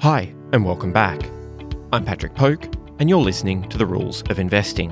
Hi, 0.00 0.32
and 0.52 0.64
welcome 0.64 0.92
back. 0.92 1.28
I'm 1.92 2.04
Patrick 2.04 2.36
Poke, 2.36 2.66
and 3.00 3.10
you're 3.10 3.18
listening 3.18 3.68
to 3.68 3.76
The 3.76 3.84
Rules 3.84 4.22
of 4.30 4.38
Investing. 4.38 4.90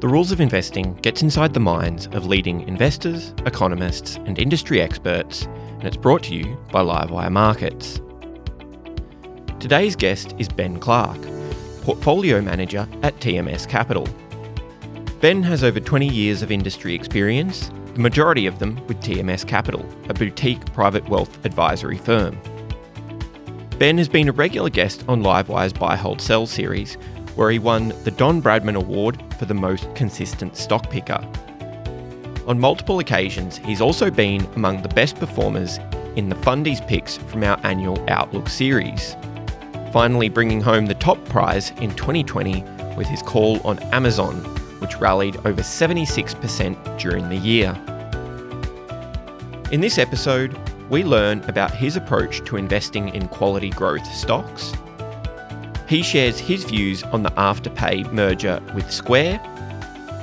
The 0.00 0.08
Rules 0.08 0.32
of 0.32 0.40
Investing 0.40 0.94
gets 0.94 1.22
inside 1.22 1.54
the 1.54 1.60
minds 1.60 2.08
of 2.08 2.26
leading 2.26 2.66
investors, 2.66 3.32
economists, 3.46 4.16
and 4.26 4.40
industry 4.40 4.80
experts, 4.80 5.44
and 5.44 5.84
it's 5.84 5.96
brought 5.96 6.24
to 6.24 6.34
you 6.34 6.58
by 6.72 6.80
Livewire 6.82 7.30
Markets. 7.30 8.00
Today's 9.60 9.94
guest 9.94 10.34
is 10.36 10.48
Ben 10.48 10.80
Clark, 10.80 11.20
Portfolio 11.82 12.40
Manager 12.40 12.88
at 13.04 13.14
TMS 13.20 13.68
Capital. 13.68 14.08
Ben 15.20 15.44
has 15.44 15.62
over 15.62 15.78
20 15.78 16.08
years 16.08 16.42
of 16.42 16.50
industry 16.50 16.92
experience, 16.92 17.70
the 17.94 18.00
majority 18.00 18.46
of 18.48 18.58
them 18.58 18.84
with 18.88 18.98
TMS 18.98 19.46
Capital, 19.46 19.88
a 20.08 20.14
boutique 20.14 20.66
private 20.72 21.08
wealth 21.08 21.44
advisory 21.44 21.98
firm. 21.98 22.36
Ben 23.82 23.98
has 23.98 24.08
been 24.08 24.28
a 24.28 24.32
regular 24.32 24.70
guest 24.70 25.04
on 25.08 25.24
Livewire's 25.24 25.72
Buy 25.72 25.96
Hold 25.96 26.20
Sell 26.20 26.46
series, 26.46 26.94
where 27.34 27.50
he 27.50 27.58
won 27.58 27.88
the 28.04 28.12
Don 28.12 28.40
Bradman 28.40 28.76
Award 28.76 29.20
for 29.40 29.46
the 29.46 29.54
most 29.54 29.92
consistent 29.96 30.56
stock 30.56 30.88
picker. 30.88 31.18
On 32.46 32.60
multiple 32.60 33.00
occasions, 33.00 33.56
he's 33.56 33.80
also 33.80 34.08
been 34.08 34.46
among 34.54 34.82
the 34.82 34.88
best 34.90 35.16
performers 35.16 35.80
in 36.14 36.28
the 36.28 36.36
Fundies 36.36 36.86
picks 36.86 37.16
from 37.16 37.42
our 37.42 37.58
annual 37.64 37.98
Outlook 38.08 38.48
series, 38.48 39.16
finally 39.92 40.28
bringing 40.28 40.60
home 40.60 40.86
the 40.86 40.94
top 40.94 41.18
prize 41.24 41.70
in 41.80 41.90
2020 41.96 42.62
with 42.96 43.08
his 43.08 43.20
call 43.20 43.58
on 43.66 43.80
Amazon, 43.92 44.36
which 44.78 44.94
rallied 44.98 45.38
over 45.38 45.60
76% 45.60 47.00
during 47.00 47.28
the 47.28 47.36
year. 47.36 47.76
In 49.72 49.80
this 49.80 49.98
episode, 49.98 50.56
we 50.92 51.02
learn 51.02 51.42
about 51.48 51.74
his 51.74 51.96
approach 51.96 52.44
to 52.44 52.58
investing 52.58 53.08
in 53.14 53.26
quality 53.26 53.70
growth 53.70 54.04
stocks. 54.12 54.74
He 55.88 56.02
shares 56.02 56.38
his 56.38 56.64
views 56.64 57.02
on 57.04 57.22
the 57.22 57.30
Afterpay 57.30 58.12
merger 58.12 58.62
with 58.74 58.92
Square. 58.92 59.40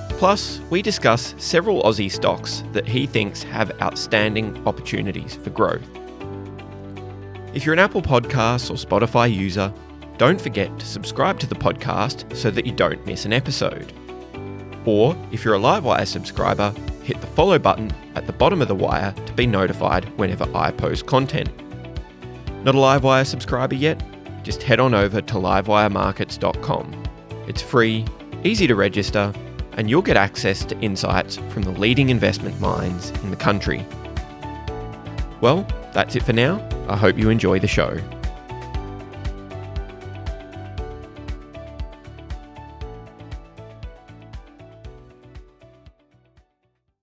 Plus, 0.09 0.59
we 0.69 0.83
discuss 0.83 1.33
several 1.39 1.81
Aussie 1.81 2.11
stocks 2.11 2.63
that 2.71 2.87
he 2.87 3.07
thinks 3.07 3.41
have 3.41 3.81
outstanding 3.81 4.61
opportunities 4.67 5.33
for 5.37 5.49
growth. 5.49 5.89
If 7.55 7.65
you're 7.65 7.73
an 7.73 7.79
Apple 7.79 8.03
Podcasts 8.03 8.69
or 8.69 8.75
Spotify 8.75 9.33
user, 9.33 9.73
don't 10.19 10.39
forget 10.39 10.77
to 10.77 10.85
subscribe 10.85 11.39
to 11.39 11.47
the 11.47 11.55
podcast 11.55 12.35
so 12.35 12.51
that 12.51 12.67
you 12.67 12.73
don't 12.73 13.03
miss 13.07 13.25
an 13.25 13.33
episode. 13.33 13.91
Or 14.85 15.17
if 15.31 15.43
you're 15.43 15.55
a 15.55 15.59
Livewire 15.59 16.05
subscriber, 16.05 16.75
hit 17.09 17.19
the 17.21 17.27
follow 17.27 17.57
button 17.57 17.91
at 18.13 18.27
the 18.27 18.33
bottom 18.33 18.61
of 18.61 18.67
the 18.67 18.75
wire 18.75 19.11
to 19.25 19.33
be 19.33 19.47
notified 19.47 20.05
whenever 20.19 20.47
I 20.55 20.69
post 20.69 21.07
content. 21.07 21.49
Not 22.63 22.75
a 22.75 22.77
Livewire 22.77 23.25
subscriber 23.25 23.73
yet? 23.73 23.99
Just 24.43 24.61
head 24.61 24.79
on 24.79 24.93
over 24.93 25.19
to 25.19 25.33
livewiremarkets.com. 25.33 27.03
It's 27.47 27.63
free, 27.63 28.05
easy 28.43 28.67
to 28.67 28.75
register, 28.75 29.33
and 29.73 29.89
you'll 29.89 30.03
get 30.03 30.17
access 30.17 30.63
to 30.65 30.79
insights 30.81 31.37
from 31.49 31.63
the 31.63 31.71
leading 31.71 32.09
investment 32.09 32.61
minds 32.61 33.09
in 33.23 33.31
the 33.31 33.35
country. 33.35 33.83
Well, 35.41 35.65
that's 35.93 36.15
it 36.15 36.21
for 36.21 36.33
now. 36.33 36.63
I 36.87 36.95
hope 36.95 37.17
you 37.17 37.31
enjoy 37.31 37.57
the 37.57 37.67
show. 37.67 37.97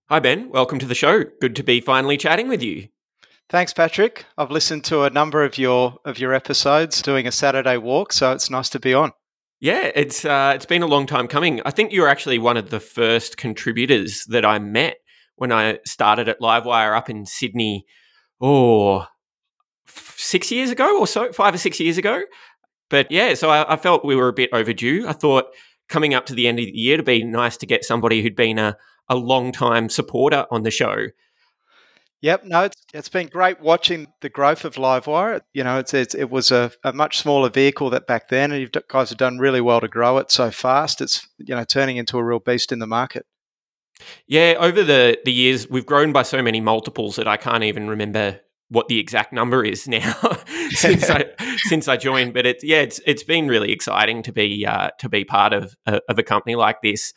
Hi, 0.08 0.20
Ben. 0.20 0.50
Welcome 0.50 0.78
to 0.78 0.86
the 0.86 0.94
show. 0.94 1.24
Good 1.40 1.56
to 1.56 1.64
be 1.64 1.80
finally 1.80 2.16
chatting 2.16 2.46
with 2.46 2.62
you. 2.62 2.86
Thanks, 3.48 3.72
Patrick. 3.72 4.24
I've 4.38 4.52
listened 4.52 4.84
to 4.84 5.02
a 5.02 5.10
number 5.10 5.42
of 5.42 5.58
your 5.58 5.96
of 6.04 6.20
your 6.20 6.32
episodes 6.32 7.02
doing 7.02 7.26
a 7.26 7.32
Saturday 7.32 7.76
walk, 7.76 8.12
so 8.12 8.30
it's 8.30 8.48
nice 8.48 8.68
to 8.68 8.78
be 8.78 8.94
on. 8.94 9.10
Yeah, 9.58 9.90
it's 9.96 10.24
uh, 10.24 10.52
it's 10.54 10.64
been 10.64 10.84
a 10.84 10.86
long 10.86 11.06
time 11.06 11.26
coming. 11.26 11.60
I 11.64 11.72
think 11.72 11.90
you 11.90 12.02
were 12.02 12.08
actually 12.08 12.38
one 12.38 12.56
of 12.56 12.70
the 12.70 12.78
first 12.78 13.36
contributors 13.36 14.22
that 14.28 14.44
I 14.44 14.60
met 14.60 14.98
when 15.34 15.50
I 15.50 15.80
started 15.84 16.28
at 16.28 16.40
Livewire 16.40 16.96
up 16.96 17.10
in 17.10 17.26
Sydney. 17.26 17.84
Oh, 18.40 19.06
six 19.88 20.52
years 20.52 20.70
ago 20.70 21.00
or 21.00 21.08
so, 21.08 21.32
five 21.32 21.52
or 21.52 21.58
six 21.58 21.80
years 21.80 21.98
ago. 21.98 22.22
But 22.90 23.10
yeah, 23.10 23.34
so 23.34 23.50
I, 23.50 23.72
I 23.72 23.76
felt 23.76 24.04
we 24.04 24.14
were 24.14 24.28
a 24.28 24.32
bit 24.32 24.50
overdue. 24.52 25.08
I 25.08 25.14
thought 25.14 25.46
coming 25.88 26.14
up 26.14 26.26
to 26.26 26.34
the 26.34 26.46
end 26.46 26.60
of 26.60 26.66
the 26.66 26.78
year 26.78 26.96
to 26.96 27.02
be 27.02 27.24
nice 27.24 27.56
to 27.56 27.66
get 27.66 27.84
somebody 27.84 28.22
who'd 28.22 28.36
been 28.36 28.60
a 28.60 28.76
a 29.08 29.16
long 29.16 29.52
time 29.52 29.88
supporter 29.88 30.46
on 30.50 30.62
the 30.62 30.70
show. 30.70 31.06
Yep, 32.22 32.44
no, 32.44 32.64
it's 32.64 32.82
it's 32.94 33.08
been 33.08 33.28
great 33.28 33.60
watching 33.60 34.08
the 34.20 34.28
growth 34.28 34.64
of 34.64 34.76
Livewire. 34.76 35.42
You 35.52 35.62
know, 35.62 35.78
it's, 35.78 35.92
it's 35.92 36.14
it 36.14 36.30
was 36.30 36.50
a, 36.50 36.72
a, 36.82 36.92
much 36.92 37.18
smaller 37.18 37.50
vehicle 37.50 37.90
that 37.90 38.06
back 38.06 38.30
then, 38.30 38.52
and 38.52 38.60
you 38.60 38.68
guys 38.88 39.10
have 39.10 39.18
done 39.18 39.38
really 39.38 39.60
well 39.60 39.80
to 39.80 39.88
grow 39.88 40.16
it 40.18 40.30
so 40.30 40.50
fast. 40.50 41.00
It's 41.00 41.28
you 41.38 41.54
know 41.54 41.64
turning 41.64 41.98
into 41.98 42.16
a 42.16 42.24
real 42.24 42.38
beast 42.38 42.72
in 42.72 42.78
the 42.78 42.86
market. 42.86 43.26
Yeah, 44.26 44.54
over 44.58 44.82
the 44.82 45.18
the 45.24 45.32
years, 45.32 45.68
we've 45.68 45.86
grown 45.86 46.12
by 46.12 46.22
so 46.22 46.42
many 46.42 46.60
multiples 46.60 47.16
that 47.16 47.28
I 47.28 47.36
can't 47.36 47.64
even 47.64 47.88
remember 47.88 48.40
what 48.68 48.88
the 48.88 48.98
exact 48.98 49.32
number 49.32 49.64
is 49.64 49.86
now 49.88 50.14
since 50.70 51.08
I 51.10 51.26
since 51.68 51.86
I 51.86 51.98
joined. 51.98 52.32
But 52.32 52.46
it's 52.46 52.64
yeah, 52.64 52.80
it's 52.80 53.00
it's 53.06 53.24
been 53.24 53.46
really 53.46 53.72
exciting 53.72 54.22
to 54.22 54.32
be 54.32 54.64
uh, 54.66 54.90
to 54.98 55.08
be 55.08 55.24
part 55.24 55.52
of 55.52 55.76
of 55.86 56.18
a 56.18 56.22
company 56.22 56.56
like 56.56 56.80
this. 56.82 57.12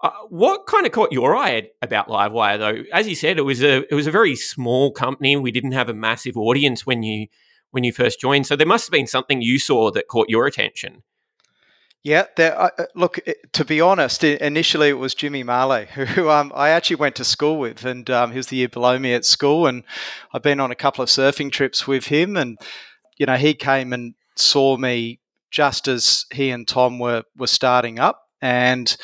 Uh, 0.00 0.10
what 0.28 0.66
kind 0.66 0.84
of 0.84 0.92
caught 0.92 1.12
your 1.12 1.36
eye 1.36 1.70
about 1.80 2.08
Livewire, 2.08 2.58
though? 2.58 2.82
As 2.92 3.08
you 3.08 3.14
said, 3.14 3.38
it 3.38 3.42
was 3.42 3.62
a 3.62 3.90
it 3.90 3.94
was 3.94 4.06
a 4.06 4.10
very 4.10 4.36
small 4.36 4.90
company. 4.92 5.36
We 5.36 5.52
didn't 5.52 5.72
have 5.72 5.88
a 5.88 5.94
massive 5.94 6.36
audience 6.36 6.84
when 6.84 7.02
you 7.02 7.28
when 7.70 7.84
you 7.84 7.92
first 7.92 8.20
joined, 8.20 8.46
so 8.46 8.56
there 8.56 8.66
must 8.66 8.86
have 8.86 8.92
been 8.92 9.06
something 9.06 9.40
you 9.40 9.58
saw 9.58 9.90
that 9.92 10.08
caught 10.08 10.28
your 10.28 10.46
attention. 10.46 11.02
Yeah, 12.04 12.26
there, 12.36 12.60
uh, 12.60 12.70
look. 12.94 13.18
To 13.52 13.64
be 13.64 13.80
honest, 13.80 14.22
initially 14.22 14.90
it 14.90 14.98
was 14.98 15.14
Jimmy 15.14 15.42
Marlay, 15.42 15.86
who 15.88 16.28
um, 16.28 16.52
I 16.54 16.68
actually 16.68 16.96
went 16.96 17.16
to 17.16 17.24
school 17.24 17.58
with, 17.58 17.86
and 17.86 18.08
um, 18.10 18.30
he 18.32 18.36
was 18.36 18.48
the 18.48 18.56
year 18.56 18.68
below 18.68 18.98
me 18.98 19.14
at 19.14 19.24
school, 19.24 19.66
and 19.66 19.84
I've 20.32 20.42
been 20.42 20.60
on 20.60 20.70
a 20.70 20.76
couple 20.76 21.02
of 21.02 21.08
surfing 21.08 21.50
trips 21.50 21.86
with 21.86 22.06
him, 22.06 22.36
and 22.36 22.58
you 23.16 23.24
know 23.24 23.36
he 23.36 23.54
came 23.54 23.94
and 23.94 24.14
saw 24.36 24.76
me 24.76 25.20
just 25.50 25.88
as 25.88 26.26
he 26.30 26.50
and 26.50 26.68
Tom 26.68 26.98
were 26.98 27.22
were 27.38 27.46
starting 27.46 27.98
up, 27.98 28.28
and 28.42 28.94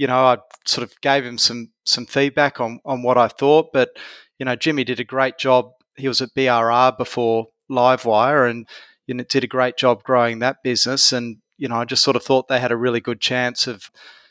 you 0.00 0.06
know, 0.06 0.24
I 0.24 0.38
sort 0.66 0.90
of 0.90 0.98
gave 1.02 1.26
him 1.26 1.36
some 1.36 1.72
some 1.84 2.06
feedback 2.06 2.58
on 2.58 2.80
on 2.86 3.02
what 3.02 3.18
I 3.18 3.28
thought, 3.28 3.70
but 3.70 3.90
you 4.38 4.46
know, 4.46 4.56
Jimmy 4.56 4.82
did 4.82 4.98
a 4.98 5.04
great 5.04 5.36
job. 5.36 5.72
He 5.94 6.08
was 6.08 6.22
at 6.22 6.34
BRR 6.34 6.96
before 6.96 7.48
Livewire, 7.70 8.48
and 8.48 8.66
you 9.06 9.12
know, 9.12 9.24
did 9.24 9.44
a 9.44 9.46
great 9.46 9.76
job 9.76 10.02
growing 10.02 10.38
that 10.38 10.62
business. 10.64 11.12
And 11.12 11.36
you 11.58 11.68
know, 11.68 11.76
I 11.76 11.84
just 11.84 12.02
sort 12.02 12.16
of 12.16 12.22
thought 12.22 12.48
they 12.48 12.60
had 12.60 12.72
a 12.72 12.78
really 12.78 13.00
good 13.00 13.20
chance 13.20 13.66
of 13.66 13.90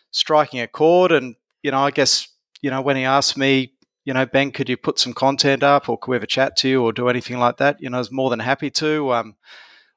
striking 0.10 0.60
a 0.60 0.68
chord. 0.68 1.12
And 1.12 1.36
you 1.62 1.70
know, 1.70 1.82
I 1.82 1.92
guess 1.92 2.28
you 2.64 2.72
know 2.72 2.82
when 2.82 2.96
he 2.96 3.04
asked 3.04 3.38
me, 3.38 3.74
you 4.06 4.14
know, 4.16 4.26
Ben, 4.26 4.50
could 4.50 4.70
you 4.70 4.78
put 4.78 4.98
some 4.98 5.14
content 5.14 5.62
up, 5.62 5.88
or 5.88 6.00
could 6.00 6.10
we 6.10 6.16
have 6.16 6.24
a 6.24 6.36
chat 6.36 6.58
to 6.58 6.68
you, 6.68 6.84
or 6.84 6.92
do 6.92 7.10
anything 7.10 7.38
like 7.38 7.58
that? 7.58 7.80
You 7.80 7.92
know, 7.92 7.98
I 7.98 8.00
was 8.00 8.12
more 8.12 8.32
than 8.32 8.40
happy 8.40 8.72
to. 8.72 9.14
Um, 9.14 9.36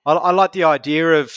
I, 0.04 0.12
I 0.12 0.32
like 0.32 0.52
the 0.52 0.64
idea 0.64 1.12
of 1.12 1.32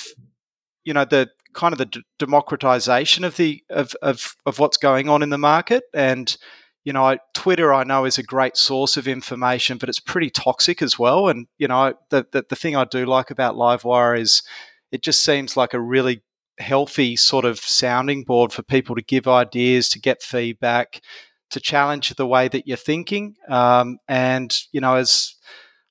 you 0.84 0.94
know 0.94 1.06
the 1.06 1.30
kind 1.56 1.74
of 1.74 1.80
the 1.80 1.86
d- 1.86 2.04
democratization 2.20 3.24
of 3.24 3.38
the 3.38 3.64
of, 3.70 3.96
of 4.02 4.36
of 4.46 4.60
what's 4.60 4.78
going 4.78 5.10
on 5.10 5.24
in 5.24 5.30
the 5.30 5.38
market. 5.38 5.84
And 5.94 6.36
you 6.84 6.94
know 6.94 7.18
twitter 7.34 7.74
i 7.74 7.84
know 7.84 8.06
is 8.06 8.20
a 8.20 8.24
great 8.24 8.56
source 8.56 8.96
of 8.96 9.08
information 9.08 9.80
but 9.80 9.90
it's 9.90 10.00
pretty 10.00 10.30
toxic 10.30 10.82
as 10.82 10.98
well. 11.00 11.28
And 11.28 11.48
you 11.58 11.68
know 11.68 11.96
the, 12.12 12.26
the, 12.32 12.46
the 12.48 12.56
thing 12.56 12.76
i 12.76 12.86
do 12.86 13.06
like 13.06 13.32
about 13.32 13.56
livewire 13.56 14.18
is 14.18 14.44
it 14.92 15.02
just 15.02 15.24
seems 15.24 15.58
like 15.58 15.74
a 15.74 15.82
really 15.82 16.22
healthy 16.60 17.16
sort 17.16 17.44
of 17.44 17.60
sounding 17.60 18.24
board 18.24 18.54
for 18.54 18.64
people 18.64 18.96
to 18.96 19.02
give 19.02 19.28
ideas 19.28 19.90
to 19.90 20.00
get 20.00 20.22
feedback 20.22 21.02
to 21.50 21.60
challenge 21.60 22.10
the 22.10 22.28
way 22.28 22.48
that 22.48 22.68
you're 22.68 22.78
thinking. 22.78 23.36
Um, 23.50 23.98
and 24.08 24.56
you 24.72 24.80
know 24.80 24.96
as 24.96 25.36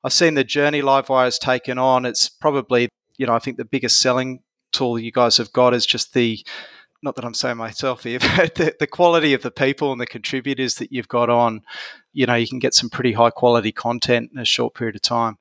i've 0.05 0.13
seen 0.13 0.35
the 0.35 0.45
journey 0.45 0.81
livewire 0.81 1.25
has 1.25 1.39
taken 1.39 1.79
on 1.79 2.05
it's 2.05 2.29
probably 2.29 2.89
you 3.19 3.27
know 3.27 3.35
i 3.35 3.39
think 3.39 3.57
the 3.57 3.65
biggest 3.65 4.01
selling 4.01 4.44
tool 4.75 4.99
you 4.99 5.13
guys 5.13 5.37
have 5.39 5.53
got 5.53 5.75
is 5.75 5.87
just 5.87 6.13
the 6.15 6.45
not 7.05 7.17
that 7.17 7.25
I'm 7.25 7.35
saying 7.35 7.59
myself 7.59 8.03
here, 8.03 8.19
but 8.37 8.55
the, 8.55 8.75
the, 8.81 8.87
quality 8.87 9.35
of 9.35 9.43
the 9.43 9.51
people 9.51 9.93
and 9.93 10.01
the 10.01 10.07
contributors 10.07 10.77
that 10.77 10.91
you've 10.91 11.07
got 11.07 11.29
on, 11.29 11.63
you 12.15 12.27
know, 12.27 12.35
you 12.35 12.49
can 12.49 12.59
get 12.59 12.73
some 12.75 12.89
pretty 12.89 13.13
high 13.13 13.31
quality 13.31 13.73
content 13.73 14.31
in 14.33 14.39
a 14.41 14.45
short 14.45 14.75
period 14.75 14.97
of 14.97 15.03
time. 15.03 15.37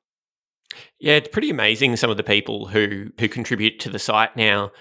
Yeah, 0.98 1.14
it's 1.14 1.28
pretty 1.28 1.50
amazing 1.50 1.96
some 1.96 2.10
of 2.10 2.16
the 2.16 2.22
people 2.22 2.66
who 2.66 3.10
who 3.18 3.28
contribute 3.28 3.80
to 3.80 3.88
the 3.88 3.98
site 3.98 4.36
now. 4.36 4.72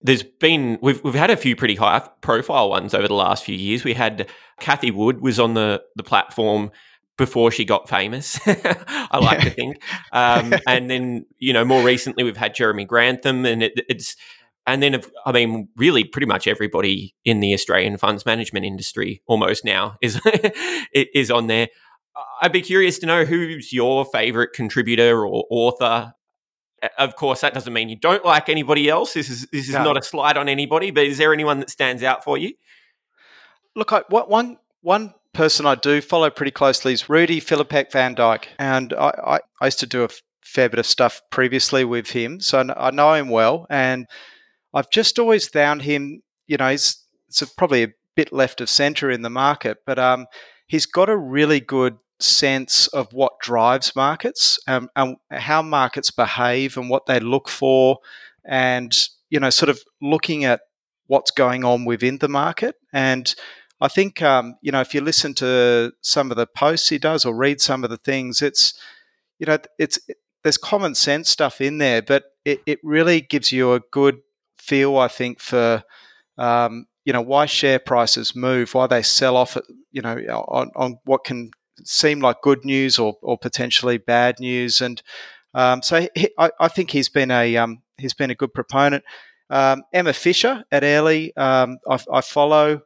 There's 0.00 0.24
been 0.24 0.78
we've 0.82 1.02
we've 1.04 1.14
had 1.14 1.30
a 1.30 1.36
few 1.36 1.54
pretty 1.54 1.76
high 1.76 2.06
profile 2.20 2.68
ones 2.68 2.92
over 2.92 3.06
the 3.06 3.14
last 3.14 3.44
few 3.44 3.54
years. 3.54 3.84
We 3.84 3.94
had 3.94 4.28
Cathie 4.60 4.90
Wood 4.90 5.20
was 5.20 5.38
on 5.38 5.54
the 5.54 5.82
the 5.94 6.02
platform 6.02 6.72
before 7.22 7.52
she 7.52 7.64
got 7.64 7.88
famous. 7.88 8.40
I 8.46 9.18
like 9.22 9.42
to 9.42 9.50
think. 9.50 9.80
Um, 10.10 10.54
and 10.66 10.90
then 10.90 11.24
you 11.38 11.52
know 11.52 11.64
more 11.64 11.84
recently 11.84 12.24
we've 12.24 12.36
had 12.36 12.52
Jeremy 12.52 12.84
Grantham, 12.84 13.46
and 13.46 13.62
it, 13.62 13.74
it's 13.88 14.16
and 14.66 14.82
then 14.82 15.00
I 15.24 15.30
mean 15.30 15.68
really 15.76 16.02
pretty 16.02 16.26
much 16.26 16.48
everybody 16.48 17.14
in 17.24 17.38
the 17.38 17.54
Australian 17.54 17.96
funds 17.96 18.26
management 18.26 18.66
industry 18.66 19.22
almost 19.28 19.64
now 19.64 19.98
is 20.02 20.20
is 20.92 21.30
on 21.30 21.46
there. 21.46 21.68
I'd 22.40 22.50
be 22.50 22.60
curious 22.60 22.98
to 22.98 23.06
know 23.06 23.24
who's 23.24 23.72
your 23.72 24.04
favorite 24.04 24.52
contributor 24.52 25.24
or 25.24 25.44
author. 25.48 26.14
of 26.98 27.14
course, 27.14 27.42
that 27.42 27.54
doesn't 27.54 27.72
mean 27.72 27.88
you 27.88 27.94
don't 27.94 28.24
like 28.24 28.48
anybody 28.48 28.88
else. 28.88 29.14
This 29.14 29.30
is 29.30 29.46
this 29.52 29.68
is 29.68 29.74
no. 29.74 29.84
not 29.84 29.96
a 29.96 30.02
slide 30.02 30.36
on 30.36 30.48
anybody. 30.48 30.90
But 30.90 31.04
is 31.04 31.18
there 31.18 31.32
anyone 31.32 31.60
that 31.60 31.70
stands 31.70 32.02
out 32.02 32.24
for 32.24 32.36
you? 32.36 32.54
Look, 33.76 33.92
I, 33.92 34.02
what, 34.08 34.28
one 34.28 34.58
one 34.80 35.14
person 35.32 35.66
I 35.66 35.74
do 35.74 36.00
follow 36.00 36.30
pretty 36.30 36.50
closely 36.50 36.92
is 36.92 37.08
Rudi 37.08 37.40
Filapek-Vandyck, 37.40 38.44
and 38.58 38.92
I, 38.92 39.12
I, 39.24 39.40
I 39.60 39.66
used 39.66 39.80
to 39.80 39.86
do 39.86 40.04
a 40.04 40.08
fair 40.42 40.68
bit 40.68 40.78
of 40.78 40.86
stuff 40.86 41.22
previously 41.30 41.84
with 41.84 42.10
him, 42.10 42.40
so 42.40 42.64
I 42.76 42.90
know 42.90 43.14
him 43.14 43.28
well, 43.28 43.66
and 43.70 44.06
I've 44.74 44.90
just 44.90 45.18
always 45.18 45.48
found 45.48 45.82
him. 45.82 46.22
You 46.46 46.56
know, 46.58 46.70
he's 46.70 47.02
it's 47.28 47.42
probably 47.54 47.84
a 47.84 47.92
bit 48.14 48.32
left 48.32 48.60
of 48.60 48.68
centre 48.68 49.10
in 49.10 49.22
the 49.22 49.30
market, 49.30 49.78
but 49.86 49.98
um, 49.98 50.26
he's 50.66 50.86
got 50.86 51.08
a 51.08 51.16
really 51.16 51.60
good 51.60 51.96
sense 52.20 52.86
of 52.88 53.12
what 53.12 53.40
drives 53.40 53.96
markets 53.96 54.58
um, 54.68 54.88
and 54.94 55.16
how 55.30 55.62
markets 55.62 56.10
behave 56.10 56.76
and 56.76 56.90
what 56.90 57.06
they 57.06 57.20
look 57.20 57.48
for, 57.48 57.98
and 58.44 59.08
you 59.30 59.40
know, 59.40 59.50
sort 59.50 59.70
of 59.70 59.80
looking 60.02 60.44
at 60.44 60.60
what's 61.06 61.30
going 61.30 61.64
on 61.64 61.84
within 61.84 62.18
the 62.18 62.28
market. 62.28 62.74
And 62.92 63.34
I 63.82 63.88
think 63.88 64.22
um, 64.22 64.56
you 64.62 64.70
know, 64.70 64.80
if 64.80 64.94
you 64.94 65.00
listen 65.00 65.34
to 65.34 65.92
some 66.02 66.30
of 66.30 66.36
the 66.36 66.46
posts 66.46 66.88
he 66.88 66.98
does 66.98 67.24
or 67.24 67.34
read 67.34 67.60
some 67.60 67.82
of 67.82 67.90
the 67.90 67.96
things, 67.96 68.40
it's 68.40 68.74
you 69.40 69.46
know, 69.46 69.58
it's 69.76 69.98
there's 70.44 70.56
common 70.56 70.94
sense 70.94 71.28
stuff 71.28 71.60
in 71.60 71.78
there, 71.78 72.00
but 72.00 72.24
it, 72.44 72.62
it 72.64 72.78
really 72.84 73.20
gives 73.20 73.50
you 73.50 73.72
a 73.72 73.80
good 73.90 74.20
feel, 74.56 74.98
I 74.98 75.08
think, 75.08 75.40
for 75.40 75.82
um, 76.38 76.86
you 77.04 77.12
know 77.12 77.20
why 77.20 77.46
share 77.46 77.80
prices 77.80 78.36
move, 78.36 78.72
why 78.72 78.86
they 78.86 79.02
sell 79.02 79.36
off, 79.36 79.58
you 79.90 80.00
know, 80.00 80.16
on, 80.46 80.70
on 80.76 80.98
what 81.04 81.24
can 81.24 81.50
seem 81.84 82.20
like 82.20 82.40
good 82.40 82.64
news 82.64 83.00
or, 83.00 83.16
or 83.20 83.36
potentially 83.36 83.98
bad 83.98 84.38
news, 84.38 84.80
and 84.80 85.02
um, 85.54 85.82
so 85.82 86.06
he, 86.14 86.30
I, 86.38 86.50
I, 86.60 86.68
think 86.68 86.92
he's 86.92 87.08
been 87.08 87.32
a 87.32 87.56
um, 87.56 87.82
he's 87.98 88.14
been 88.14 88.30
a 88.30 88.36
good 88.36 88.54
proponent. 88.54 89.02
Um, 89.50 89.82
Emma 89.92 90.12
Fisher 90.12 90.64
at 90.70 90.84
Airlie, 90.84 91.36
um, 91.36 91.78
I, 91.90 91.98
I, 92.12 92.20
follow. 92.20 92.82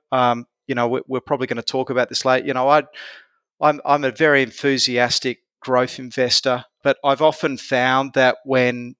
You 0.66 0.74
know, 0.74 0.88
we're, 0.88 1.02
we're 1.06 1.20
probably 1.20 1.46
going 1.46 1.56
to 1.56 1.62
talk 1.62 1.90
about 1.90 2.08
this 2.08 2.24
later. 2.24 2.46
You 2.46 2.54
know, 2.54 2.68
I 2.68 2.82
I'm 3.60 3.80
I'm 3.84 4.04
a 4.04 4.10
very 4.10 4.42
enthusiastic 4.42 5.40
growth 5.60 5.98
investor, 5.98 6.64
but 6.82 6.98
I've 7.04 7.22
often 7.22 7.56
found 7.56 8.12
that 8.14 8.38
when 8.44 8.96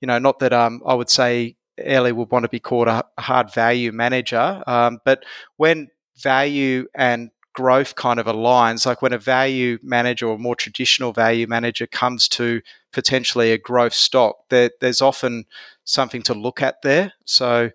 you 0.00 0.06
know, 0.06 0.18
not 0.18 0.40
that 0.40 0.52
um, 0.52 0.82
I 0.84 0.94
would 0.94 1.08
say 1.10 1.56
Airlie 1.78 2.12
would 2.12 2.30
want 2.30 2.42
to 2.42 2.48
be 2.48 2.60
called 2.60 2.88
a 2.88 3.04
hard 3.18 3.52
value 3.54 3.92
manager. 3.92 4.62
Um, 4.66 4.98
but 5.04 5.24
when 5.56 5.88
value 6.16 6.86
and 6.94 7.30
growth 7.54 7.94
kind 7.94 8.18
of 8.18 8.26
aligns, 8.26 8.84
like 8.84 9.00
when 9.00 9.12
a 9.12 9.18
value 9.18 9.78
manager 9.82 10.26
or 10.26 10.34
a 10.34 10.38
more 10.38 10.56
traditional 10.56 11.12
value 11.12 11.46
manager 11.46 11.86
comes 11.86 12.28
to 12.28 12.60
potentially 12.92 13.52
a 13.52 13.58
growth 13.58 13.94
stock, 13.94 14.36
there, 14.48 14.70
there's 14.80 15.00
often 15.00 15.44
something 15.84 16.22
to 16.22 16.34
look 16.34 16.62
at 16.62 16.82
there. 16.82 17.12
So 17.24 17.70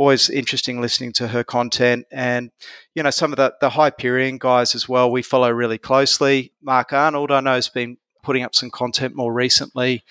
always 0.00 0.30
interesting 0.30 0.80
listening 0.80 1.12
to 1.12 1.28
her 1.28 1.44
content 1.44 2.06
and 2.10 2.50
you 2.94 3.02
know 3.02 3.10
some 3.10 3.32
of 3.32 3.36
the, 3.36 3.52
the 3.60 3.70
hyperion 3.70 4.38
guys 4.38 4.74
as 4.74 4.88
well 4.88 5.10
we 5.10 5.22
follow 5.22 5.50
really 5.50 5.78
closely 5.78 6.52
mark 6.62 6.92
arnold 6.92 7.30
i 7.30 7.40
know 7.40 7.54
has 7.54 7.68
been 7.68 7.98
putting 8.22 8.42
up 8.42 8.54
some 8.54 8.70
content 8.70 9.14
more 9.14 9.32
recently 9.32 10.02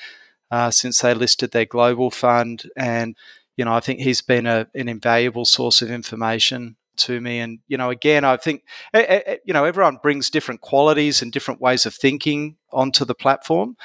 uh, 0.52 0.72
since 0.72 1.00
they 1.00 1.14
listed 1.14 1.52
their 1.52 1.66
global 1.66 2.12
fund. 2.12 2.64
And, 2.76 3.16
you 3.56 3.66
know, 3.66 3.74
I 3.74 3.80
think 3.80 4.00
he's 4.00 4.22
been 4.22 4.48
a, 4.48 4.68
an 4.74 4.90
invaluable 4.90 5.46
source 5.46 5.82
of 5.82 5.92
information 5.92 6.76
to 6.98 7.22
me. 7.22 7.40
And, 7.40 7.60
you 7.68 7.78
know, 7.78 7.90
again, 7.90 8.26
I 8.26 8.38
think, 8.38 8.64
eh, 8.94 9.06
eh, 9.08 9.22
eh, 9.26 9.38
you 9.46 9.54
know, 9.54 9.66
everyone 9.66 10.00
brings 10.02 10.30
different 10.30 10.62
qualities 10.62 11.22
and 11.22 11.32
different 11.32 11.62
ways 11.62 11.86
of 11.86 11.94
thinking 11.94 12.58
onto 12.72 13.06
the 13.06 13.16
platform. 13.16 13.78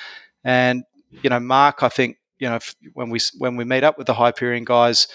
And, 0.43 0.85
you 1.23 1.31
know, 1.31 1.41
Mark, 1.41 1.83
I 1.83 1.89
think, 1.89 2.19
you 2.39 2.49
know, 2.49 2.59
when 2.95 3.11
we 3.11 3.21
when 3.39 3.57
we 3.57 3.65
meet 3.65 3.85
up 3.85 3.97
with 3.97 4.09
the 4.09 4.15
Hyperion 4.15 4.65
guys, 4.65 5.07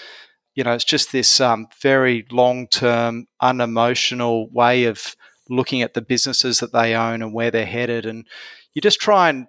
you 0.54 0.64
know, 0.64 0.72
it's 0.72 0.84
just 0.84 1.12
this 1.12 1.40
um, 1.40 1.68
very 1.80 2.26
long 2.30 2.66
term, 2.66 3.26
unemotional 3.40 4.50
way 4.50 4.84
of 4.84 5.14
looking 5.48 5.82
at 5.82 5.94
the 5.94 6.02
businesses 6.02 6.60
that 6.60 6.72
they 6.72 6.94
own 6.94 7.22
and 7.22 7.32
where 7.32 7.50
they're 7.50 7.66
headed. 7.66 8.06
And 8.06 8.26
you 8.74 8.80
just 8.82 9.00
try 9.00 9.28
and 9.28 9.46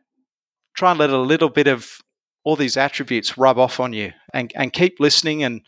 try 0.75 0.91
and 0.91 0.99
let 0.99 1.09
a 1.09 1.17
little 1.17 1.49
bit 1.49 1.67
of 1.67 1.97
all 2.43 2.55
these 2.55 2.77
attributes 2.77 3.37
rub 3.37 3.57
off 3.57 3.79
on 3.79 3.93
you 3.93 4.11
and, 4.33 4.51
and 4.55 4.73
keep 4.73 4.99
listening 4.99 5.43
and 5.43 5.61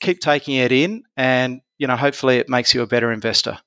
keep 0.00 0.20
taking 0.20 0.56
it 0.56 0.72
in 0.72 1.02
and 1.16 1.60
you 1.78 1.86
know 1.86 1.96
hopefully 1.96 2.36
it 2.36 2.48
makes 2.48 2.74
you 2.74 2.82
a 2.82 2.86
better 2.86 3.10
investor 3.10 3.58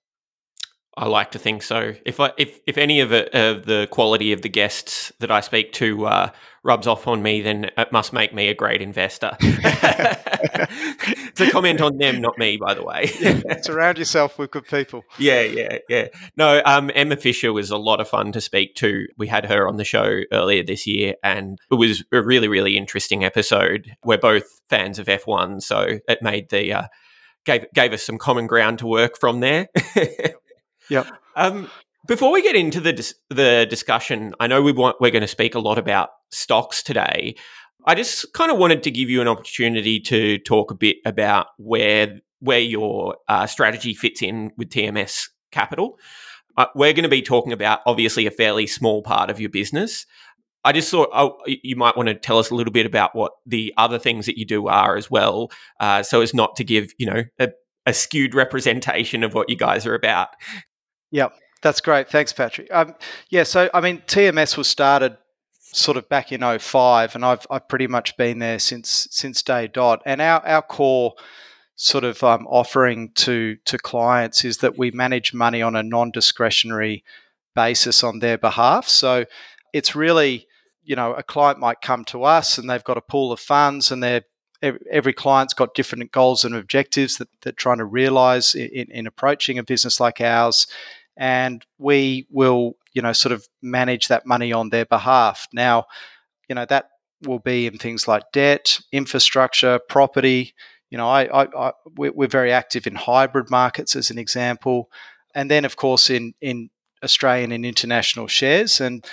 I 0.99 1.07
like 1.07 1.31
to 1.31 1.39
think 1.39 1.63
so. 1.63 1.93
If 2.05 2.19
I, 2.19 2.33
if 2.37 2.59
if 2.67 2.77
any 2.77 2.99
of, 2.99 3.13
it, 3.13 3.33
of 3.33 3.65
the 3.65 3.87
quality 3.89 4.33
of 4.33 4.41
the 4.41 4.49
guests 4.49 5.13
that 5.19 5.31
I 5.31 5.39
speak 5.39 5.71
to 5.73 6.05
uh, 6.05 6.31
rubs 6.61 6.87
off 6.87 7.07
on 7.07 7.21
me, 7.21 7.41
then 7.41 7.71
it 7.77 7.93
must 7.93 8.11
make 8.11 8.33
me 8.33 8.49
a 8.49 8.53
great 8.53 8.81
investor. 8.81 9.37
it's 9.39 11.39
a 11.39 11.51
comment 11.51 11.79
on 11.79 11.99
them, 11.99 12.19
not 12.19 12.37
me, 12.37 12.57
by 12.57 12.73
the 12.73 12.83
way. 12.83 13.09
yeah, 13.21 13.61
surround 13.61 13.97
yourself 13.97 14.37
with 14.37 14.51
good 14.51 14.67
people. 14.67 15.05
Yeah, 15.17 15.43
yeah, 15.43 15.77
yeah. 15.87 16.07
No, 16.35 16.61
um, 16.65 16.91
Emma 16.93 17.15
Fisher 17.15 17.53
was 17.53 17.71
a 17.71 17.77
lot 17.77 18.01
of 18.01 18.09
fun 18.09 18.33
to 18.33 18.41
speak 18.41 18.75
to. 18.75 19.07
We 19.17 19.27
had 19.27 19.45
her 19.45 19.69
on 19.69 19.77
the 19.77 19.85
show 19.85 20.23
earlier 20.33 20.63
this 20.63 20.85
year, 20.85 21.15
and 21.23 21.59
it 21.71 21.75
was 21.75 22.03
a 22.11 22.21
really, 22.21 22.49
really 22.49 22.75
interesting 22.75 23.23
episode. 23.23 23.95
We're 24.03 24.17
both 24.17 24.59
fans 24.69 24.99
of 24.99 25.07
F1, 25.07 25.61
so 25.61 25.99
it 26.09 26.21
made 26.21 26.49
the 26.49 26.73
uh, 26.73 26.87
gave 27.45 27.67
gave 27.73 27.93
us 27.93 28.03
some 28.03 28.17
common 28.17 28.47
ground 28.47 28.79
to 28.79 28.85
work 28.85 29.17
from 29.17 29.39
there. 29.39 29.69
Yep. 30.89 31.07
Um, 31.35 31.69
before 32.07 32.31
we 32.31 32.41
get 32.41 32.55
into 32.55 32.81
the 32.81 32.93
dis- 32.93 33.15
the 33.29 33.67
discussion, 33.69 34.33
I 34.39 34.47
know 34.47 34.61
we 34.61 34.71
want 34.71 34.97
we're 34.99 35.11
going 35.11 35.21
to 35.21 35.27
speak 35.27 35.55
a 35.55 35.59
lot 35.59 35.77
about 35.77 36.09
stocks 36.31 36.81
today. 36.83 37.35
I 37.85 37.95
just 37.95 38.33
kind 38.33 38.51
of 38.51 38.57
wanted 38.57 38.83
to 38.83 38.91
give 38.91 39.09
you 39.09 39.21
an 39.21 39.27
opportunity 39.27 39.99
to 40.01 40.37
talk 40.39 40.71
a 40.71 40.75
bit 40.75 40.97
about 41.05 41.47
where 41.57 42.19
where 42.39 42.59
your 42.59 43.17
uh, 43.27 43.45
strategy 43.45 43.93
fits 43.93 44.21
in 44.21 44.51
with 44.57 44.69
TMS 44.69 45.27
Capital. 45.51 45.97
Uh, 46.57 46.65
we're 46.75 46.93
going 46.93 47.03
to 47.03 47.09
be 47.09 47.21
talking 47.21 47.53
about 47.53 47.79
obviously 47.85 48.25
a 48.25 48.31
fairly 48.31 48.67
small 48.67 49.01
part 49.01 49.29
of 49.29 49.39
your 49.39 49.49
business. 49.49 50.05
I 50.65 50.73
just 50.73 50.91
thought 50.91 51.09
oh, 51.13 51.37
you 51.45 51.75
might 51.75 51.95
want 51.95 52.09
to 52.09 52.15
tell 52.15 52.37
us 52.37 52.49
a 52.49 52.55
little 52.55 52.73
bit 52.73 52.85
about 52.85 53.15
what 53.15 53.33
the 53.45 53.73
other 53.77 53.97
things 53.99 54.25
that 54.25 54.37
you 54.37 54.45
do 54.45 54.67
are 54.67 54.97
as 54.97 55.09
well, 55.09 55.51
uh, 55.79 56.03
so 56.03 56.21
as 56.21 56.33
not 56.33 56.55
to 56.57 56.63
give 56.63 56.91
you 56.97 57.05
know 57.05 57.23
a, 57.39 57.49
a 57.85 57.93
skewed 57.93 58.35
representation 58.35 59.23
of 59.23 59.33
what 59.33 59.49
you 59.49 59.55
guys 59.55 59.85
are 59.85 59.95
about. 59.95 60.29
Yep, 61.11 61.33
that's 61.61 61.81
great. 61.81 62.09
Thanks, 62.09 62.33
Patrick. 62.33 62.67
Um, 62.71 62.95
yeah, 63.29 63.43
so 63.43 63.69
I 63.73 63.81
mean, 63.81 64.01
TMS 64.07 64.57
was 64.57 64.67
started 64.67 65.17
sort 65.71 65.97
of 65.97 66.09
back 66.09 66.31
in 66.31 66.41
05 66.59 67.15
and 67.15 67.23
I've, 67.23 67.45
I've 67.49 67.67
pretty 67.67 67.87
much 67.87 68.17
been 68.17 68.39
there 68.39 68.59
since 68.59 69.07
since 69.11 69.43
day 69.43 69.67
dot. 69.67 70.01
And 70.05 70.21
our, 70.21 70.45
our 70.45 70.61
core 70.61 71.13
sort 71.75 72.03
of 72.03 72.23
um, 72.23 72.45
offering 72.47 73.11
to 73.15 73.57
to 73.65 73.77
clients 73.77 74.43
is 74.43 74.57
that 74.57 74.77
we 74.77 74.91
manage 74.91 75.33
money 75.33 75.61
on 75.61 75.75
a 75.75 75.83
non-discretionary 75.83 77.03
basis 77.55 78.03
on 78.03 78.19
their 78.19 78.37
behalf. 78.37 78.87
So 78.87 79.25
it's 79.73 79.95
really, 79.95 80.47
you 80.83 80.95
know, 80.95 81.13
a 81.13 81.23
client 81.23 81.59
might 81.59 81.81
come 81.81 82.03
to 82.05 82.23
us 82.23 82.57
and 82.57 82.69
they've 82.69 82.83
got 82.83 82.97
a 82.97 83.01
pool 83.01 83.31
of 83.31 83.39
funds 83.39 83.91
and 83.91 84.01
they're 84.03 84.23
every 84.91 85.13
client's 85.13 85.53
got 85.53 85.73
different 85.73 86.11
goals 86.11 86.43
and 86.43 86.53
objectives 86.53 87.17
that 87.17 87.29
they're 87.41 87.53
trying 87.53 87.77
to 87.77 87.85
realize 87.85 88.55
in, 88.55 88.91
in 88.91 89.07
approaching 89.07 89.57
a 89.57 89.63
business 89.63 90.01
like 90.01 90.19
ours 90.19 90.67
and 91.19 91.63
we 91.77 92.25
will, 92.31 92.77
you 92.93 93.01
know, 93.01 93.11
sort 93.11 93.33
of 93.33 93.45
manage 93.61 94.07
that 94.07 94.25
money 94.25 94.53
on 94.53 94.69
their 94.69 94.85
behalf. 94.85 95.47
Now, 95.53 95.85
you 96.47 96.55
know, 96.55 96.65
that 96.65 96.89
will 97.27 97.39
be 97.39 97.67
in 97.67 97.77
things 97.77 98.07
like 98.07 98.23
debt, 98.31 98.79
infrastructure, 98.93 99.79
property. 99.89 100.55
You 100.89 100.97
know, 100.97 101.09
I, 101.09 101.43
I, 101.43 101.67
I 101.67 101.71
we're 101.97 102.29
very 102.29 102.53
active 102.53 102.87
in 102.87 102.95
hybrid 102.95 103.51
markets 103.51 103.97
as 103.97 104.09
an 104.09 104.17
example, 104.17 104.89
and 105.35 105.51
then 105.51 105.65
of 105.65 105.75
course 105.75 106.09
in 106.09 106.33
in 106.41 106.69
Australian 107.03 107.51
and 107.51 107.65
international 107.65 108.27
shares. 108.27 108.79
And 108.79 109.05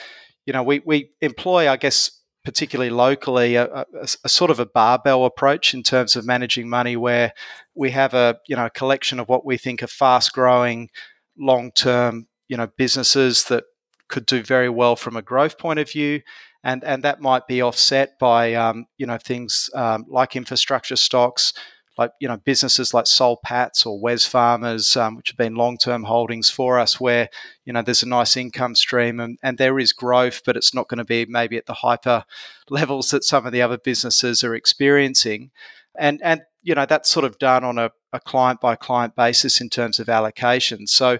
you 0.46 0.52
know, 0.52 0.62
we 0.62 0.80
we 0.86 1.10
employ, 1.20 1.68
I 1.68 1.76
guess, 1.76 2.12
particularly 2.44 2.90
locally, 2.90 3.56
a, 3.56 3.66
a, 3.66 3.84
a, 4.22 4.28
sort 4.28 4.52
of 4.52 4.60
a 4.60 4.66
barbell 4.66 5.24
approach 5.24 5.74
in 5.74 5.82
terms 5.82 6.14
of 6.14 6.24
managing 6.24 6.68
money, 6.68 6.96
where 6.96 7.32
we 7.74 7.90
have 7.90 8.14
a 8.14 8.38
you 8.46 8.54
know 8.54 8.68
collection 8.72 9.18
of 9.18 9.28
what 9.28 9.44
we 9.44 9.58
think 9.58 9.82
are 9.82 9.88
fast 9.88 10.32
growing 10.32 10.88
long 11.38 11.72
term, 11.72 12.28
you 12.48 12.56
know, 12.56 12.68
businesses 12.76 13.44
that 13.44 13.64
could 14.08 14.26
do 14.26 14.42
very 14.42 14.68
well 14.68 14.96
from 14.96 15.16
a 15.16 15.22
growth 15.22 15.58
point 15.58 15.78
of 15.78 15.90
view. 15.90 16.22
And, 16.62 16.82
and 16.84 17.02
that 17.04 17.20
might 17.20 17.46
be 17.46 17.62
offset 17.62 18.18
by 18.18 18.54
um, 18.54 18.86
you 18.98 19.06
know 19.06 19.18
things 19.18 19.70
um, 19.74 20.04
like 20.08 20.34
infrastructure 20.34 20.96
stocks, 20.96 21.52
like 21.96 22.10
you 22.20 22.26
know 22.26 22.38
businesses 22.38 22.92
like 22.92 23.06
Soul 23.06 23.38
Patts 23.44 23.86
or 23.86 24.00
Wesfarmers, 24.00 25.00
um, 25.00 25.16
which 25.16 25.30
have 25.30 25.36
been 25.36 25.54
long-term 25.54 26.04
holdings 26.04 26.50
for 26.50 26.78
us, 26.78 27.00
where 27.00 27.28
you 27.64 27.72
know 27.72 27.82
there's 27.82 28.02
a 28.02 28.08
nice 28.08 28.36
income 28.36 28.74
stream 28.74 29.20
and, 29.20 29.38
and 29.44 29.58
there 29.58 29.78
is 29.78 29.92
growth, 29.92 30.42
but 30.44 30.56
it's 30.56 30.74
not 30.74 30.88
going 30.88 30.98
to 30.98 31.04
be 31.04 31.24
maybe 31.26 31.56
at 31.56 31.66
the 31.66 31.74
hyper 31.74 32.24
levels 32.70 33.10
that 33.10 33.24
some 33.24 33.46
of 33.46 33.52
the 33.52 33.62
other 33.62 33.78
businesses 33.78 34.42
are 34.42 34.54
experiencing, 34.54 35.50
and 35.96 36.20
and 36.22 36.42
you 36.62 36.74
know 36.74 36.86
that's 36.86 37.08
sort 37.08 37.24
of 37.24 37.38
done 37.38 37.62
on 37.62 37.78
a 37.78 37.92
a 38.16 38.20
client 38.20 38.60
by 38.60 38.74
client 38.74 39.14
basis 39.14 39.60
in 39.60 39.68
terms 39.68 40.00
of 40.00 40.08
allocation. 40.08 40.86
So 40.86 41.18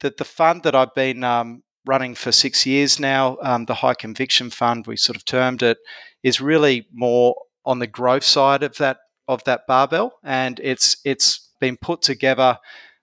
that 0.00 0.18
the 0.18 0.24
fund 0.24 0.62
that 0.62 0.74
I've 0.74 0.94
been 0.94 1.24
um, 1.24 1.62
running 1.86 2.14
for 2.14 2.32
six 2.32 2.66
years 2.66 2.98
now. 3.00 3.38
Um, 3.40 3.64
the 3.64 3.74
High 3.74 3.94
Conviction 3.94 4.50
Fund, 4.50 4.86
we 4.86 4.96
sort 4.96 5.16
of 5.16 5.24
termed 5.24 5.62
it, 5.62 5.78
is 6.22 6.40
really 6.40 6.86
more 6.92 7.36
on 7.64 7.78
the 7.78 7.86
growth 7.86 8.24
side 8.24 8.62
of 8.62 8.76
that 8.76 8.98
of 9.28 9.42
that 9.44 9.62
barbell, 9.66 10.18
and 10.22 10.60
it's 10.62 10.98
it's 11.04 11.50
been 11.60 11.76
put 11.76 12.02
together 12.02 12.58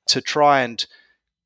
to 0.08 0.22
try 0.22 0.62
and 0.62 0.86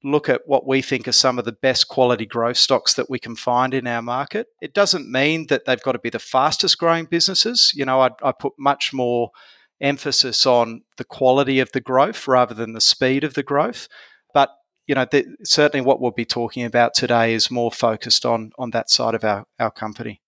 look 0.04 0.30
at 0.30 0.42
what 0.46 0.68
we 0.68 0.82
think 0.82 1.08
are 1.08 1.12
some 1.12 1.40
of 1.40 1.46
the 1.46 1.52
best 1.52 1.88
quality 1.88 2.26
growth 2.26 2.58
stocks 2.58 2.94
that 2.94 3.10
we 3.10 3.18
can 3.18 3.36
find 3.36 3.74
in 3.74 3.88
our 3.88 4.02
market. 4.02 4.48
It 4.62 4.74
doesn't 4.74 5.12
mean 5.12 5.48
that 5.48 5.66
they've 5.66 5.82
got 5.82 5.94
to 5.94 6.00
be 6.00 6.12
the 6.12 6.20
fastest 6.20 6.78
growing 6.78 7.06
businesses. 7.06 7.72
You 7.76 7.86
know, 7.86 8.02
I, 8.02 8.12
I 8.24 8.32
put 8.32 8.54
much 8.60 8.94
more 8.94 9.32
emphasis 9.82 10.46
on 10.46 10.82
the 10.98 11.04
quality 11.04 11.60
of 11.60 11.72
the 11.72 11.82
growth 11.82 12.28
rather 12.28 12.54
than 12.54 12.74
the 12.74 12.82
speed 12.82 13.24
of 13.24 13.34
the 13.34 13.44
growth. 13.44 13.88
But 14.34 14.50
you 14.88 14.96
know, 14.96 15.06
the, 15.10 15.26
certainly 15.44 15.86
what 15.86 16.00
we'll 16.00 16.12
be 16.12 16.26
talking 16.26 16.64
about 16.64 16.94
today 16.94 17.34
is 17.34 17.52
more 17.52 17.72
focused 17.72 18.26
on 18.26 18.52
on 18.58 18.72
that 18.72 18.90
side 18.90 19.16
of 19.16 19.24
our, 19.24 19.46
our 19.60 19.72
company. 19.72 20.22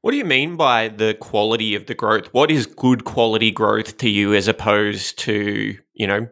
What 0.00 0.12
do 0.12 0.16
you 0.16 0.24
mean 0.24 0.56
by 0.56 0.88
the 0.88 1.14
quality 1.14 1.74
of 1.74 1.86
the 1.86 1.94
growth? 1.94 2.28
What 2.32 2.50
is 2.50 2.66
good 2.66 3.04
quality 3.04 3.50
growth 3.50 3.98
to 3.98 4.08
you 4.08 4.34
as 4.34 4.48
opposed 4.48 5.18
to, 5.20 5.76
you 5.92 6.06
know, 6.06 6.28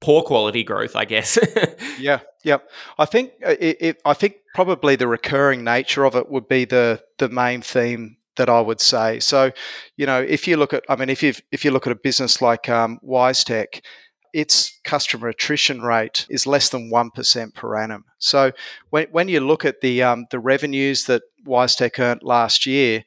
poor 0.00 0.22
quality 0.22 0.64
growth, 0.64 0.96
I 0.96 1.04
guess? 1.04 1.38
yeah, 1.98 2.20
yeah. 2.42 2.58
I 2.98 3.04
think 3.04 3.32
uh, 3.44 3.54
it, 3.60 3.76
it, 3.80 4.02
I 4.04 4.14
think 4.14 4.36
probably 4.54 4.96
the 4.96 5.08
recurring 5.08 5.64
nature 5.64 6.04
of 6.04 6.16
it 6.16 6.30
would 6.30 6.48
be 6.48 6.64
the 6.64 7.02
the 7.18 7.28
main 7.28 7.62
theme 7.62 8.16
that 8.36 8.48
I 8.48 8.60
would 8.60 8.80
say. 8.80 9.20
So, 9.20 9.52
you 9.96 10.06
know, 10.06 10.20
if 10.20 10.48
you 10.48 10.56
look 10.56 10.72
at, 10.72 10.84
I 10.88 10.96
mean, 10.96 11.08
if 11.08 11.22
you 11.22 11.34
if 11.52 11.64
you 11.64 11.70
look 11.70 11.86
at 11.86 11.92
a 11.92 11.96
business 11.96 12.42
like 12.42 12.68
um, 12.68 12.98
WiseTech, 13.04 13.80
its 14.34 14.80
customer 14.82 15.28
attrition 15.28 15.80
rate 15.80 16.26
is 16.28 16.44
less 16.44 16.68
than 16.68 16.90
1% 16.90 17.54
per 17.54 17.76
annum. 17.76 18.04
So 18.18 18.50
when, 18.90 19.06
when 19.12 19.28
you 19.28 19.38
look 19.38 19.64
at 19.64 19.80
the, 19.80 20.02
um, 20.02 20.26
the 20.32 20.40
revenues 20.40 21.04
that 21.04 21.22
WiseTech 21.46 22.00
earned 22.00 22.24
last 22.24 22.66
year, 22.66 23.04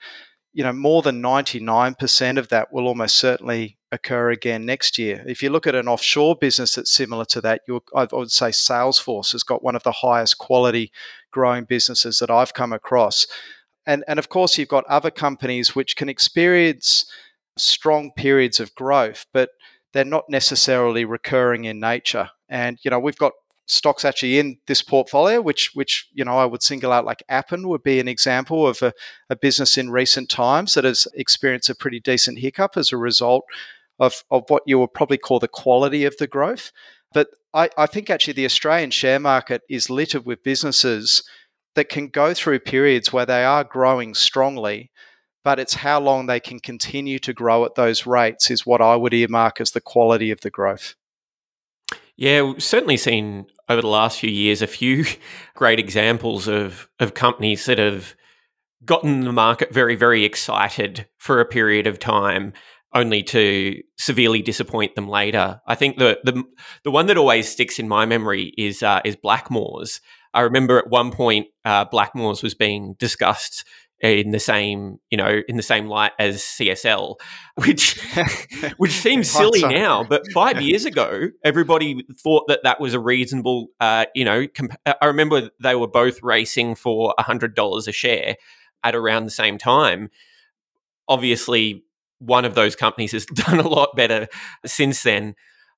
you 0.53 0.63
know, 0.63 0.71
more 0.71 1.01
than 1.01 1.21
99% 1.21 2.37
of 2.37 2.47
that 2.47 2.71
will 2.71 2.87
almost 2.87 3.17
certainly 3.17 3.77
occur 3.91 4.31
again 4.31 4.65
next 4.65 4.97
year. 4.97 5.23
If 5.27 5.43
you 5.43 5.49
look 5.49 5.67
at 5.67 5.75
an 5.75 5.89
offshore 5.89 6.35
business 6.35 6.75
that's 6.75 6.93
similar 6.93 7.25
to 7.25 7.41
that, 7.41 7.61
I 7.93 8.07
would 8.11 8.31
say 8.31 8.47
Salesforce 8.47 9.33
has 9.33 9.43
got 9.43 9.63
one 9.63 9.75
of 9.75 9.83
the 9.83 9.91
highest 9.91 10.37
quality 10.37 10.91
growing 11.31 11.65
businesses 11.65 12.19
that 12.19 12.31
I've 12.31 12.53
come 12.53 12.73
across. 12.73 13.27
And, 13.87 14.03
and 14.07 14.19
of 14.19 14.29
course, 14.29 14.57
you've 14.57 14.67
got 14.67 14.85
other 14.85 15.09
companies 15.09 15.75
which 15.75 15.95
can 15.95 16.09
experience 16.09 17.09
strong 17.57 18.11
periods 18.15 18.59
of 18.59 18.75
growth, 18.75 19.25
but 19.33 19.49
they're 19.93 20.05
not 20.05 20.25
necessarily 20.29 21.05
recurring 21.05 21.65
in 21.65 21.79
nature. 21.79 22.29
And 22.49 22.77
you 22.83 22.91
know, 22.91 22.99
we've 22.99 23.17
got 23.17 23.31
stocks 23.65 24.05
actually 24.05 24.39
in 24.39 24.57
this 24.67 24.81
portfolio, 24.81 25.41
which 25.41 25.71
which 25.73 26.07
you 26.13 26.23
know 26.23 26.37
I 26.37 26.45
would 26.45 26.61
single 26.61 26.93
out 26.93 27.05
like 27.05 27.23
Appen 27.29 27.67
would 27.67 27.83
be 27.83 27.99
an 27.99 28.07
example 28.07 28.67
of 28.67 28.81
a, 28.81 28.93
a 29.29 29.35
business 29.35 29.77
in 29.77 29.89
recent 29.89 30.29
times 30.29 30.73
that 30.73 30.83
has 30.83 31.07
experienced 31.15 31.69
a 31.69 31.75
pretty 31.75 31.99
decent 31.99 32.39
hiccup 32.39 32.77
as 32.77 32.91
a 32.91 32.97
result 32.97 33.43
of, 33.99 34.23
of 34.29 34.43
what 34.49 34.63
you 34.65 34.79
would 34.79 34.93
probably 34.93 35.17
call 35.17 35.39
the 35.39 35.47
quality 35.47 36.05
of 36.05 36.15
the 36.17 36.27
growth. 36.27 36.71
But 37.13 37.29
I, 37.53 37.69
I 37.77 37.87
think 37.87 38.09
actually 38.09 38.33
the 38.33 38.45
Australian 38.45 38.91
share 38.91 39.19
market 39.19 39.61
is 39.69 39.89
littered 39.89 40.25
with 40.25 40.43
businesses 40.43 41.23
that 41.77 41.89
can 41.89 42.07
go 42.07 42.33
through 42.33 42.59
periods 42.59 43.13
where 43.13 43.25
they 43.25 43.45
are 43.45 43.63
growing 43.63 44.15
strongly, 44.15 44.91
but 45.43 45.59
it's 45.59 45.75
how 45.75 45.99
long 45.99 46.25
they 46.25 46.39
can 46.39 46.59
continue 46.59 47.19
to 47.19 47.33
grow 47.33 47.63
at 47.65 47.75
those 47.75 48.07
rates 48.07 48.49
is 48.49 48.65
what 48.65 48.81
I 48.81 48.95
would 48.95 49.13
earmark 49.13 49.61
as 49.61 49.71
the 49.71 49.79
quality 49.79 50.31
of 50.31 50.41
the 50.41 50.49
growth. 50.49 50.95
Yeah, 52.15 52.41
we've 52.41 52.63
certainly 52.63 52.97
seen 52.97 53.45
over 53.69 53.81
the 53.81 53.87
last 53.87 54.19
few 54.19 54.31
years 54.31 54.63
a 54.63 54.67
few 54.67 55.05
great 55.55 55.77
examples 55.77 56.47
of, 56.47 56.89
of 56.99 57.13
companies 57.13 57.67
that 57.67 57.77
have 57.77 58.15
gotten 58.83 59.21
the 59.21 59.31
market 59.31 59.71
very, 59.71 59.95
very 59.95 60.25
excited 60.25 61.07
for 61.19 61.39
a 61.39 61.45
period 61.45 61.85
of 61.85 61.99
time 61.99 62.53
only 62.91 63.21
to 63.21 63.79
severely 63.99 64.41
disappoint 64.41 64.95
them 64.95 65.07
later. 65.07 65.61
I 65.67 65.75
think 65.75 65.99
the 65.99 66.19
the, 66.23 66.43
the 66.83 66.89
one 66.89 67.05
that 67.05 67.17
always 67.17 67.47
sticks 67.47 67.77
in 67.77 67.87
my 67.87 68.07
memory 68.07 68.53
is 68.57 68.81
uh, 68.81 69.01
is 69.05 69.15
Blackmores. 69.15 69.99
I 70.37 70.41
remember 70.41 70.77
at 70.77 70.87
one 70.87 71.11
point 71.11 71.47
uh, 71.65 71.85
Blackmores 71.85 72.43
was 72.43 72.53
being 72.53 72.93
discussed 72.99 73.65
in 73.99 74.29
the 74.29 74.39
same 74.39 74.99
you 75.09 75.17
know 75.17 75.41
in 75.47 75.57
the 75.57 75.63
same 75.63 75.87
light 75.87 76.11
as 76.19 76.37
CSL, 76.37 77.15
which 77.55 77.99
which 78.77 78.91
seems 78.91 79.29
silly 79.29 79.61
now, 79.61 80.03
but 80.03 80.21
five 80.31 80.61
years 80.61 80.85
ago 80.85 81.29
everybody 81.43 82.05
thought 82.19 82.47
that 82.49 82.59
that 82.63 82.79
was 82.79 82.93
a 82.93 82.99
reasonable. 82.99 83.69
Uh, 83.79 84.05
you 84.13 84.23
know, 84.23 84.47
comp- 84.47 84.79
I 84.85 85.07
remember 85.07 85.49
they 85.59 85.73
were 85.73 85.87
both 85.87 86.21
racing 86.21 86.75
for 86.75 87.15
hundred 87.17 87.55
dollars 87.55 87.87
a 87.87 87.91
share 87.91 88.35
at 88.83 88.95
around 88.95 89.25
the 89.25 89.31
same 89.31 89.57
time. 89.57 90.11
Obviously, 91.07 91.83
one 92.19 92.45
of 92.45 92.53
those 92.53 92.75
companies 92.75 93.13
has 93.13 93.25
done 93.25 93.59
a 93.59 93.67
lot 93.67 93.95
better 93.95 94.27
since 94.67 95.01
then. 95.01 95.33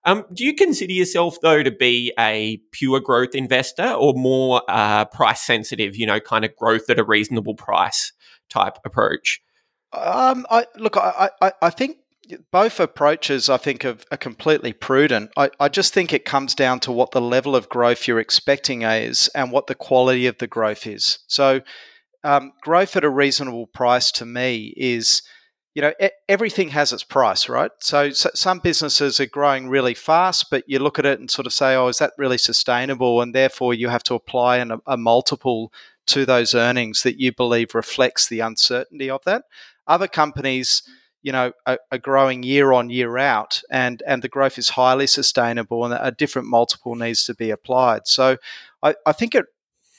Um, 0.05 0.25
do 0.33 0.45
you 0.45 0.55
consider 0.55 0.93
yourself 0.93 1.37
though 1.41 1.61
to 1.61 1.71
be 1.71 2.13
a 2.17 2.61
pure 2.71 2.99
growth 2.99 3.35
investor 3.35 3.91
or 3.91 4.13
more 4.13 4.61
uh, 4.67 5.05
price 5.05 5.41
sensitive? 5.41 5.95
You 5.95 6.07
know, 6.07 6.19
kind 6.19 6.45
of 6.45 6.55
growth 6.55 6.89
at 6.89 6.99
a 6.99 7.03
reasonable 7.03 7.55
price 7.55 8.13
type 8.49 8.77
approach. 8.85 9.41
Um, 9.91 10.45
I 10.49 10.65
look, 10.77 10.97
I, 10.97 11.29
I, 11.41 11.51
I 11.61 11.69
think 11.69 11.97
both 12.51 12.79
approaches 12.79 13.49
I 13.49 13.57
think 13.57 13.83
are, 13.85 13.97
are 14.11 14.17
completely 14.17 14.73
prudent. 14.73 15.31
I, 15.35 15.49
I 15.59 15.69
just 15.69 15.93
think 15.93 16.13
it 16.13 16.25
comes 16.25 16.53
down 16.53 16.79
to 16.81 16.91
what 16.91 17.11
the 17.11 17.21
level 17.21 17.55
of 17.55 17.69
growth 17.69 18.07
you're 18.07 18.19
expecting 18.19 18.83
is 18.83 19.29
and 19.33 19.51
what 19.51 19.67
the 19.67 19.75
quality 19.75 20.27
of 20.27 20.37
the 20.37 20.47
growth 20.47 20.85
is. 20.85 21.19
So, 21.27 21.61
um, 22.23 22.51
growth 22.61 22.95
at 22.95 23.03
a 23.03 23.09
reasonable 23.09 23.67
price 23.67 24.11
to 24.13 24.25
me 24.25 24.73
is 24.75 25.21
you 25.75 25.81
know, 25.83 25.93
everything 26.27 26.69
has 26.69 26.91
its 26.91 27.03
price, 27.03 27.47
right? 27.47 27.71
So, 27.79 28.09
so, 28.09 28.29
some 28.33 28.59
businesses 28.59 29.19
are 29.19 29.27
growing 29.27 29.69
really 29.69 29.93
fast, 29.93 30.49
but 30.49 30.63
you 30.67 30.79
look 30.79 30.97
at 30.97 31.05
it 31.05 31.19
and 31.19 31.29
sort 31.29 31.45
of 31.45 31.53
say, 31.53 31.75
oh, 31.75 31.88
is 31.88 31.99
that 31.99 32.13
really 32.17 32.39
sustainable? 32.39 33.21
And 33.21 33.35
therefore, 33.35 33.73
you 33.73 33.89
have 33.89 34.03
to 34.03 34.15
apply 34.15 34.57
an, 34.57 34.81
a 34.88 34.97
multiple 34.97 35.71
to 36.07 36.25
those 36.25 36.55
earnings 36.55 37.03
that 37.03 37.19
you 37.19 37.31
believe 37.31 37.75
reflects 37.75 38.27
the 38.27 38.39
uncertainty 38.39 39.11
of 39.11 39.23
that. 39.25 39.43
Other 39.85 40.07
companies, 40.07 40.81
you 41.21 41.31
know, 41.31 41.51
are, 41.67 41.79
are 41.91 41.99
growing 41.99 42.41
year 42.41 42.73
on 42.73 42.89
year 42.89 43.19
out, 43.19 43.61
and 43.69 44.01
and 44.07 44.23
the 44.23 44.29
growth 44.29 44.57
is 44.57 44.69
highly 44.69 45.05
sustainable, 45.05 45.85
and 45.85 45.93
a 45.93 46.11
different 46.11 46.47
multiple 46.47 46.95
needs 46.95 47.25
to 47.25 47.35
be 47.35 47.51
applied. 47.51 48.07
So, 48.07 48.38
I, 48.81 48.95
I 49.05 49.11
think 49.11 49.35
it 49.35 49.45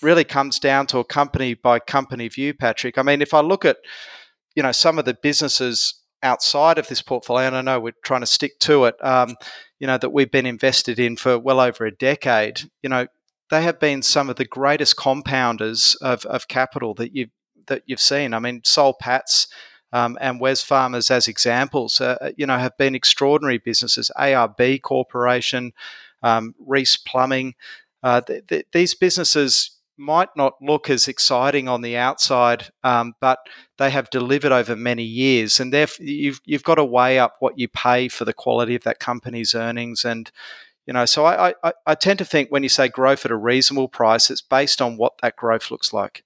really 0.03 0.25
comes 0.25 0.59
down 0.59 0.87
to 0.89 0.99
a 0.99 1.05
company 1.05 1.55
by 1.55 1.79
company 1.79 2.29
view, 2.29 2.55
Patrick. 2.55 2.99
I 2.99 3.03
mean, 3.03 3.23
if 3.23 3.35
I 3.35 3.41
look 3.41 3.65
at 3.65 3.77
you 4.54 4.62
know 4.62 4.73
some 4.73 4.99
of 4.99 5.04
the 5.04 5.14
businesses 5.14 5.95
outside 6.23 6.78
of 6.78 6.88
this 6.88 7.02
portfolio, 7.02 7.47
and 7.47 7.57
I 7.57 7.62
know 7.62 7.80
we're 7.80 7.92
trying 8.04 8.21
to 8.21 8.26
stick 8.26 8.59
to 8.61 8.85
it, 8.85 9.02
um, 9.04 9.37
you 9.78 9.87
know, 9.87 9.99
that 9.99 10.11
we've 10.11 10.30
been 10.30 10.47
invested 10.47 10.99
in 10.99 11.16
for 11.16 11.38
well 11.38 11.61
over 11.61 11.87
a 11.87 11.90
decade, 11.90 12.62
you 12.83 12.88
know, 12.88 13.07
they 13.50 13.62
have 13.62 13.80
been 13.80 14.02
some 14.02 14.30
of 14.30 14.37
the 14.37 14.45
greatest 14.45 14.97
compounders 14.97 15.97
of, 15.97 16.25
of 16.26 16.49
capital 16.49 16.95
that 16.95 17.14
you've 17.14 17.30
that 17.66 17.83
you've 17.87 18.00
seen. 18.00 18.35
I 18.35 18.38
mean, 18.38 18.62
Soul 18.64 18.95
Patts 18.95 19.47
um, 19.92 20.16
and 20.21 20.40
Wesfarmers 20.40 21.11
as 21.11 21.28
examples, 21.28 22.00
uh, 22.00 22.16
uh 22.21 22.30
you 22.37 22.47
know, 22.47 22.59
have 22.59 22.76
been 22.78 22.95
extraordinary 22.95 23.59
businesses. 23.59 24.11
ARB 24.16 24.83
Corporation, 24.83 25.73
um, 26.23 26.54
Reece 26.64 26.97
Plumbing, 26.97 27.54
uh, 28.02 28.21
th- 28.23 28.47
th- 28.47 28.66
these 28.73 28.95
businesses 28.95 29.80
might 30.00 30.30
not 30.35 30.54
look 30.62 30.88
as 30.88 31.07
exciting 31.07 31.69
on 31.69 31.83
the 31.83 31.97
outside, 31.97 32.71
um, 32.83 33.12
but 33.21 33.38
they 33.78 33.90
have 33.90 34.11
delivered 34.11 34.50
over 34.50 34.75
many 34.75 35.04
years, 35.04 35.61
and 35.61 35.73
therefore 35.73 36.07
you've 36.07 36.40
you've 36.45 36.64
got 36.64 36.76
to 36.76 36.85
weigh 36.85 37.19
up 37.19 37.37
what 37.38 37.59
you 37.59 37.69
pay 37.69 38.09
for 38.09 38.25
the 38.25 38.33
quality 38.33 38.75
of 38.75 38.83
that 38.85 38.99
company's 38.99 39.54
earnings, 39.54 40.04
and 40.04 40.30
you 40.87 40.95
know, 40.95 41.04
so 41.04 41.26
I, 41.26 41.54
I 41.62 41.73
I 41.87 41.95
tend 41.95 42.19
to 42.19 42.25
think 42.25 42.50
when 42.50 42.62
you 42.62 42.69
say 42.69 42.88
growth 42.88 43.25
at 43.25 43.30
a 43.30 43.37
reasonable 43.37 43.88
price, 43.88 44.30
it's 44.30 44.42
based 44.42 44.80
on 44.80 44.97
what 44.97 45.12
that 45.23 45.37
growth 45.37 45.71
looks 45.71 45.92
like. 45.92 46.25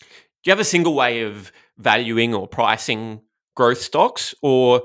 Do 0.00 0.06
you 0.50 0.50
have 0.50 0.60
a 0.60 0.64
single 0.64 0.94
way 0.94 1.22
of 1.22 1.52
valuing 1.78 2.34
or 2.34 2.48
pricing 2.48 3.22
growth 3.54 3.80
stocks, 3.80 4.34
or 4.42 4.82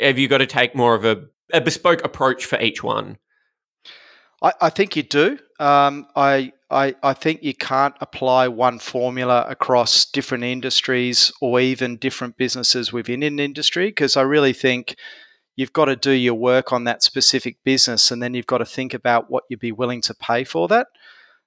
have 0.00 0.18
you 0.18 0.28
got 0.28 0.38
to 0.38 0.46
take 0.46 0.74
more 0.74 0.94
of 0.94 1.04
a, 1.04 1.24
a 1.52 1.60
bespoke 1.60 2.04
approach 2.04 2.46
for 2.46 2.60
each 2.60 2.82
one? 2.82 3.18
I, 4.42 4.52
I 4.62 4.70
think 4.70 4.96
you 4.96 5.02
do. 5.02 5.38
Um, 5.58 6.06
I, 6.14 6.52
I, 6.70 6.94
I 7.02 7.14
think 7.14 7.42
you 7.42 7.54
can't 7.54 7.94
apply 8.00 8.48
one 8.48 8.78
formula 8.78 9.46
across 9.48 10.04
different 10.04 10.44
industries 10.44 11.32
or 11.40 11.60
even 11.60 11.96
different 11.96 12.36
businesses 12.36 12.92
within 12.92 13.22
an 13.22 13.40
industry 13.40 13.86
because 13.86 14.16
I 14.16 14.22
really 14.22 14.52
think 14.52 14.96
you've 15.56 15.72
got 15.72 15.86
to 15.86 15.96
do 15.96 16.10
your 16.10 16.34
work 16.34 16.72
on 16.72 16.84
that 16.84 17.02
specific 17.02 17.56
business 17.64 18.10
and 18.10 18.22
then 18.22 18.34
you've 18.34 18.46
got 18.46 18.58
to 18.58 18.66
think 18.66 18.92
about 18.92 19.30
what 19.30 19.44
you'd 19.48 19.60
be 19.60 19.72
willing 19.72 20.02
to 20.02 20.14
pay 20.14 20.44
for 20.44 20.68
that. 20.68 20.88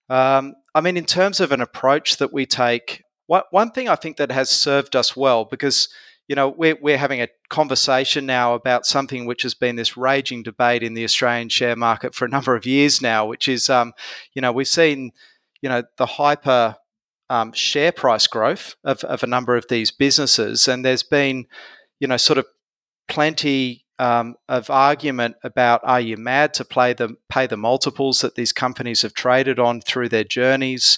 Um, 0.10 0.56
I 0.74 0.82
mean, 0.82 0.98
in 0.98 1.06
terms 1.06 1.40
of 1.40 1.52
an 1.52 1.62
approach 1.62 2.18
that 2.18 2.34
we 2.34 2.46
take, 2.46 3.04
what, 3.28 3.46
one 3.52 3.72
thing 3.72 3.88
I 3.88 3.96
think 3.96 4.18
that 4.18 4.32
has 4.32 4.50
served 4.50 4.96
us 4.96 5.16
well 5.16 5.46
because 5.46 5.88
you 6.32 6.36
know, 6.36 6.48
we're, 6.48 6.78
we're 6.80 6.98
having 6.98 7.22
a 7.22 7.28
conversation 7.50 8.26
now 8.26 8.54
about 8.54 8.86
something 8.86 9.26
which 9.26 9.42
has 9.42 9.54
been 9.54 9.76
this 9.76 9.98
raging 9.98 10.44
debate 10.44 10.82
in 10.82 10.94
the 10.94 11.04
Australian 11.04 11.50
share 11.50 11.76
market 11.76 12.16
for 12.16 12.24
a 12.24 12.30
number 12.36 12.56
of 12.56 12.66
years 12.66 13.02
now, 13.02 13.26
which 13.26 13.50
is, 13.50 13.70
um, 13.70 13.92
you 14.34 14.42
know, 14.42 14.54
we've 14.54 14.66
seen, 14.66 15.12
you 15.62 15.68
know, 15.68 15.84
the 15.98 16.06
hyper 16.06 16.78
um, 17.30 17.52
share 17.52 17.92
price 17.92 18.28
growth 18.28 18.76
of, 18.86 19.04
of 19.04 19.24
a 19.24 19.28
number 19.28 19.58
of 19.58 19.66
these 19.68 19.92
businesses, 19.92 20.70
and 20.70 20.86
there's 20.86 21.04
been, 21.04 21.48
you 22.00 22.08
know, 22.08 22.16
sort 22.16 22.40
of 22.40 22.46
plenty 23.10 23.84
um, 24.00 24.36
of 24.48 24.70
argument 24.70 25.36
about 25.44 25.82
are 25.84 26.00
you 26.00 26.16
mad 26.16 26.54
to 26.54 26.64
play 26.64 26.94
the 26.94 27.18
pay 27.28 27.46
the 27.46 27.58
multiples 27.58 28.22
that 28.22 28.36
these 28.36 28.54
companies 28.54 29.02
have 29.02 29.14
traded 29.14 29.60
on 29.60 29.82
through 29.82 30.08
their 30.08 30.24
journeys? 30.24 30.98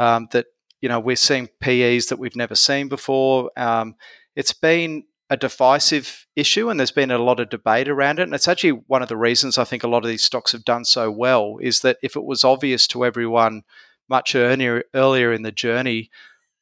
Um, 0.00 0.26
that 0.32 0.46
you 0.80 0.88
know 0.88 0.98
we're 0.98 1.14
seeing 1.14 1.48
PEs 1.60 2.06
that 2.06 2.18
we've 2.18 2.34
never 2.34 2.56
seen 2.56 2.88
before. 2.88 3.52
Um, 3.56 3.94
it's 4.36 4.52
been 4.52 5.04
a 5.30 5.36
divisive 5.36 6.26
issue, 6.36 6.68
and 6.68 6.78
there's 6.78 6.90
been 6.90 7.10
a 7.10 7.18
lot 7.18 7.40
of 7.40 7.48
debate 7.48 7.88
around 7.88 8.18
it. 8.18 8.24
And 8.24 8.34
it's 8.34 8.48
actually 8.48 8.82
one 8.86 9.02
of 9.02 9.08
the 9.08 9.16
reasons 9.16 9.56
I 9.56 9.64
think 9.64 9.82
a 9.82 9.88
lot 9.88 10.04
of 10.04 10.08
these 10.10 10.22
stocks 10.22 10.52
have 10.52 10.64
done 10.64 10.84
so 10.84 11.10
well 11.10 11.58
is 11.60 11.80
that 11.80 11.96
if 12.02 12.16
it 12.16 12.24
was 12.24 12.44
obvious 12.44 12.86
to 12.88 13.04
everyone 13.04 13.62
much 14.08 14.34
earlier 14.34 14.84
earlier 14.94 15.32
in 15.32 15.42
the 15.42 15.52
journey 15.52 16.10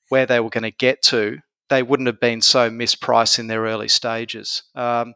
where 0.08 0.26
they 0.26 0.38
were 0.38 0.50
going 0.50 0.62
to 0.62 0.70
get 0.70 1.02
to, 1.02 1.38
they 1.68 1.82
wouldn't 1.82 2.06
have 2.06 2.20
been 2.20 2.40
so 2.40 2.70
mispriced 2.70 3.38
in 3.38 3.48
their 3.48 3.62
early 3.62 3.88
stages. 3.88 4.62
Um, 4.74 5.14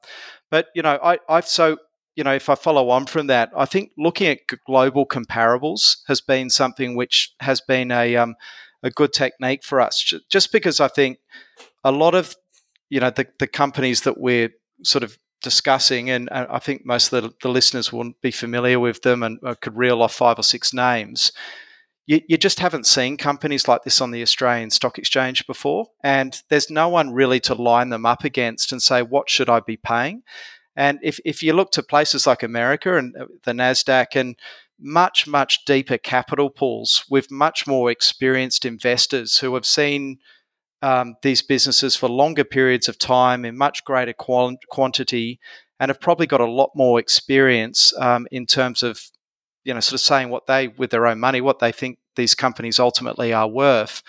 but 0.51 0.67
you 0.75 0.83
know, 0.83 0.99
I, 1.03 1.19
I've 1.29 1.47
so 1.47 1.79
you 2.17 2.25
know, 2.25 2.35
if 2.35 2.49
I 2.49 2.55
follow 2.55 2.91
on 2.91 3.07
from 3.07 3.27
that, 3.27 3.51
I 3.57 3.65
think 3.65 3.91
looking 3.99 4.29
at 4.29 4.41
global 4.67 5.07
comparables 5.07 5.99
has 6.07 6.21
been 6.21 6.49
something 6.49 6.97
which 6.97 7.35
has 7.41 7.61
been 7.61 7.91
a 7.91 8.17
um, 8.17 8.37
a 8.83 8.91
good 8.91 9.13
technique 9.13 9.65
for 9.65 9.81
us. 9.81 10.15
Just 10.29 10.53
because 10.53 10.81
I 10.81 10.89
think 10.89 11.19
a 11.83 11.91
lot 11.91 12.15
of 12.15 12.37
you 12.89 13.01
know 13.01 13.11
the, 13.11 13.27
the 13.39 13.47
companies 13.47 14.03
that 14.03 14.19
we're 14.19 14.51
sort 14.83 15.05
of 15.05 15.19
discussing, 15.43 16.11
and 16.11 16.29
I 16.31 16.59
think 16.59 16.87
most 16.87 17.13
of 17.13 17.23
the, 17.23 17.35
the 17.43 17.49
listeners 17.49 17.93
will 17.93 18.13
be 18.23 18.31
familiar 18.31 18.81
with 18.81 19.03
them, 19.03 19.23
and 19.23 19.39
I 19.45 19.55
could 19.55 19.77
reel 19.77 20.03
off 20.03 20.15
five 20.15 20.39
or 20.39 20.43
six 20.43 20.73
names. 20.73 21.33
You, 22.07 22.21
you 22.29 22.37
just 22.37 22.61
haven't 22.61 22.87
seen 22.87 23.17
companies 23.17 23.67
like 23.67 23.83
this 23.83 24.01
on 24.01 24.11
the 24.11 24.23
Australian 24.23 24.71
Stock 24.71 24.99
Exchange 24.99 25.47
before, 25.47 25.87
and 26.03 26.43
there's 26.49 26.71
no 26.71 26.89
one 26.89 27.13
really 27.13 27.41
to 27.41 27.55
line 27.55 27.91
them 27.91 28.05
up 28.05 28.25
against 28.25 28.73
and 28.73 28.83
say 28.83 29.03
what 29.03 29.31
should 29.31 29.49
I 29.49 29.61
be 29.61 29.77
paying. 29.77 30.23
And 30.77 30.99
if, 31.03 31.21
if 31.25 31.43
you 31.43 31.53
look 31.53 31.71
to 31.73 31.83
places 31.83 32.27
like 32.27 32.43
America 32.43 32.97
and 32.97 33.15
uh, 33.17 33.27
the 33.45 33.53
NASDAQ 33.53 34.17
and 34.17 34.37
much, 34.81 35.27
much 35.27 35.65
deeper 35.65 35.99
capital 35.99 36.51
pools 36.51 37.05
with 37.09 37.31
much 37.31 37.67
more 37.67 37.91
experienced 37.91 38.65
investors 38.65 39.39
who 39.39 39.55
have 39.55 39.67
seen 39.67 40.19
um, 40.83 41.15
these 41.23 41.43
businesses 41.43 41.97
for 41.97 42.09
longer 42.09 42.45
periods 42.45 42.89
of 42.89 42.99
time 42.99 43.45
in 43.45 43.57
much 43.57 43.85
greater 43.85 44.13
quantity 44.13 45.41
and 45.81 45.89
have 45.89 46.01
probably 46.01 46.27
got 46.27 46.41
a 46.41 46.51
lot 46.51 46.71
more 46.75 46.99
experience 46.99 47.93
um, 47.99 48.27
in 48.31 48.47
terms 48.47 48.83
of 48.83 49.01
you 49.65 49.73
know 49.73 49.81
sort 49.81 49.95
of 49.95 50.01
saying 50.01 50.31
what 50.31 50.47
they 50.47 50.69
with 50.69 50.91
their 50.91 51.07
own 51.07 51.19
money 51.19 51.41
what 51.41 51.59
they 51.59 51.73
think 51.73 51.99
these 52.17 52.35
companies 52.35 52.79
ultimately 52.79 53.33
are 53.33 53.49
worth. 53.49 54.03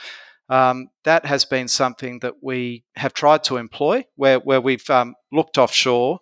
Um, 0.48 0.90
that 1.06 1.26
has 1.26 1.44
been 1.44 1.68
something 1.68 2.20
that 2.20 2.36
we 2.42 2.84
have 2.98 3.14
tried 3.14 3.44
to 3.46 3.58
employ 3.58 4.06
where, 4.16 4.38
where 4.38 4.62
we've 4.62 4.88
um, 4.92 5.16
looked 5.32 5.58
offshore 5.58 6.20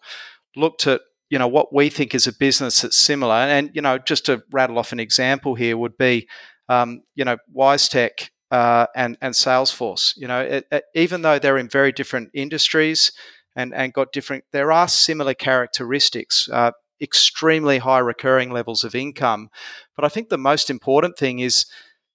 looked 0.55 0.87
at 0.87 1.01
you 1.29 1.39
know 1.39 1.47
what 1.47 1.73
we 1.73 1.89
think 1.89 2.15
is 2.15 2.27
a 2.27 2.33
business 2.33 2.81
that's 2.81 2.97
similar. 2.97 3.35
And 3.35 3.71
you 3.73 3.81
know 3.81 3.97
just 3.97 4.25
to 4.27 4.43
rattle 4.51 4.77
off 4.77 4.91
an 4.91 4.99
example 4.99 5.55
here 5.55 5.77
would 5.77 5.97
be 5.97 6.27
um, 6.69 7.01
you 7.15 7.25
know 7.25 7.37
WiseTech 7.55 8.29
uh, 8.53 8.85
and 8.95 9.17
and 9.21 9.33
Salesforce 9.33 10.15
you 10.17 10.27
know 10.27 10.41
it, 10.41 10.67
it, 10.71 10.83
even 10.95 11.21
though 11.21 11.39
they're 11.39 11.57
in 11.57 11.69
very 11.69 11.91
different 11.91 12.29
industries 12.33 13.11
and 13.55 13.73
and 13.73 13.93
got 13.93 14.11
different 14.11 14.43
there 14.51 14.71
are 14.71 14.87
similar 14.87 15.33
characteristics 15.33 16.49
uh, 16.51 16.71
extremely 17.01 17.79
high 17.79 17.99
recurring 17.99 18.51
levels 18.51 18.83
of 18.83 18.95
income 18.95 19.49
but 19.95 20.05
I 20.05 20.09
think 20.09 20.29
the 20.29 20.37
most 20.37 20.69
important 20.69 21.17
thing 21.17 21.39
is 21.39 21.65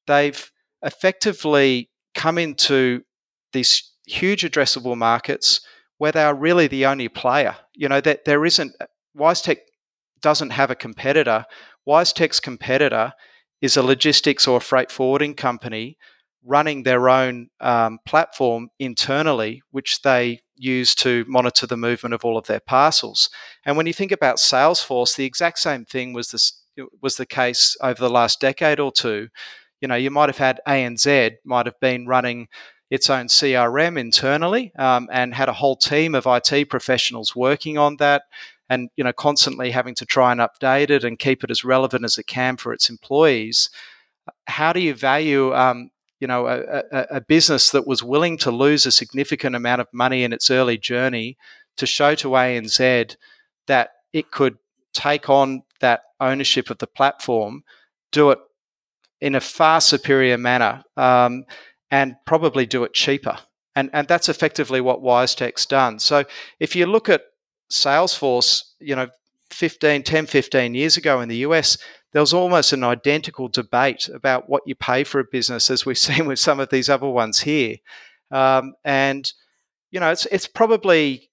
they've 0.07 0.51
effectively 0.83 1.91
come 2.15 2.39
into 2.39 3.03
these 3.53 3.93
huge 4.07 4.43
addressable 4.43 4.97
markets 4.97 5.61
where 5.99 6.13
they 6.13 6.23
are 6.23 6.35
really 6.35 6.67
the 6.67 6.87
only 6.87 7.09
player. 7.09 7.57
You 7.75 7.89
know, 7.89 8.01
that 8.01 8.25
there 8.25 8.45
isn't, 8.45 8.75
WiseTech 9.17 9.59
doesn't 10.21 10.51
have 10.51 10.71
a 10.71 10.75
competitor. 10.77 11.45
WiseTech's 11.87 12.41
competitor 12.41 13.13
is 13.61 13.77
a 13.77 13.83
logistics 13.83 14.47
or 14.47 14.61
freight 14.61 14.91
forwarding 14.91 15.35
company 15.35 15.97
running 16.45 16.83
their 16.83 17.09
own 17.09 17.49
um, 17.61 17.99
platform 18.07 18.69
internally, 18.79 19.63
which 19.71 20.03
they 20.03 20.41
use 20.57 20.95
to 20.97 21.25
monitor 21.29 21.67
the 21.67 21.77
movement 21.77 22.15
of 22.15 22.25
all 22.25 22.37
of 22.37 22.47
their 22.47 22.61
parcels. 22.61 23.31
And 23.65 23.77
when 23.77 23.87
you 23.87 23.93
think 23.93 24.13
about 24.13 24.37
Salesforce, 24.37 25.17
the 25.17 25.25
exact 25.25 25.59
same 25.59 25.85
thing 25.85 26.13
was 26.13 26.31
this 26.31 26.63
was 27.03 27.17
the 27.17 27.27
case 27.27 27.77
over 27.83 28.01
the 28.01 28.11
last 28.11 28.41
decade 28.41 28.79
or 28.79 28.93
two. 28.93 29.29
You 29.81 29.89
know, 29.89 29.97
you 29.97 30.11
might 30.11 30.29
have 30.29 30.39
had 30.39 30.61
ANZ 30.67 31.37
might 31.45 31.67
have 31.67 31.79
been 31.81 32.07
running 32.07 32.49
its 32.91 33.11
own 33.11 33.27
CRM 33.27 33.99
internally 33.99 34.73
um, 34.79 35.09
and 35.13 35.35
had 35.35 35.49
a 35.49 35.55
whole 35.55 35.77
team 35.77 36.15
of 36.15 36.27
IT 36.27 36.71
professionals 36.71 37.37
working 37.37 37.77
on 37.77 37.97
that 37.97 38.23
and 38.71 38.91
you 38.97 39.05
know 39.05 39.13
constantly 39.13 39.71
having 39.71 39.95
to 39.95 40.07
try 40.07 40.33
and 40.33 40.41
update 40.41 40.91
it 40.91 41.05
and 41.05 41.19
keep 41.19 41.45
it 41.45 41.51
as 41.51 41.65
relevant 41.65 42.05
as 42.05 42.19
it 42.19 42.27
can 42.27 42.57
for 42.57 42.73
its 42.73 42.89
employees. 42.89 43.71
How 44.47 44.73
do 44.73 44.81
you 44.81 44.95
value 44.95 45.55
um, 45.55 45.91
you 46.21 46.27
know 46.27 46.47
a, 46.47 46.83
a, 46.93 47.07
a, 47.17 47.21
business 47.21 47.71
that 47.71 47.87
was 47.87 48.03
willing 48.03 48.37
to 48.39 48.51
lose 48.51 48.87
a 48.87 48.93
significant 48.93 49.55
amount 49.55 49.81
of 49.81 49.87
money 49.93 50.25
in 50.25 50.33
its 50.33 50.51
early 50.51 50.77
journey 50.77 51.37
to 51.77 51.87
show 51.87 52.15
to 52.17 52.29
ANZ 52.29 53.17
that 53.67 53.91
it 54.13 54.31
could 54.31 54.59
take 54.93 55.31
on 55.31 55.63
that 55.81 56.03
ownership 56.21 56.71
of 56.71 56.79
the 56.79 56.87
platform, 56.87 57.63
do 58.11 58.31
it 58.31 58.39
in 59.21 59.35
a 59.35 59.41
far 59.41 59.81
superior 59.81 60.39
manner, 60.39 60.83
um, 60.97 61.45
and 61.91 62.17
probably 62.27 62.67
do 62.67 62.85
it 62.85 62.95
cheaper. 62.95 63.39
And, 63.75 63.91
and 63.93 64.09
that's 64.09 64.29
effectively 64.29 64.81
what 64.81 65.03
WiseTech's 65.03 65.67
done. 65.67 65.99
So 66.01 66.25
if 66.59 66.75
you 66.75 66.87
look 66.87 67.09
at 67.09 67.23
Salesforce, 67.71 68.63
you 68.81 68.97
know, 68.97 69.09
15, 69.51 70.03
10, 70.03 70.27
15 70.27 70.75
years 70.75 70.97
ago 70.97 71.21
in 71.21 71.29
the 71.29 71.39
US, 71.39 71.79
there 72.13 72.23
was 72.23 72.33
almost 72.33 72.73
an 72.73 72.85
identical 72.85 73.49
debate 73.49 74.09
about 74.13 74.49
what 74.49 74.63
you 74.67 74.75
pay 74.75 75.05
for 75.05 75.21
a 75.21 75.25
business, 75.25 75.71
as 75.71 75.85
we've 75.85 75.99
seen 76.09 76.27
with 76.27 76.39
some 76.39 76.61
of 76.61 76.71
these 76.71 76.89
other 76.89 77.09
ones 77.09 77.41
here. 77.41 77.77
Um, 78.31 78.75
and, 78.85 79.31
you 79.91 80.01
know, 80.01 80.11
it's, 80.11 80.27
it's 80.27 80.47
probably 80.47 81.31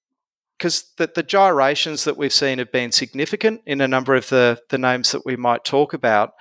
because 0.57 0.91
the, 0.97 1.11
the 1.13 1.23
gyrations 1.23 2.05
that 2.05 2.17
we've 2.17 2.31
seen 2.31 2.59
have 2.59 2.71
been 2.71 2.91
significant 2.91 3.61
in 3.65 3.81
a 3.81 3.87
number 3.87 4.15
of 4.15 4.29
the, 4.29 4.59
the 4.69 4.77
names 4.77 5.11
that 5.11 5.25
we 5.25 5.35
might 5.35 5.65
talk 5.65 5.93
about. 5.93 6.31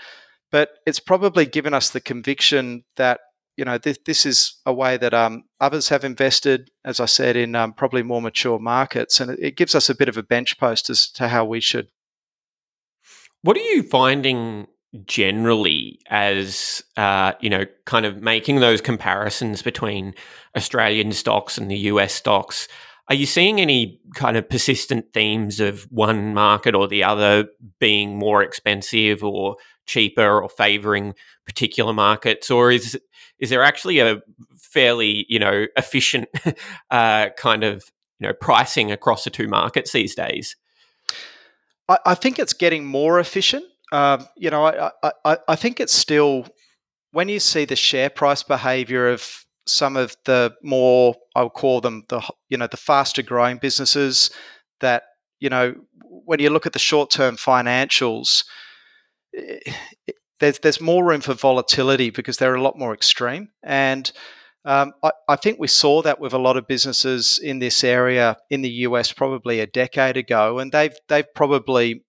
But 0.52 0.70
it's 0.86 1.00
probably 1.00 1.46
given 1.46 1.74
us 1.74 1.90
the 1.90 2.00
conviction 2.00 2.84
that 2.96 3.20
you 3.56 3.64
know, 3.64 3.78
this, 3.78 3.98
this 4.04 4.26
is 4.26 4.56
a 4.66 4.72
way 4.72 4.96
that 4.96 5.14
um, 5.14 5.44
others 5.60 5.88
have 5.88 6.04
invested, 6.04 6.70
as 6.84 7.00
I 7.00 7.06
said, 7.06 7.36
in 7.36 7.54
um, 7.54 7.72
probably 7.72 8.02
more 8.02 8.20
mature 8.20 8.58
markets, 8.58 9.20
and 9.20 9.30
it, 9.30 9.38
it, 9.40 9.56
gives 9.56 9.74
us 9.74 9.88
a 9.88 9.94
bit 9.94 10.08
of 10.08 10.16
a 10.16 10.22
bench 10.22 10.58
post 10.58 10.90
as 10.90 11.08
to 11.10 11.28
how 11.28 11.44
we 11.44 11.60
should. 11.60 11.88
What 13.44 13.58
are 13.58 13.60
you 13.60 13.82
finding 13.82 14.68
generally 15.04 16.00
as 16.08 16.82
uh, 16.96 17.32
you 17.40 17.50
know, 17.50 17.66
kind 17.84 18.06
of 18.06 18.22
making 18.22 18.60
those 18.60 18.80
comparisons 18.80 19.60
between 19.60 20.14
Australian 20.56 21.12
stocks 21.12 21.58
and 21.58 21.70
the 21.70 21.76
US 21.76 22.14
stocks? 22.14 22.68
Are 23.10 23.14
you 23.14 23.26
seeing 23.26 23.60
any 23.60 24.00
kind 24.14 24.38
of 24.38 24.48
persistent 24.48 25.12
themes 25.12 25.60
of 25.60 25.82
one 25.90 26.32
market 26.32 26.74
or 26.74 26.88
the 26.88 27.04
other 27.04 27.44
being 27.78 28.18
more 28.18 28.42
expensive 28.42 29.22
or 29.22 29.56
cheaper 29.84 30.40
or 30.42 30.48
favoring 30.48 31.12
particular 31.44 31.92
markets, 31.92 32.50
or 32.50 32.72
is 32.72 32.98
is 33.38 33.50
there 33.50 33.62
actually 33.62 33.98
a 33.98 34.22
fairly 34.56 35.26
you 35.28 35.38
know 35.38 35.66
efficient 35.76 36.30
uh, 36.90 37.28
kind 37.36 37.62
of 37.62 37.84
you 38.20 38.26
know 38.26 38.32
pricing 38.40 38.90
across 38.90 39.24
the 39.24 39.30
two 39.30 39.48
markets 39.48 39.92
these 39.92 40.14
days? 40.14 40.56
I, 41.88 41.98
I 42.06 42.14
think 42.14 42.38
it's 42.38 42.52
getting 42.52 42.84
more 42.84 43.20
efficient. 43.20 43.64
Um, 43.92 44.26
you 44.36 44.50
know, 44.50 44.64
I, 44.66 44.90
I, 45.24 45.38
I 45.48 45.56
think 45.56 45.80
it's 45.80 45.94
still 45.94 46.46
when 47.12 47.28
you 47.28 47.38
see 47.38 47.64
the 47.64 47.76
share 47.76 48.10
price 48.10 48.42
behavior 48.42 49.08
of 49.08 49.44
some 49.66 49.96
of 49.96 50.16
the 50.24 50.54
more 50.62 51.14
I 51.34 51.42
would 51.44 51.52
call 51.52 51.80
them 51.80 52.04
the 52.08 52.20
you 52.48 52.58
know 52.58 52.66
the 52.66 52.76
faster 52.76 53.22
growing 53.22 53.58
businesses 53.58 54.30
that 54.80 55.04
you 55.40 55.48
know 55.48 55.74
when 56.02 56.40
you 56.40 56.50
look 56.50 56.66
at 56.66 56.72
the 56.72 56.78
short 56.78 57.10
term 57.10 57.36
financials 57.36 58.44
there's 60.40 60.58
there's 60.60 60.80
more 60.80 61.04
room 61.04 61.20
for 61.20 61.34
volatility 61.34 62.10
because 62.10 62.36
they're 62.36 62.54
a 62.54 62.62
lot 62.62 62.78
more 62.78 62.94
extreme. 62.94 63.48
And 63.62 64.10
um, 64.64 64.92
I, 65.02 65.10
I, 65.28 65.36
think 65.36 65.58
we 65.58 65.68
saw 65.68 66.00
that 66.02 66.20
with 66.20 66.32
a 66.32 66.38
lot 66.38 66.56
of 66.56 66.66
businesses 66.66 67.38
in 67.38 67.58
this 67.58 67.84
area 67.84 68.38
in 68.48 68.62
the 68.62 68.70
US 68.70 69.12
probably 69.12 69.60
a 69.60 69.66
decade 69.66 70.16
ago, 70.16 70.58
and 70.58 70.72
they've 70.72 70.96
they've 71.08 71.34
probably 71.34 72.04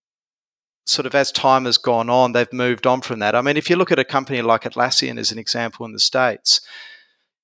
sort 0.85 1.05
of 1.05 1.15
as 1.15 1.31
time 1.31 1.65
has 1.65 1.77
gone 1.77 2.09
on, 2.09 2.31
they've 2.31 2.53
moved 2.53 2.87
on 2.87 3.01
from 3.01 3.19
that. 3.19 3.35
I 3.35 3.41
mean, 3.41 3.57
if 3.57 3.69
you 3.69 3.75
look 3.75 3.91
at 3.91 3.99
a 3.99 4.05
company 4.05 4.41
like 4.41 4.63
Atlassian 4.63 5.17
as 5.17 5.31
an 5.31 5.39
example 5.39 5.85
in 5.85 5.93
the 5.93 5.99
states, 5.99 6.61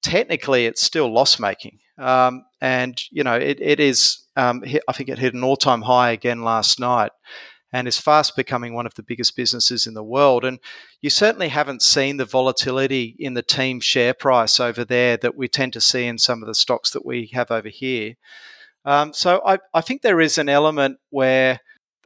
technically 0.02 0.66
it's 0.66 0.82
still 0.82 1.12
loss 1.12 1.40
making, 1.40 1.80
um, 1.98 2.46
and 2.62 3.02
you 3.12 3.24
know 3.24 3.36
it, 3.36 3.60
it 3.62 3.80
is. 3.80 4.20
Um, 4.38 4.64
I 4.88 4.94
think 4.94 5.10
it 5.10 5.20
hit 5.20 5.34
an 5.34 5.44
all 5.44 5.58
time 5.58 5.82
high 5.82 6.12
again 6.12 6.42
last 6.42 6.80
night. 6.80 7.12
And 7.74 7.88
is 7.88 7.98
fast 7.98 8.36
becoming 8.36 8.74
one 8.74 8.86
of 8.86 8.96
the 8.96 9.04
biggest 9.04 9.36
businesses 9.36 9.88
in 9.88 9.94
the 9.94 10.04
world. 10.04 10.44
And 10.44 10.60
you 11.02 11.10
certainly 11.10 11.48
haven't 11.50 11.82
seen 11.82 12.18
the 12.18 12.26
volatility 12.26 13.16
in 13.18 13.34
the 13.34 13.42
team 13.42 13.80
share 13.80 14.14
price 14.14 14.60
over 14.60 14.84
there 14.84 15.18
that 15.18 15.36
we 15.36 15.48
tend 15.48 15.74
to 15.74 15.82
see 15.82 16.06
in 16.06 16.18
some 16.18 16.42
of 16.42 16.48
the 16.48 16.56
stocks 16.56 16.92
that 16.92 17.06
we 17.06 17.30
have 17.34 17.50
over 17.52 17.70
here. 17.70 18.16
Um, 18.84 19.14
so 19.14 19.42
I, 19.46 19.60
I 19.74 19.82
think 19.82 20.02
there 20.02 20.22
is 20.22 20.38
an 20.38 20.50
element 20.50 20.98
where 21.10 21.60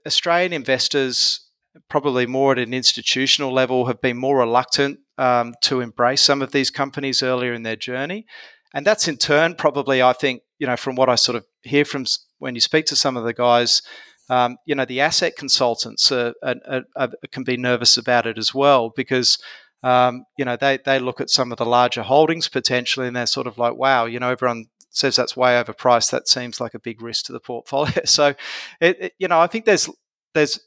Australian 0.06 0.54
investors, 0.54 1.47
probably 1.89 2.25
more 2.25 2.51
at 2.51 2.60
an 2.60 2.73
institutional 2.73 3.54
level, 3.54 3.88
have 3.88 4.01
been 4.01 4.17
more 4.17 4.39
reluctant 4.39 4.99
um, 5.17 5.56
to 5.62 5.82
embrace 5.82 6.21
some 6.21 6.41
of 6.41 6.51
these 6.51 6.69
companies 6.69 7.23
earlier 7.23 7.54
in 7.54 7.63
their 7.63 7.75
journey. 7.75 8.25
And 8.73 8.86
that's 8.86 9.08
in 9.08 9.17
turn 9.17 9.56
probably, 9.56 10.04
I 10.04 10.13
think, 10.13 10.41
you 10.60 10.67
know, 10.67 10.78
from 10.78 10.95
what 10.95 11.10
I 11.10 11.15
sort 11.15 11.38
of 11.38 11.45
hear 11.63 11.86
from 11.86 12.06
when 12.39 12.56
you 12.56 12.62
speak 12.62 12.86
to 12.88 12.95
some 12.95 13.15
of 13.17 13.23
the 13.23 13.34
guys, 13.34 13.82
um, 14.29 14.57
you 14.65 14.75
know, 14.75 14.85
the 14.85 15.01
asset 15.01 15.35
consultants 15.35 16.11
are, 16.11 16.33
are, 16.43 16.83
are, 16.95 17.09
can 17.31 17.43
be 17.43 17.57
nervous 17.57 17.97
about 17.97 18.25
it 18.25 18.38
as 18.38 18.53
well 18.53 18.91
because, 18.95 19.38
um, 19.83 20.25
you 20.38 20.45
know, 20.45 20.55
they, 20.55 20.79
they 20.83 20.99
look 20.99 21.21
at 21.21 21.29
some 21.29 21.51
of 21.51 21.57
the 21.57 21.65
larger 21.65 22.01
holdings 22.01 22.47
potentially 22.47 23.07
and 23.07 23.15
they're 23.15 23.27
sort 23.27 23.47
of 23.47 23.57
like, 23.57 23.75
wow, 23.75 24.05
you 24.05 24.19
know, 24.19 24.31
everyone 24.31 24.65
says 24.89 25.15
that's 25.15 25.38
way 25.38 25.51
overpriced. 25.61 26.09
That 26.11 26.27
seems 26.27 26.59
like 26.59 26.73
a 26.73 26.79
big 26.79 27.01
risk 27.01 27.25
to 27.25 27.33
the 27.33 27.39
portfolio. 27.39 27.93
So, 28.05 28.33
it, 28.79 28.97
it, 28.99 29.13
you 29.19 29.27
know, 29.27 29.39
I 29.39 29.47
think 29.47 29.65
there's 29.65 29.89
there's 30.33 30.59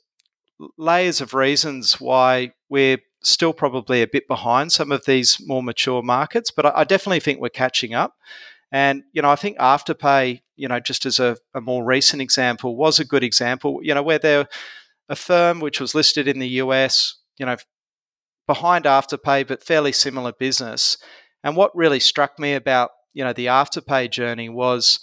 layers 0.76 1.20
of 1.20 1.34
reasons 1.34 2.00
why 2.00 2.52
we're 2.68 2.98
still 3.22 3.52
probably 3.52 4.02
a 4.02 4.06
bit 4.06 4.28
behind 4.28 4.72
some 4.72 4.92
of 4.92 5.04
these 5.04 5.38
more 5.44 5.62
mature 5.62 6.02
markets, 6.02 6.50
but 6.50 6.66
I, 6.66 6.72
I 6.76 6.84
definitely 6.84 7.20
think 7.20 7.40
we're 7.40 7.48
catching 7.48 7.94
up. 7.94 8.14
And, 8.70 9.02
you 9.12 9.22
know, 9.22 9.30
I 9.30 9.36
think 9.36 9.58
Afterpay, 9.58 10.42
you 10.56 10.68
know, 10.68 10.80
just 10.80 11.06
as 11.06 11.18
a, 11.18 11.36
a 11.54 11.60
more 11.60 11.84
recent 11.84 12.20
example, 12.20 12.76
was 12.76 12.98
a 13.00 13.04
good 13.04 13.24
example, 13.24 13.80
you 13.82 13.94
know, 13.94 14.02
where 14.02 14.18
they're 14.18 14.46
Affirm 15.08 15.60
which 15.60 15.80
was 15.80 15.94
listed 15.94 16.28
in 16.28 16.38
the 16.38 16.48
US, 16.62 17.16
you 17.38 17.46
know, 17.46 17.56
behind 18.46 18.84
Afterpay, 18.84 19.46
but 19.46 19.64
fairly 19.64 19.92
similar 19.92 20.32
business. 20.32 20.98
And 21.42 21.56
what 21.56 21.74
really 21.74 22.00
struck 22.00 22.38
me 22.38 22.52
about, 22.54 22.90
you 23.14 23.24
know, 23.24 23.32
the 23.32 23.46
Afterpay 23.46 24.10
journey 24.10 24.50
was 24.50 25.00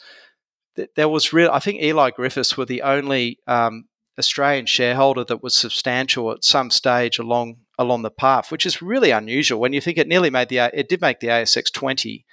that 0.75 0.93
there 0.95 1.10
was 1.10 1.34
real, 1.34 1.49
I 1.51 1.60
think 1.60 1.82
Eley 1.82 2.12
Griffiths 2.12 2.56
were 2.56 2.65
the 2.65 2.84
only 2.84 3.39
um, 3.47 3.86
Australian 4.19 4.67
shareholder 4.67 5.23
that 5.23 5.41
was 5.41 5.56
substantial 5.56 6.32
at 6.32 6.43
some 6.43 6.69
stage 6.69 7.17
along 7.17 7.58
along 7.78 8.04
the 8.04 8.12
path, 8.12 8.51
which 8.51 8.65
is 8.65 8.82
really 8.82 9.12
unusual 9.12 9.60
when 9.60 9.73
you 9.73 9.82
think 9.82 9.97
it 9.97 10.08
nearly 10.08 10.30
made 10.30 10.49
the 10.49 10.58
it 10.58 10.88
did 10.88 11.01
make 11.01 11.19
the 11.19 11.28
ASX 11.28 11.73
20 11.73 12.25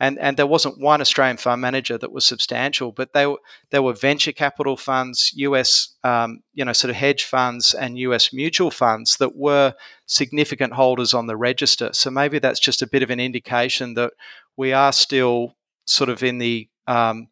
and 0.00 0.18
and 0.18 0.36
there 0.36 0.46
wasn't 0.46 0.80
one 0.80 1.00
Australian 1.00 1.36
fund 1.36 1.60
manager 1.60 1.98
that 1.98 2.12
was 2.12 2.24
substantial, 2.24 2.92
but 2.92 3.12
they 3.12 3.26
were 3.26 3.38
there 3.70 3.82
were 3.82 3.92
venture 3.92 4.32
capital 4.32 4.76
funds, 4.76 5.32
US 5.36 5.96
um, 6.04 6.42
you 6.54 6.64
know 6.64 6.72
sort 6.72 6.90
of 6.90 6.96
hedge 6.96 7.24
funds, 7.24 7.74
and 7.74 7.98
US 7.98 8.32
mutual 8.32 8.70
funds 8.70 9.16
that 9.16 9.36
were 9.36 9.74
significant 10.06 10.74
holders 10.74 11.14
on 11.14 11.26
the 11.26 11.36
register. 11.36 11.90
So 11.92 12.10
maybe 12.10 12.38
that's 12.38 12.60
just 12.60 12.82
a 12.82 12.86
bit 12.86 13.02
of 13.02 13.10
an 13.10 13.20
indication 13.20 13.94
that 13.94 14.12
we 14.56 14.72
are 14.72 14.92
still 14.92 15.56
sort 15.86 16.10
of 16.10 16.22
in 16.22 16.38
the 16.38 16.68
um, 16.86 17.28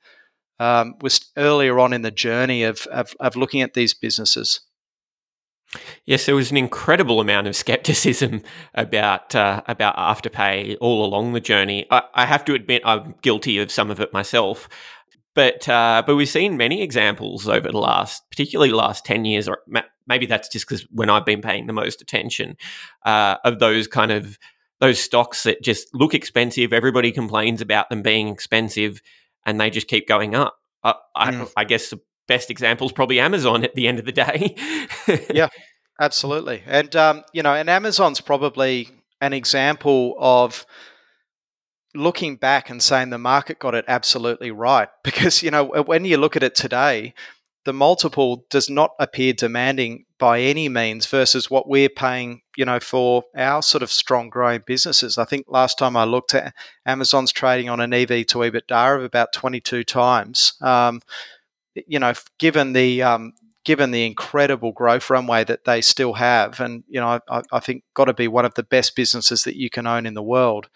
um, 0.58 0.96
was 1.00 1.30
earlier 1.36 1.78
on 1.78 1.92
in 1.92 2.02
the 2.02 2.10
journey 2.10 2.62
of, 2.62 2.86
of, 2.86 3.14
of 3.20 3.36
looking 3.36 3.62
at 3.62 3.74
these 3.74 3.94
businesses. 3.94 4.60
Yes, 6.04 6.26
there 6.26 6.34
was 6.34 6.50
an 6.50 6.56
incredible 6.56 7.20
amount 7.20 7.46
of 7.46 7.56
skepticism 7.56 8.42
about 8.74 9.34
uh, 9.34 9.62
about 9.66 9.96
Afterpay 9.96 10.76
all 10.80 11.04
along 11.04 11.32
the 11.32 11.40
journey. 11.40 11.86
I, 11.90 12.02
I, 12.14 12.26
have 12.26 12.44
to 12.46 12.54
admit, 12.54 12.82
I'm 12.84 13.14
guilty 13.22 13.58
of 13.58 13.70
some 13.70 13.90
of 13.90 14.00
it 14.00 14.12
myself. 14.12 14.68
But 15.34 15.68
uh, 15.68 16.02
but 16.06 16.16
we've 16.16 16.28
seen 16.28 16.56
many 16.56 16.82
examples 16.82 17.46
over 17.46 17.70
the 17.70 17.78
last, 17.78 18.22
particularly 18.30 18.72
last 18.72 19.04
ten 19.04 19.24
years, 19.24 19.48
or 19.48 19.58
maybe 20.06 20.24
that's 20.24 20.48
just 20.48 20.66
because 20.66 20.86
when 20.90 21.10
I've 21.10 21.26
been 21.26 21.42
paying 21.42 21.66
the 21.66 21.74
most 21.74 22.00
attention 22.00 22.56
uh, 23.04 23.36
of 23.44 23.58
those 23.58 23.86
kind 23.86 24.12
of 24.12 24.38
those 24.80 24.98
stocks 24.98 25.42
that 25.42 25.62
just 25.62 25.94
look 25.94 26.14
expensive. 26.14 26.72
Everybody 26.72 27.12
complains 27.12 27.60
about 27.60 27.90
them 27.90 28.00
being 28.00 28.28
expensive, 28.28 29.02
and 29.44 29.60
they 29.60 29.68
just 29.68 29.88
keep 29.88 30.08
going 30.08 30.34
up. 30.34 30.56
I, 30.82 30.94
mm. 31.32 31.50
I, 31.56 31.62
I 31.62 31.64
guess 31.64 31.92
best 32.28 32.50
example 32.50 32.86
is 32.86 32.92
probably 32.92 33.20
Amazon 33.20 33.64
at 33.64 33.74
the 33.74 33.86
end 33.88 33.98
of 33.98 34.04
the 34.04 34.12
day. 34.12 34.54
yeah, 35.34 35.48
absolutely. 36.00 36.62
And, 36.66 36.94
um, 36.96 37.24
you 37.32 37.42
know, 37.42 37.54
and 37.54 37.68
Amazon's 37.70 38.20
probably 38.20 38.90
an 39.20 39.32
example 39.32 40.14
of 40.18 40.66
looking 41.94 42.36
back 42.36 42.68
and 42.68 42.82
saying 42.82 43.10
the 43.10 43.18
market 43.18 43.58
got 43.58 43.74
it 43.74 43.84
absolutely 43.88 44.50
right. 44.50 44.88
Because, 45.04 45.42
you 45.42 45.50
know, 45.50 45.64
when 45.64 46.04
you 46.04 46.16
look 46.16 46.36
at 46.36 46.42
it 46.42 46.54
today, 46.54 47.14
the 47.64 47.72
multiple 47.72 48.44
does 48.48 48.70
not 48.70 48.92
appear 49.00 49.32
demanding 49.32 50.04
by 50.18 50.40
any 50.40 50.68
means 50.68 51.04
versus 51.06 51.50
what 51.50 51.68
we're 51.68 51.88
paying, 51.88 52.40
you 52.56 52.64
know, 52.64 52.78
for 52.78 53.24
our 53.36 53.60
sort 53.60 53.82
of 53.82 53.90
strong 53.90 54.30
growing 54.30 54.62
businesses. 54.64 55.18
I 55.18 55.24
think 55.24 55.46
last 55.48 55.76
time 55.76 55.96
I 55.96 56.04
looked 56.04 56.32
at 56.32 56.54
Amazon's 56.86 57.32
trading 57.32 57.68
on 57.68 57.80
an 57.80 57.92
EV 57.92 58.26
to 58.28 58.38
EBITDA 58.38 58.96
of 58.96 59.02
about 59.02 59.32
22 59.32 59.82
times. 59.82 60.54
Um, 60.60 61.02
you 61.86 61.98
know, 61.98 62.12
given 62.38 62.72
the 62.72 63.02
um, 63.02 63.32
given 63.64 63.90
the 63.90 64.06
incredible 64.06 64.72
growth 64.72 65.10
runway 65.10 65.44
that 65.44 65.64
they 65.64 65.80
still 65.80 66.14
have, 66.14 66.60
and 66.60 66.84
you 66.88 67.00
know, 67.00 67.20
I, 67.28 67.42
I 67.52 67.60
think 67.60 67.84
got 67.94 68.06
to 68.06 68.14
be 68.14 68.28
one 68.28 68.44
of 68.44 68.54
the 68.54 68.62
best 68.62 68.96
businesses 68.96 69.44
that 69.44 69.56
you 69.56 69.70
can 69.70 69.86
own 69.86 70.06
in 70.06 70.14
the 70.14 70.22
world. 70.22 70.68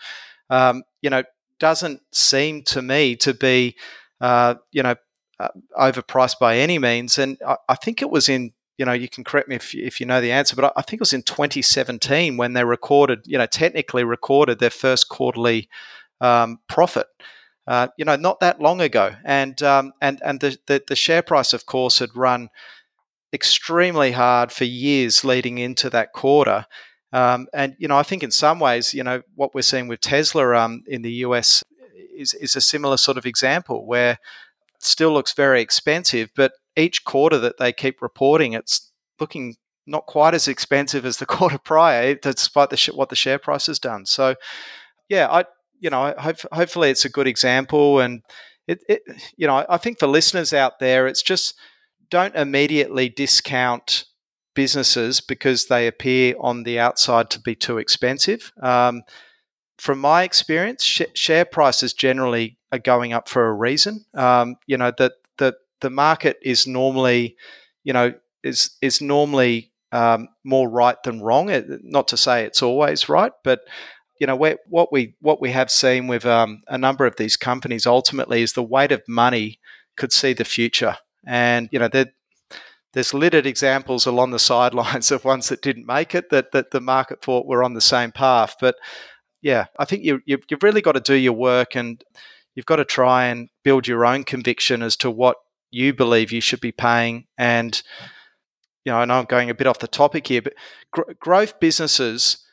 Um, 0.50 0.82
you 1.00 1.10
know, 1.10 1.22
doesn't 1.60 2.02
seem 2.12 2.62
to 2.64 2.82
me 2.82 3.14
to 3.16 3.32
be, 3.32 3.76
uh, 4.20 4.56
you 4.72 4.82
know, 4.82 4.96
uh, 5.38 5.48
overpriced 5.78 6.38
by 6.40 6.56
any 6.58 6.78
means. 6.78 7.18
And 7.18 7.38
I, 7.46 7.56
I, 7.68 7.74
think 7.76 8.02
it 8.02 8.10
was 8.10 8.28
in, 8.28 8.52
you 8.76 8.84
know, 8.84 8.92
you 8.92 9.08
can 9.08 9.22
correct 9.22 9.48
me 9.48 9.56
if, 9.56 9.74
if 9.74 10.00
you 10.00 10.06
know 10.06 10.20
the 10.20 10.32
answer, 10.32 10.56
but 10.56 10.64
I, 10.64 10.72
I 10.76 10.82
think 10.82 10.94
it 10.94 11.00
was 11.00 11.12
in 11.12 11.22
2017 11.22 12.36
when 12.36 12.54
they 12.54 12.64
recorded, 12.64 13.20
you 13.26 13.38
know, 13.38 13.46
technically 13.46 14.02
recorded 14.02 14.58
their 14.58 14.70
first 14.70 15.08
quarterly 15.08 15.68
um, 16.20 16.58
profit. 16.68 17.06
Uh, 17.70 17.86
you 17.96 18.04
know, 18.04 18.16
not 18.16 18.40
that 18.40 18.60
long 18.60 18.80
ago, 18.80 19.14
and 19.24 19.62
um, 19.62 19.92
and 20.02 20.20
and 20.24 20.40
the, 20.40 20.58
the, 20.66 20.82
the 20.88 20.96
share 20.96 21.22
price, 21.22 21.52
of 21.52 21.66
course, 21.66 22.00
had 22.00 22.10
run 22.16 22.48
extremely 23.32 24.10
hard 24.10 24.50
for 24.50 24.64
years 24.64 25.24
leading 25.24 25.58
into 25.58 25.88
that 25.88 26.12
quarter. 26.12 26.66
Um, 27.12 27.46
and 27.54 27.76
you 27.78 27.86
know, 27.86 27.96
I 27.96 28.02
think 28.02 28.24
in 28.24 28.32
some 28.32 28.58
ways, 28.58 28.92
you 28.92 29.04
know, 29.04 29.22
what 29.36 29.54
we're 29.54 29.62
seeing 29.62 29.86
with 29.86 30.00
Tesla 30.00 30.56
um, 30.56 30.82
in 30.88 31.02
the 31.02 31.12
US 31.26 31.62
is 32.12 32.34
is 32.34 32.56
a 32.56 32.60
similar 32.60 32.96
sort 32.96 33.16
of 33.16 33.24
example 33.24 33.86
where 33.86 34.14
it 34.14 34.18
still 34.80 35.12
looks 35.12 35.32
very 35.32 35.60
expensive, 35.60 36.30
but 36.34 36.50
each 36.74 37.04
quarter 37.04 37.38
that 37.38 37.58
they 37.58 37.72
keep 37.72 38.02
reporting, 38.02 38.52
it's 38.52 38.90
looking 39.20 39.54
not 39.86 40.06
quite 40.06 40.34
as 40.34 40.48
expensive 40.48 41.06
as 41.06 41.18
the 41.18 41.26
quarter 41.36 41.58
prior, 41.58 42.16
despite 42.16 42.70
the 42.70 42.92
what 42.96 43.10
the 43.10 43.14
share 43.14 43.38
price 43.38 43.66
has 43.66 43.78
done. 43.78 44.06
So, 44.06 44.34
yeah, 45.08 45.28
I 45.30 45.44
you 45.80 45.90
know, 45.90 46.14
hope, 46.18 46.36
hopefully 46.52 46.90
it's 46.90 47.04
a 47.04 47.10
good 47.10 47.26
example. 47.26 48.00
And 48.00 48.22
it, 48.68 48.82
it, 48.88 49.02
you 49.36 49.46
know, 49.46 49.64
I 49.68 49.78
think 49.78 49.98
for 49.98 50.06
listeners 50.06 50.52
out 50.52 50.78
there, 50.78 51.06
it's 51.06 51.22
just 51.22 51.54
don't 52.10 52.36
immediately 52.36 53.08
discount 53.08 54.04
businesses 54.54 55.20
because 55.20 55.66
they 55.66 55.86
appear 55.86 56.34
on 56.40 56.64
the 56.64 56.78
outside 56.78 57.30
to 57.30 57.40
be 57.40 57.54
too 57.54 57.78
expensive. 57.78 58.52
Um, 58.62 59.02
from 59.78 59.98
my 59.98 60.24
experience, 60.24 60.84
sh- 60.84 61.02
share 61.14 61.44
prices 61.44 61.94
generally 61.94 62.58
are 62.70 62.78
going 62.78 63.12
up 63.12 63.28
for 63.28 63.46
a 63.46 63.52
reason. 63.52 64.04
Um, 64.14 64.56
you 64.66 64.76
know 64.76 64.92
that 64.98 65.12
the 65.38 65.54
the 65.80 65.90
market 65.90 66.36
is 66.42 66.66
normally, 66.66 67.36
you 67.84 67.92
know, 67.92 68.12
is 68.42 68.76
is 68.82 69.00
normally 69.00 69.72
um, 69.92 70.28
more 70.44 70.68
right 70.68 71.02
than 71.02 71.22
wrong. 71.22 71.48
It, 71.48 71.66
not 71.82 72.08
to 72.08 72.16
say 72.16 72.44
it's 72.44 72.62
always 72.62 73.08
right, 73.08 73.32
but 73.42 73.60
you 74.20 74.26
know, 74.26 74.36
what 74.36 74.92
we 74.92 75.14
what 75.20 75.40
we 75.40 75.50
have 75.50 75.70
seen 75.70 76.06
with 76.06 76.26
um, 76.26 76.60
a 76.68 76.76
number 76.76 77.06
of 77.06 77.16
these 77.16 77.38
companies 77.38 77.86
ultimately 77.86 78.42
is 78.42 78.52
the 78.52 78.62
weight 78.62 78.92
of 78.92 79.02
money 79.08 79.58
could 79.96 80.12
see 80.12 80.34
the 80.34 80.44
future, 80.44 80.98
and 81.26 81.70
you 81.72 81.78
know, 81.78 81.88
there's 82.92 83.14
littered 83.14 83.46
examples 83.46 84.04
along 84.04 84.30
the 84.30 84.38
sidelines 84.52 85.10
of 85.10 85.24
ones 85.24 85.48
that 85.48 85.62
didn't 85.62 85.86
make 85.86 86.14
it 86.14 86.28
that 86.28 86.52
that 86.52 86.70
the 86.70 86.82
market 86.82 87.22
thought 87.22 87.46
were 87.46 87.64
on 87.64 87.72
the 87.72 87.80
same 87.80 88.12
path. 88.12 88.56
But 88.60 88.76
yeah, 89.40 89.66
I 89.78 89.86
think 89.86 90.04
you, 90.04 90.20
you 90.26 90.38
you've 90.50 90.62
really 90.62 90.82
got 90.82 90.92
to 90.92 91.00
do 91.00 91.14
your 91.14 91.32
work 91.32 91.74
and 91.74 92.04
you've 92.54 92.66
got 92.66 92.76
to 92.76 92.84
try 92.84 93.24
and 93.24 93.48
build 93.64 93.88
your 93.88 94.04
own 94.04 94.24
conviction 94.24 94.82
as 94.82 94.96
to 94.98 95.10
what 95.10 95.38
you 95.70 95.94
believe 95.94 96.30
you 96.30 96.42
should 96.42 96.60
be 96.60 96.72
paying 96.72 97.26
and 97.38 97.82
you 98.84 98.92
know, 98.92 98.98
I 98.98 99.04
know 99.04 99.18
I'm 99.18 99.26
going 99.26 99.50
a 99.50 99.54
bit 99.54 99.66
off 99.66 99.78
the 99.78 99.86
topic 99.86 100.26
here, 100.26 100.40
but 100.40 100.54
gr- 100.90 101.12
growth 101.20 101.60
businesses 101.60 102.44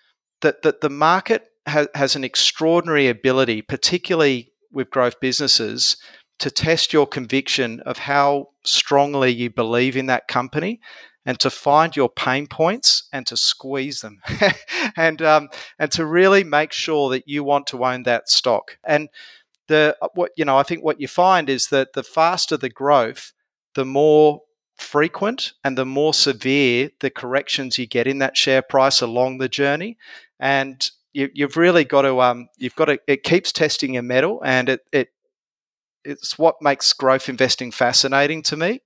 that 0.41 0.62
that 0.62 0.82
the 0.82 0.89
market 0.89 1.47
has, 1.67 1.88
has 1.95 2.15
an 2.15 2.23
extraordinary 2.23 3.08
ability, 3.08 3.62
particularly 3.62 4.53
with 4.71 4.89
growth 4.89 5.19
businesses, 5.19 5.97
to 6.39 6.51
test 6.51 6.93
your 6.93 7.08
conviction 7.08 7.80
of 7.82 7.99
how 7.99 8.49
strongly 8.63 9.32
you 9.32 9.49
believe 9.49 9.97
in 9.97 10.06
that 10.08 10.27
company 10.27 10.80
and 11.25 11.39
to 11.39 11.49
find 11.49 11.95
your 11.95 12.10
pain 12.10 12.47
points 12.47 13.08
and 13.12 13.27
to 13.27 13.36
squeeze 13.36 14.01
them 14.01 14.21
and 14.95 15.21
um, 15.21 15.49
and 15.77 15.91
to 15.91 16.06
really 16.06 16.43
make 16.43 16.71
sure 16.71 17.10
that 17.10 17.27
you 17.27 17.43
want 17.43 17.67
to 17.67 17.84
own 17.84 18.03
that 18.03 18.30
stock 18.30 18.77
and 18.84 19.10
the 19.67 19.97
what 20.13 20.32
you 20.38 20.45
know 20.45 20.58
I 20.58 20.63
think 20.63 20.84
what 20.84 21.01
you 21.01 21.08
find 21.08 21.49
is 21.49 21.67
that 21.67 21.93
the 21.93 22.03
faster 22.03 22.56
the 22.56 22.69
growth 22.69 23.34
the 23.73 23.84
more 23.84 24.41
frequent 24.77 25.53
and 25.63 25.77
the 25.77 25.86
more 25.86 26.13
severe 26.13 26.91
the 26.99 27.10
corrections 27.10 27.77
you 27.77 27.86
get 27.86 28.08
in 28.08 28.19
that 28.19 28.38
share 28.38 28.62
price 28.62 29.01
along 29.01 29.38
the 29.38 29.49
journey. 29.49 29.97
And 30.39 30.89
you, 31.17 31.45
have 31.45 31.58
really 31.58 31.84
got 31.84 32.03
to 32.03 32.21
um, 32.21 32.47
you've 32.58 32.75
got 32.75 32.86
to 32.86 32.99
it 33.08 33.23
keeps 33.23 33.51
testing 33.51 33.95
your 33.95 34.03
mettle, 34.03 34.41
and 34.43 34.69
it 34.69 34.82
it 34.91 35.10
it's 36.03 36.38
what 36.38 36.56
makes 36.62 36.93
growth 36.93 37.27
investing 37.27 37.71
fascinating 37.71 38.41
to 38.43 38.56
me, 38.56 38.82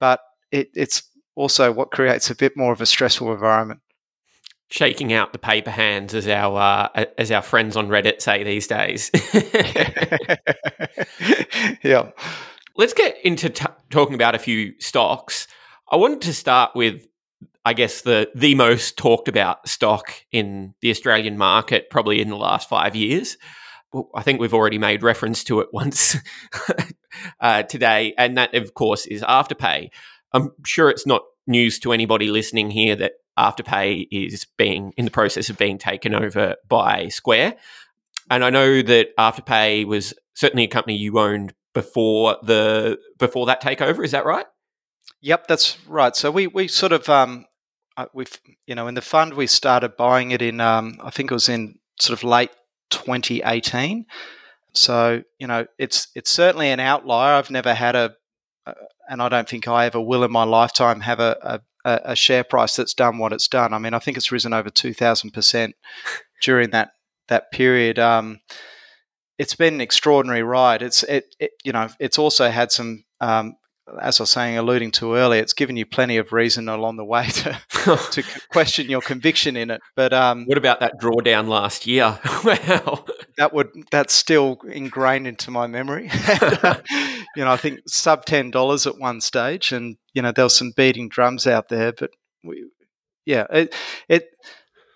but 0.00 0.20
it, 0.50 0.70
it's 0.74 1.02
also 1.34 1.72
what 1.72 1.90
creates 1.90 2.30
a 2.30 2.34
bit 2.34 2.56
more 2.56 2.72
of 2.72 2.80
a 2.80 2.86
stressful 2.86 3.32
environment. 3.32 3.80
Shaking 4.70 5.12
out 5.14 5.32
the 5.32 5.38
paper 5.38 5.70
hands, 5.70 6.14
as 6.14 6.28
our 6.28 6.90
uh, 6.94 7.04
as 7.16 7.30
our 7.30 7.40
friends 7.40 7.76
on 7.76 7.88
Reddit 7.88 8.20
say 8.20 8.44
these 8.44 8.66
days. 8.66 9.10
yeah. 11.82 12.10
Let's 12.76 12.92
get 12.92 13.16
into 13.24 13.48
t- 13.50 13.64
talking 13.90 14.14
about 14.14 14.34
a 14.34 14.38
few 14.38 14.74
stocks. 14.78 15.48
I 15.90 15.96
wanted 15.96 16.20
to 16.22 16.34
start 16.34 16.76
with, 16.76 17.07
I 17.68 17.74
guess, 17.74 18.00
the 18.00 18.30
the 18.34 18.54
most 18.54 18.96
talked 18.96 19.28
about 19.28 19.68
stock 19.68 20.14
in 20.32 20.72
the 20.80 20.88
Australian 20.88 21.36
market, 21.36 21.90
probably 21.90 22.18
in 22.22 22.30
the 22.30 22.36
last 22.36 22.66
five 22.66 22.96
years. 22.96 23.36
I 24.14 24.22
think 24.22 24.40
we've 24.40 24.54
already 24.54 24.78
made 24.78 25.02
reference 25.02 25.44
to 25.44 25.60
it 25.60 25.68
once 25.72 26.16
uh, 27.42 27.64
today, 27.64 28.14
and 28.16 28.38
that, 28.38 28.54
of 28.54 28.72
course, 28.72 29.04
is 29.04 29.20
Afterpay. 29.20 29.90
I'm 30.32 30.52
sure 30.64 30.88
it's 30.88 31.06
not 31.06 31.24
news 31.46 31.78
to 31.80 31.92
anybody 31.92 32.30
listening 32.30 32.70
here 32.70 32.96
that 32.96 33.12
Afterpay 33.38 34.08
is 34.10 34.46
being 34.56 34.94
in 34.96 35.04
the 35.04 35.10
process 35.10 35.50
of 35.50 35.58
being 35.58 35.76
taken 35.76 36.14
over 36.14 36.56
by 36.66 37.08
Square. 37.08 37.56
And 38.30 38.46
I 38.46 38.48
know 38.48 38.80
that 38.80 39.14
Afterpay 39.18 39.84
was 39.84 40.14
certainly 40.32 40.64
a 40.64 40.68
company 40.68 40.96
you 40.96 41.18
owned 41.18 41.52
before 41.74 42.38
the 42.42 42.98
before 43.18 43.44
that 43.44 43.62
takeover. 43.62 44.02
Is 44.02 44.12
that 44.12 44.24
right? 44.24 44.46
Yep, 45.20 45.48
that's 45.48 45.76
right. 45.86 46.16
So 46.16 46.30
we 46.30 46.46
we 46.46 46.66
sort 46.66 46.92
of 46.92 47.10
um, 47.10 47.44
uh, 47.98 48.06
we've 48.14 48.40
you 48.66 48.74
know 48.76 48.86
in 48.86 48.94
the 48.94 49.02
fund 49.02 49.34
we 49.34 49.46
started 49.48 49.96
buying 49.96 50.30
it 50.30 50.40
in 50.40 50.60
um, 50.60 50.98
I 51.02 51.10
think 51.10 51.30
it 51.30 51.34
was 51.34 51.48
in 51.48 51.78
sort 52.00 52.16
of 52.16 52.22
late 52.22 52.50
2018. 52.90 54.06
So 54.72 55.22
you 55.38 55.46
know 55.48 55.66
it's 55.78 56.06
it's 56.14 56.30
certainly 56.30 56.70
an 56.70 56.78
outlier. 56.80 57.34
I've 57.34 57.50
never 57.50 57.74
had 57.74 57.96
a, 57.96 58.14
a 58.66 58.74
and 59.10 59.20
I 59.20 59.28
don't 59.28 59.48
think 59.48 59.66
I 59.66 59.86
ever 59.86 60.00
will 60.00 60.22
in 60.22 60.30
my 60.30 60.44
lifetime 60.44 61.00
have 61.00 61.18
a, 61.18 61.60
a, 61.84 62.00
a 62.04 62.16
share 62.16 62.44
price 62.44 62.76
that's 62.76 62.94
done 62.94 63.18
what 63.18 63.32
it's 63.32 63.48
done. 63.48 63.74
I 63.74 63.78
mean 63.78 63.94
I 63.94 63.98
think 63.98 64.16
it's 64.16 64.30
risen 64.30 64.52
over 64.52 64.70
two 64.70 64.94
thousand 64.94 65.32
percent 65.32 65.74
during 66.42 66.70
that 66.70 66.92
that 67.26 67.50
period. 67.50 67.98
Um, 67.98 68.40
it's 69.38 69.56
been 69.56 69.74
an 69.74 69.80
extraordinary 69.80 70.44
ride. 70.44 70.82
It's 70.82 71.02
it, 71.02 71.34
it 71.40 71.50
you 71.64 71.72
know 71.72 71.88
it's 71.98 72.18
also 72.18 72.48
had 72.48 72.70
some 72.70 73.04
um, 73.20 73.56
as 74.00 74.20
I 74.20 74.22
was 74.22 74.30
saying, 74.30 74.58
alluding 74.58 74.90
to 74.92 75.14
earlier, 75.14 75.40
it's 75.40 75.52
given 75.52 75.76
you 75.76 75.86
plenty 75.86 76.16
of 76.16 76.32
reason 76.32 76.68
along 76.68 76.96
the 76.96 77.04
way 77.04 77.26
to 77.28 77.58
to 78.12 78.22
question 78.50 78.88
your 78.88 79.00
conviction 79.00 79.56
in 79.56 79.70
it. 79.70 79.80
But 79.96 80.12
um, 80.12 80.44
what 80.46 80.58
about 80.58 80.80
that 80.80 81.00
drawdown 81.00 81.48
last 81.48 81.86
year? 81.86 82.18
wow, 82.44 83.04
that 83.36 83.52
would 83.52 83.68
that's 83.90 84.14
still 84.14 84.58
ingrained 84.70 85.26
into 85.26 85.50
my 85.50 85.66
memory. 85.66 86.10
you 87.36 87.44
know, 87.44 87.50
I 87.50 87.56
think 87.56 87.80
sub 87.86 88.24
ten 88.24 88.50
dollars 88.50 88.86
at 88.86 88.98
one 88.98 89.20
stage, 89.20 89.72
and 89.72 89.96
you 90.14 90.22
know 90.22 90.32
there 90.32 90.44
was 90.44 90.56
some 90.56 90.72
beating 90.76 91.08
drums 91.08 91.46
out 91.46 91.68
there. 91.68 91.92
But 91.92 92.10
we, 92.44 92.68
yeah, 93.24 93.46
it 93.50 93.74
it 94.08 94.28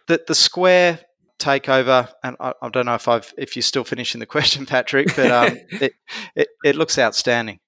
the 0.08 0.22
the 0.26 0.34
square 0.34 1.00
takeover, 1.42 2.08
and 2.22 2.36
I, 2.38 2.52
I, 2.62 2.68
don't 2.68 2.86
know 2.86 2.94
if 2.94 3.08
I've 3.08 3.32
if 3.36 3.56
you're 3.56 3.62
still 3.62 3.84
finishing 3.84 4.20
the 4.20 4.26
question, 4.26 4.64
Patrick, 4.66 5.14
but 5.16 5.30
um, 5.30 5.58
it, 5.70 5.92
it, 6.36 6.48
it 6.64 6.76
looks 6.76 6.98
outstanding. 6.98 7.58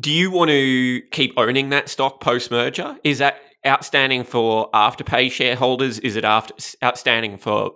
Do 0.00 0.10
you 0.10 0.30
want 0.30 0.50
to 0.50 1.02
keep 1.10 1.34
owning 1.36 1.68
that 1.70 1.88
stock 1.88 2.20
post 2.20 2.50
merger? 2.50 2.96
Is 3.04 3.18
that 3.18 3.40
outstanding 3.66 4.24
for 4.24 4.70
Afterpay 4.72 5.30
shareholders? 5.30 5.98
Is 5.98 6.16
it 6.16 6.24
after, 6.24 6.54
outstanding 6.82 7.36
for 7.36 7.72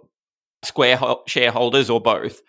Square 0.63 1.01
shareholders, 1.27 1.91
or 1.91 2.01
both? 2.01 2.41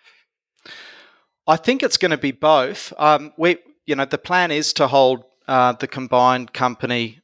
I 1.46 1.56
think 1.56 1.82
it's 1.82 1.98
going 1.98 2.10
to 2.10 2.18
be 2.18 2.32
both. 2.32 2.92
Um, 2.98 3.32
we, 3.36 3.58
you 3.86 3.94
know, 3.94 4.06
the 4.06 4.18
plan 4.18 4.50
is 4.50 4.72
to 4.74 4.88
hold 4.88 5.24
uh, 5.46 5.72
the 5.72 5.86
combined 5.86 6.52
company. 6.52 7.20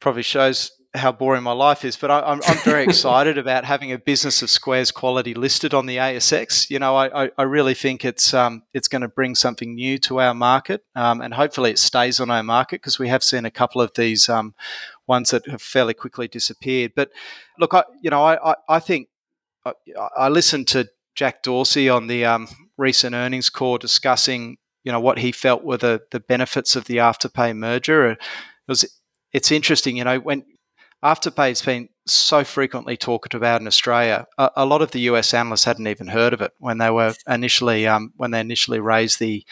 Probably 0.00 0.22
shows 0.22 0.70
how 0.94 1.10
boring 1.10 1.42
my 1.42 1.52
life 1.52 1.84
is, 1.84 1.96
but 1.96 2.10
I, 2.10 2.18
am 2.18 2.24
I'm, 2.24 2.40
I'm 2.46 2.58
very 2.64 2.84
excited 2.88 3.38
about 3.38 3.64
having 3.64 3.92
a 3.92 3.98
business 3.98 4.42
of 4.42 4.50
Square's 4.50 4.90
quality 4.90 5.32
listed 5.32 5.72
on 5.72 5.86
the 5.86 5.96
ASX. 5.96 6.68
You 6.68 6.78
know, 6.78 6.96
I, 6.96 7.30
I 7.38 7.42
really 7.44 7.74
think 7.74 8.04
it's 8.04 8.34
um, 8.34 8.62
it's 8.74 8.88
going 8.88 9.02
to 9.02 9.08
bring 9.08 9.34
something 9.34 9.74
new 9.74 9.98
to 10.00 10.20
our 10.20 10.34
market, 10.34 10.84
um, 10.94 11.22
and 11.22 11.32
hopefully 11.32 11.70
it 11.70 11.78
stays 11.78 12.20
on 12.20 12.30
our 12.30 12.42
market 12.42 12.82
because 12.82 12.98
we 12.98 13.08
have 13.08 13.24
seen 13.24 13.46
a 13.46 13.50
couple 13.50 13.80
of 13.80 13.92
these 13.94 14.28
um, 14.28 14.54
ones 15.06 15.30
that 15.30 15.48
have 15.48 15.62
fairly 15.62 15.94
quickly 15.94 16.28
disappeared. 16.28 16.92
But 16.94 17.10
look, 17.58 17.72
I 17.72 17.84
you 18.02 18.10
know 18.10 18.22
I 18.22 18.52
I, 18.52 18.54
I 18.68 18.78
think 18.78 19.08
I, 19.64 19.72
I, 20.16 20.28
listened 20.28 20.68
to 20.68 20.88
Jack 21.14 21.42
Dorsey 21.42 21.88
on 21.88 22.06
the 22.06 22.26
um, 22.26 22.48
recent 22.76 23.14
earnings 23.14 23.48
call 23.48 23.78
discussing 23.78 24.58
you 24.84 24.92
know 24.92 25.00
what 25.00 25.18
he 25.18 25.32
felt 25.32 25.64
were 25.64 25.78
the 25.78 26.02
the 26.10 26.20
benefits 26.20 26.76
of 26.76 26.84
the 26.84 26.98
Afterpay 26.98 27.56
merger. 27.56 28.10
It 28.10 28.18
was 28.68 28.84
it's 29.32 29.50
interesting, 29.50 29.96
you 29.96 30.04
know, 30.04 30.18
when 30.18 30.44
Afterpay 31.02 31.48
has 31.48 31.62
been 31.62 31.88
so 32.06 32.44
frequently 32.44 32.96
talked 32.96 33.34
about 33.34 33.60
in 33.60 33.66
Australia. 33.66 34.26
A, 34.38 34.50
a, 34.56 34.66
lot 34.66 34.82
of 34.82 34.90
the 34.90 35.00
US 35.00 35.34
analysts 35.34 35.64
hadn't 35.64 35.86
even 35.86 36.08
heard 36.08 36.32
of 36.32 36.40
it 36.40 36.52
when 36.58 36.78
they 36.78 36.90
were 36.90 37.14
initially 37.28 37.86
um, 37.86 38.12
when 38.16 38.30
they 38.30 38.40
initially 38.40 38.80
raised 38.80 39.18
the 39.18 39.44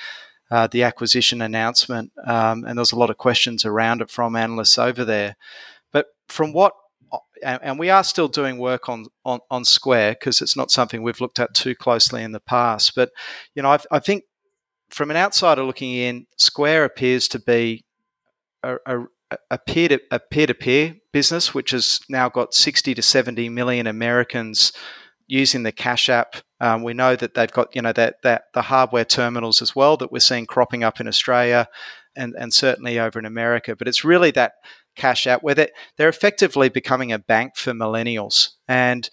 uh, 0.51 0.67
the 0.67 0.83
acquisition 0.83 1.41
announcement, 1.43 2.11
um, 2.27 2.65
and 2.65 2.77
there 2.77 2.83
was 2.83 2.91
a 2.91 2.99
lot 2.99 3.11
of 3.11 3.17
questions 3.19 3.65
around 3.65 4.03
it 4.03 4.11
from 4.11 4.35
analysts 4.35 4.79
over 4.79 5.05
there. 5.05 5.37
But 5.93 6.07
from 6.29 6.53
what 6.53 6.75
and 7.43 7.79
we 7.79 7.91
are 7.91 8.05
still 8.05 8.29
doing 8.29 8.59
work 8.59 8.89
on 8.89 9.07
on, 9.25 9.41
on 9.51 9.65
Square 9.65 10.17
because 10.19 10.43
it's 10.43 10.57
not 10.57 10.71
something 10.71 11.03
we've 11.03 11.21
looked 11.21 11.39
at 11.39 11.55
too 11.55 11.75
closely 11.75 12.23
in 12.23 12.33
the 12.33 12.41
past. 12.41 12.95
But 12.95 13.11
you 13.55 13.63
know, 13.63 13.71
I, 13.71 13.79
I 13.91 13.99
think 13.99 14.25
from 14.91 15.11
an 15.11 15.17
outsider 15.17 15.63
looking 15.63 15.95
in, 15.95 16.27
Square 16.37 16.85
appears 16.85 17.29
to 17.29 17.39
be 17.39 17.85
a, 18.63 18.77
a, 18.87 19.05
a 19.51 19.59
peer 19.59 19.89
to 19.89 20.01
a 20.11 20.19
peer 20.19 20.47
to 20.47 20.55
peer 20.55 20.97
business, 21.13 21.55
which 21.55 21.71
has 21.71 22.01
now 22.09 22.29
got 22.29 22.55
60 22.55 22.95
to 22.95 23.03
70 23.03 23.49
million 23.49 23.87
Americans 23.87 24.73
using 25.27 25.63
the 25.63 25.73
Cash 25.73 26.09
App. 26.09 26.37
Um, 26.61 26.83
we 26.83 26.93
know 26.93 27.17
that 27.17 27.35
they've 27.35 27.51
got 27.51 27.75
you 27.75 27.83
know 27.83 27.93
that 27.93 28.17
that 28.23 28.45
the 28.55 28.63
hardware 28.63 29.05
terminals 29.05 29.63
as 29.63 29.75
well 29.75 29.97
that 29.99 30.13
we're 30.13 30.19
seeing 30.19 30.47
cropping 30.47 30.85
up 30.85 31.01
in 31.01 31.09
Australia 31.09 31.69
and 32.17 32.35
and 32.39 32.53
certainly 32.53 32.99
over 32.99 33.19
in 33.19 33.25
America. 33.25 33.77
But 33.77 33.89
it's 33.89 34.05
really 34.05 34.31
that 34.33 34.55
Cash 34.97 35.27
App 35.27 35.43
where 35.43 35.55
they, 35.55 35.69
they're 35.97 36.09
effectively 36.09 36.69
becoming 36.69 37.13
a 37.13 37.19
bank 37.19 37.57
for 37.57 37.73
millennials. 37.73 38.51
And 38.69 39.09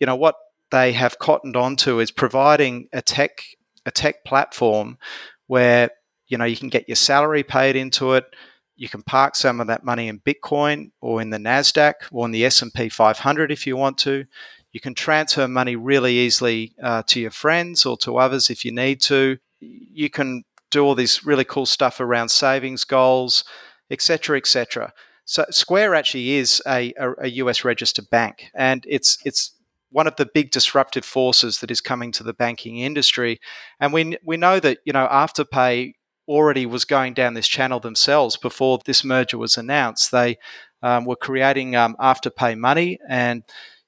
you 0.00 0.06
know 0.06 0.16
what 0.16 0.36
they 0.70 0.92
have 0.92 1.18
cottoned 1.18 1.56
onto 1.56 2.00
is 2.00 2.10
providing 2.10 2.88
a 2.92 3.02
tech 3.02 3.42
a 3.84 3.90
tech 3.90 4.24
platform 4.24 4.98
where 5.46 5.90
you 6.28 6.38
know 6.38 6.44
you 6.44 6.56
can 6.56 6.68
get 6.68 6.88
your 6.88 6.96
salary 6.96 7.42
paid 7.42 7.76
into 7.76 8.14
it 8.14 8.24
you 8.76 8.88
can 8.88 9.02
park 9.02 9.34
some 9.34 9.60
of 9.60 9.66
that 9.66 9.84
money 9.84 10.08
in 10.08 10.20
Bitcoin 10.20 10.90
or 11.00 11.20
in 11.22 11.30
the 11.30 11.38
Nasdaq 11.38 11.94
or 12.12 12.26
in 12.26 12.30
the 12.30 12.44
S&P 12.44 12.88
500 12.88 13.50
if 13.50 13.66
you 13.66 13.76
want 13.76 13.98
to. 13.98 14.24
You 14.72 14.80
can 14.80 14.94
transfer 14.94 15.48
money 15.48 15.76
really 15.76 16.14
easily 16.14 16.74
uh, 16.82 17.02
to 17.06 17.20
your 17.20 17.30
friends 17.30 17.86
or 17.86 17.96
to 17.98 18.18
others 18.18 18.50
if 18.50 18.64
you 18.64 18.72
need 18.72 19.00
to. 19.02 19.38
You 19.60 20.10
can 20.10 20.44
do 20.70 20.84
all 20.84 20.94
this 20.94 21.24
really 21.24 21.44
cool 21.44 21.66
stuff 21.66 22.00
around 22.00 22.28
savings 22.28 22.84
goals, 22.84 23.44
etc., 23.90 24.36
etc. 24.36 24.92
So 25.24 25.44
Square 25.50 25.94
actually 25.94 26.32
is 26.32 26.62
a, 26.66 26.92
a, 26.98 27.12
a 27.22 27.28
US 27.42 27.64
registered 27.64 28.10
bank, 28.10 28.50
and 28.54 28.84
it's 28.86 29.18
it's 29.24 29.52
one 29.90 30.06
of 30.06 30.16
the 30.16 30.26
big 30.26 30.50
disruptive 30.50 31.04
forces 31.04 31.60
that 31.60 31.70
is 31.70 31.80
coming 31.80 32.12
to 32.12 32.22
the 32.22 32.34
banking 32.34 32.78
industry. 32.78 33.40
And 33.80 33.92
we 33.92 34.18
we 34.24 34.36
know 34.36 34.60
that 34.60 34.78
you 34.84 34.92
know 34.92 35.08
Afterpay 35.10 35.94
already 36.28 36.66
was 36.66 36.84
going 36.84 37.14
down 37.14 37.34
this 37.34 37.48
channel 37.48 37.80
themselves 37.80 38.36
before 38.36 38.78
this 38.84 39.04
merger 39.04 39.38
was 39.38 39.56
announced. 39.56 40.10
They 40.10 40.38
um, 40.82 41.04
were 41.04 41.16
creating 41.16 41.76
um, 41.76 41.96
afterpay 42.00 42.58
money, 42.58 42.98
and 43.08 43.42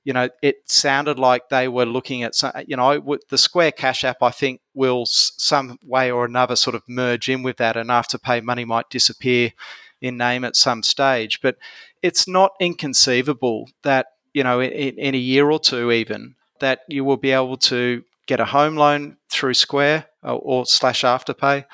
you 0.05 0.13
know 0.13 0.29
it 0.43 0.57
sounded 0.67 1.19
like 1.19 1.49
they 1.49 1.69
were 1.69 1.87
looking 1.87 2.23
at 2.23 2.35
some, 2.35 2.53
you 2.67 2.77
know 2.77 3.19
the 3.29 3.39
Square 3.39 3.73
Cash 3.73 4.05
App. 4.05 4.23
I 4.23 4.31
think 4.31 4.61
will 4.75 5.05
some 5.07 5.79
way 5.85 6.11
or 6.11 6.25
another 6.25 6.57
sort 6.57 6.77
of 6.77 6.83
merge 6.89 7.29
in 7.29 7.43
with 7.43 7.57
that, 7.59 7.77
and 7.77 7.91
afterpay 7.91 8.43
money 8.43 8.65
might 8.65 8.91
disappear 8.91 9.53
in 10.01 10.17
name 10.17 10.45
at 10.45 10.57
some 10.57 10.83
stage. 10.83 11.41
But 11.43 11.57
it's 12.03 12.29
not 12.29 12.53
inconceivable 12.61 13.69
that 13.83 14.07
you 14.33 14.43
know 14.43 14.61
in, 14.61 14.99
in 14.99 15.15
a 15.15 15.19
year 15.19 15.51
or 15.51 15.59
two 15.61 15.91
even 15.93 16.37
that 16.61 16.81
you 16.89 17.05
will 17.05 17.17
be 17.17 17.31
able 17.31 17.57
to 17.57 18.03
get 18.27 18.41
a 18.41 18.45
home 18.45 18.77
loan 18.77 19.17
through 19.31 19.55
Square 19.55 20.07
or, 20.23 20.41
or 20.43 20.67
slash 20.67 21.03
Afterpay 21.03 21.65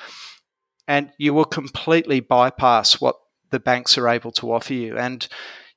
and 0.87 1.11
you 1.17 1.33
will 1.33 1.45
completely 1.45 2.19
bypass 2.19 3.01
what 3.01 3.15
the 3.51 3.59
banks 3.59 3.97
are 3.97 4.07
able 4.09 4.31
to 4.31 4.51
offer 4.51 4.73
you. 4.73 4.97
And, 4.97 5.27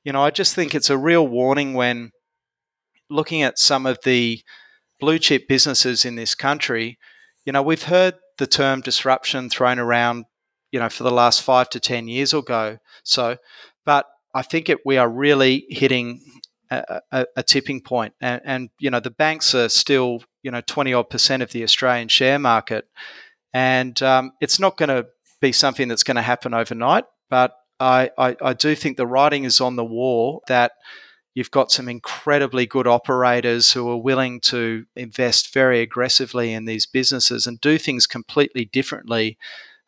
you 0.03 0.11
know, 0.11 0.23
I 0.23 0.31
just 0.31 0.55
think 0.55 0.73
it's 0.73 0.89
a 0.89 0.97
real 0.97 1.27
warning 1.27 1.73
when 1.73 2.11
looking 3.09 3.41
at 3.41 3.59
some 3.59 3.85
of 3.85 3.99
the 4.03 4.41
blue 4.99 5.19
chip 5.19 5.47
businesses 5.47 6.05
in 6.05 6.15
this 6.15 6.35
country. 6.35 6.97
You 7.45 7.53
know, 7.53 7.61
we've 7.61 7.83
heard 7.83 8.15
the 8.37 8.47
term 8.47 8.81
disruption 8.81 9.49
thrown 9.49 9.79
around 9.79 10.25
you 10.71 10.79
know, 10.79 10.89
for 10.89 11.03
the 11.03 11.11
last 11.11 11.41
five 11.41 11.69
to 11.69 11.79
10 11.79 12.07
years 12.07 12.33
or. 12.33 12.79
So, 13.03 13.37
but 13.85 14.05
I 14.33 14.41
think 14.41 14.69
it, 14.69 14.79
we 14.85 14.97
are 14.97 15.09
really 15.09 15.65
hitting 15.69 16.21
a, 16.69 17.01
a, 17.11 17.25
a 17.37 17.43
tipping 17.43 17.81
point. 17.81 18.13
And, 18.21 18.41
and, 18.45 18.69
you 18.79 18.91
know, 18.91 18.99
the 18.99 19.11
banks 19.11 19.55
are 19.55 19.69
still, 19.69 20.23
you 20.43 20.51
know, 20.51 20.61
20 20.61 20.93
odd 20.93 21.09
percent 21.09 21.43
of 21.43 21.51
the 21.51 21.63
Australian 21.63 22.07
share 22.07 22.39
market. 22.39 22.85
And 23.53 24.01
um, 24.03 24.31
it's 24.41 24.59
not 24.59 24.77
going 24.77 24.89
to 24.89 25.07
be 25.41 25.51
something 25.51 25.87
that's 25.87 26.03
going 26.03 26.15
to 26.15 26.21
happen 26.21 26.53
overnight. 26.53 27.05
But 27.29 27.53
I, 27.79 28.11
I, 28.17 28.35
I 28.41 28.53
do 28.53 28.75
think 28.75 28.97
the 28.97 29.07
writing 29.07 29.43
is 29.43 29.61
on 29.61 29.75
the 29.75 29.85
wall 29.85 30.43
that 30.47 30.73
you've 31.33 31.51
got 31.51 31.71
some 31.71 31.87
incredibly 31.87 32.65
good 32.65 32.87
operators 32.87 33.71
who 33.71 33.89
are 33.89 33.97
willing 33.97 34.41
to 34.41 34.85
invest 34.95 35.53
very 35.53 35.81
aggressively 35.81 36.53
in 36.53 36.65
these 36.65 36.85
businesses 36.85 37.47
and 37.47 37.61
do 37.61 37.77
things 37.77 38.07
completely 38.07 38.65
differently 38.65 39.37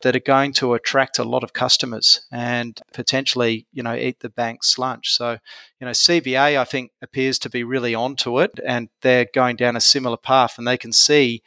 that 0.04 0.16
are 0.16 0.20
going 0.20 0.54
to 0.54 0.74
attract 0.74 1.20
a 1.20 1.24
lot 1.24 1.44
of 1.44 1.54
customers 1.54 2.26
and 2.32 2.82
potentially, 2.94 3.68
you 3.72 3.84
know, 3.84 3.94
eat 3.94 4.20
the 4.22 4.30
bank's 4.30 4.78
lunch. 4.80 5.12
So, 5.14 5.38
you 5.80 5.86
know, 5.86 5.92
CBA, 5.92 6.58
I 6.60 6.64
think, 6.64 6.92
appears 7.02 7.38
to 7.40 7.50
be 7.50 7.64
really 7.64 7.94
onto 7.94 8.40
it 8.40 8.52
and 8.66 8.90
they're 9.02 9.28
going 9.34 9.58
down 9.58 9.76
a 9.76 9.82
similar 9.82 10.18
path 10.18 10.58
and 10.58 10.68
they 10.68 10.78
can 10.78 10.94
see 10.94 11.44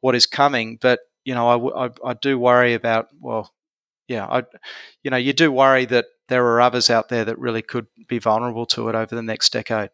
what 0.00 0.14
is 0.14 0.26
coming. 0.26 0.78
But, 0.80 1.00
you 1.24 1.34
know, 1.34 1.70
I, 1.70 1.86
I, 1.86 1.90
I 2.04 2.14
do 2.14 2.38
worry 2.38 2.74
about, 2.74 3.08
well, 3.20 3.52
yeah, 4.08 4.26
I, 4.26 4.42
you 5.02 5.10
know, 5.10 5.16
you 5.16 5.32
do 5.32 5.50
worry 5.52 5.84
that 5.86 6.06
there 6.28 6.44
are 6.46 6.60
others 6.60 6.90
out 6.90 7.08
there 7.08 7.24
that 7.24 7.38
really 7.38 7.62
could 7.62 7.86
be 8.08 8.18
vulnerable 8.18 8.66
to 8.66 8.88
it 8.88 8.94
over 8.94 9.14
the 9.14 9.22
next 9.22 9.52
decade. 9.52 9.90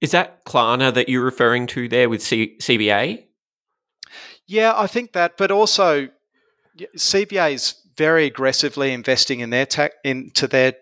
Is 0.00 0.10
that 0.10 0.44
Klarna 0.44 0.92
that 0.94 1.08
you're 1.08 1.24
referring 1.24 1.66
to 1.68 1.88
there 1.88 2.08
with 2.08 2.22
C- 2.22 2.56
CBA? 2.60 3.24
Yeah, 4.46 4.72
I 4.76 4.86
think 4.86 5.12
that, 5.12 5.36
but 5.36 5.50
also 5.50 6.08
CBA 6.96 7.54
is 7.54 7.74
very 7.96 8.26
aggressively 8.26 8.92
investing 8.92 9.40
in 9.40 9.50
their 9.50 9.66
tech 9.66 9.92
into 10.04 10.46
their 10.46 10.74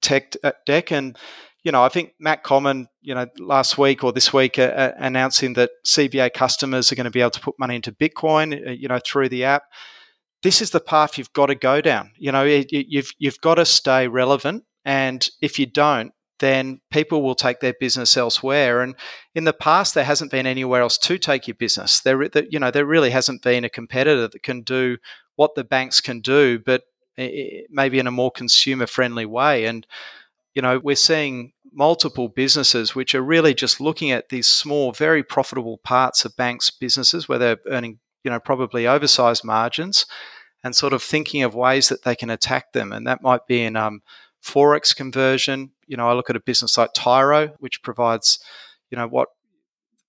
tech 0.00 0.34
uh, 0.42 0.52
deck, 0.66 0.90
and 0.90 1.18
you 1.62 1.70
know, 1.70 1.82
I 1.82 1.88
think 1.88 2.14
Matt 2.18 2.42
Comyn, 2.42 2.86
you 3.00 3.14
know, 3.14 3.26
last 3.38 3.78
week 3.78 4.02
or 4.02 4.12
this 4.12 4.32
week, 4.32 4.58
uh, 4.58 4.62
uh, 4.62 4.92
announcing 4.98 5.54
that 5.54 5.70
CBA 5.86 6.32
customers 6.34 6.90
are 6.90 6.96
going 6.96 7.04
to 7.04 7.10
be 7.10 7.20
able 7.20 7.30
to 7.30 7.40
put 7.40 7.58
money 7.58 7.76
into 7.76 7.92
Bitcoin, 7.92 8.66
uh, 8.66 8.70
you 8.72 8.88
know, 8.88 8.98
through 9.04 9.28
the 9.28 9.44
app. 9.44 9.64
This 10.42 10.60
is 10.60 10.70
the 10.70 10.80
path 10.80 11.18
you've 11.18 11.32
got 11.32 11.46
to 11.46 11.54
go 11.54 11.80
down. 11.80 12.12
You 12.18 12.32
know, 12.32 12.44
it, 12.44 12.66
you've 12.70 13.12
you've 13.18 13.40
got 13.40 13.56
to 13.56 13.64
stay 13.64 14.08
relevant, 14.08 14.64
and 14.84 15.28
if 15.40 15.56
you 15.58 15.66
don't, 15.66 16.12
then 16.40 16.80
people 16.90 17.22
will 17.22 17.36
take 17.36 17.60
their 17.60 17.74
business 17.78 18.16
elsewhere. 18.16 18.80
And 18.80 18.96
in 19.36 19.44
the 19.44 19.52
past, 19.52 19.94
there 19.94 20.02
hasn't 20.02 20.32
been 20.32 20.46
anywhere 20.46 20.82
else 20.82 20.98
to 20.98 21.16
take 21.16 21.46
your 21.46 21.54
business. 21.54 22.00
There, 22.00 22.24
you 22.50 22.58
know, 22.58 22.72
there 22.72 22.84
really 22.84 23.10
hasn't 23.10 23.42
been 23.42 23.64
a 23.64 23.70
competitor 23.70 24.26
that 24.26 24.42
can 24.42 24.62
do 24.62 24.98
what 25.36 25.54
the 25.54 25.62
banks 25.62 26.00
can 26.00 26.20
do, 26.20 26.58
but 26.58 26.82
maybe 27.16 28.00
in 28.00 28.08
a 28.08 28.10
more 28.10 28.32
consumer 28.32 28.88
friendly 28.88 29.26
way. 29.26 29.66
And, 29.66 29.86
you 30.54 30.62
know, 30.62 30.78
we're 30.78 30.96
seeing 30.96 31.52
multiple 31.72 32.28
businesses 32.28 32.94
which 32.94 33.14
are 33.14 33.22
really 33.22 33.54
just 33.54 33.80
looking 33.80 34.10
at 34.10 34.28
these 34.28 34.46
small, 34.46 34.92
very 34.92 35.22
profitable 35.22 35.78
parts 35.78 36.24
of 36.24 36.36
banks' 36.36 36.70
businesses 36.70 37.28
where 37.28 37.38
they're 37.38 37.58
earning, 37.66 37.98
you 38.24 38.30
know, 38.30 38.38
probably 38.38 38.86
oversized 38.86 39.44
margins 39.44 40.06
and 40.62 40.76
sort 40.76 40.92
of 40.92 41.02
thinking 41.02 41.42
of 41.42 41.54
ways 41.54 41.88
that 41.88 42.04
they 42.04 42.14
can 42.14 42.30
attack 42.30 42.72
them. 42.72 42.92
And 42.92 43.06
that 43.06 43.22
might 43.22 43.46
be 43.46 43.62
in 43.62 43.76
um, 43.76 44.02
Forex 44.44 44.94
conversion. 44.94 45.70
You 45.86 45.96
know, 45.96 46.08
I 46.08 46.12
look 46.12 46.30
at 46.30 46.36
a 46.36 46.40
business 46.40 46.76
like 46.76 46.90
Tyro, 46.94 47.54
which 47.58 47.82
provides, 47.82 48.38
you 48.90 48.98
know, 48.98 49.08
what 49.08 49.28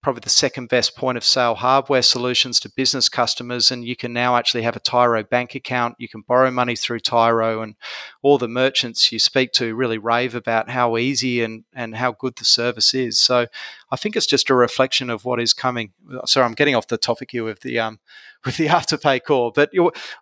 probably 0.03 0.19
the 0.19 0.29
second 0.29 0.67
best 0.67 0.97
point 0.97 1.17
of 1.17 1.23
sale 1.23 1.55
hardware 1.55 2.01
solutions 2.01 2.59
to 2.59 2.69
business 2.69 3.07
customers. 3.07 3.71
And 3.71 3.85
you 3.85 3.95
can 3.95 4.11
now 4.11 4.35
actually 4.35 4.63
have 4.63 4.75
a 4.75 4.81
Tyro 4.81 5.23
bank 5.23 5.55
account. 5.55 5.95
You 5.97 6.09
can 6.09 6.21
borrow 6.21 6.51
money 6.51 6.75
through 6.75 6.99
Tyro, 6.99 7.61
and 7.61 7.75
all 8.21 8.37
the 8.37 8.49
merchants 8.49 9.11
you 9.11 9.17
speak 9.17 9.53
to 9.53 9.73
really 9.73 9.97
rave 9.97 10.35
about 10.35 10.69
how 10.69 10.97
easy 10.97 11.41
and, 11.41 11.63
and 11.73 11.95
how 11.95 12.11
good 12.11 12.35
the 12.35 12.45
service 12.45 12.93
is. 12.93 13.17
So 13.17 13.47
I 13.89 13.95
think 13.95 14.15
it's 14.15 14.27
just 14.27 14.49
a 14.49 14.55
reflection 14.55 15.09
of 15.09 15.23
what 15.23 15.39
is 15.39 15.53
coming. 15.53 15.93
Sorry, 16.25 16.45
I'm 16.45 16.53
getting 16.53 16.75
off 16.75 16.87
the 16.87 16.97
topic 16.97 17.31
here 17.31 17.45
with 17.45 17.61
the 17.61 17.79
um, 17.79 17.99
with 18.45 18.57
the 18.57 18.67
afterpay 18.67 19.23
core, 19.23 19.53
but 19.55 19.71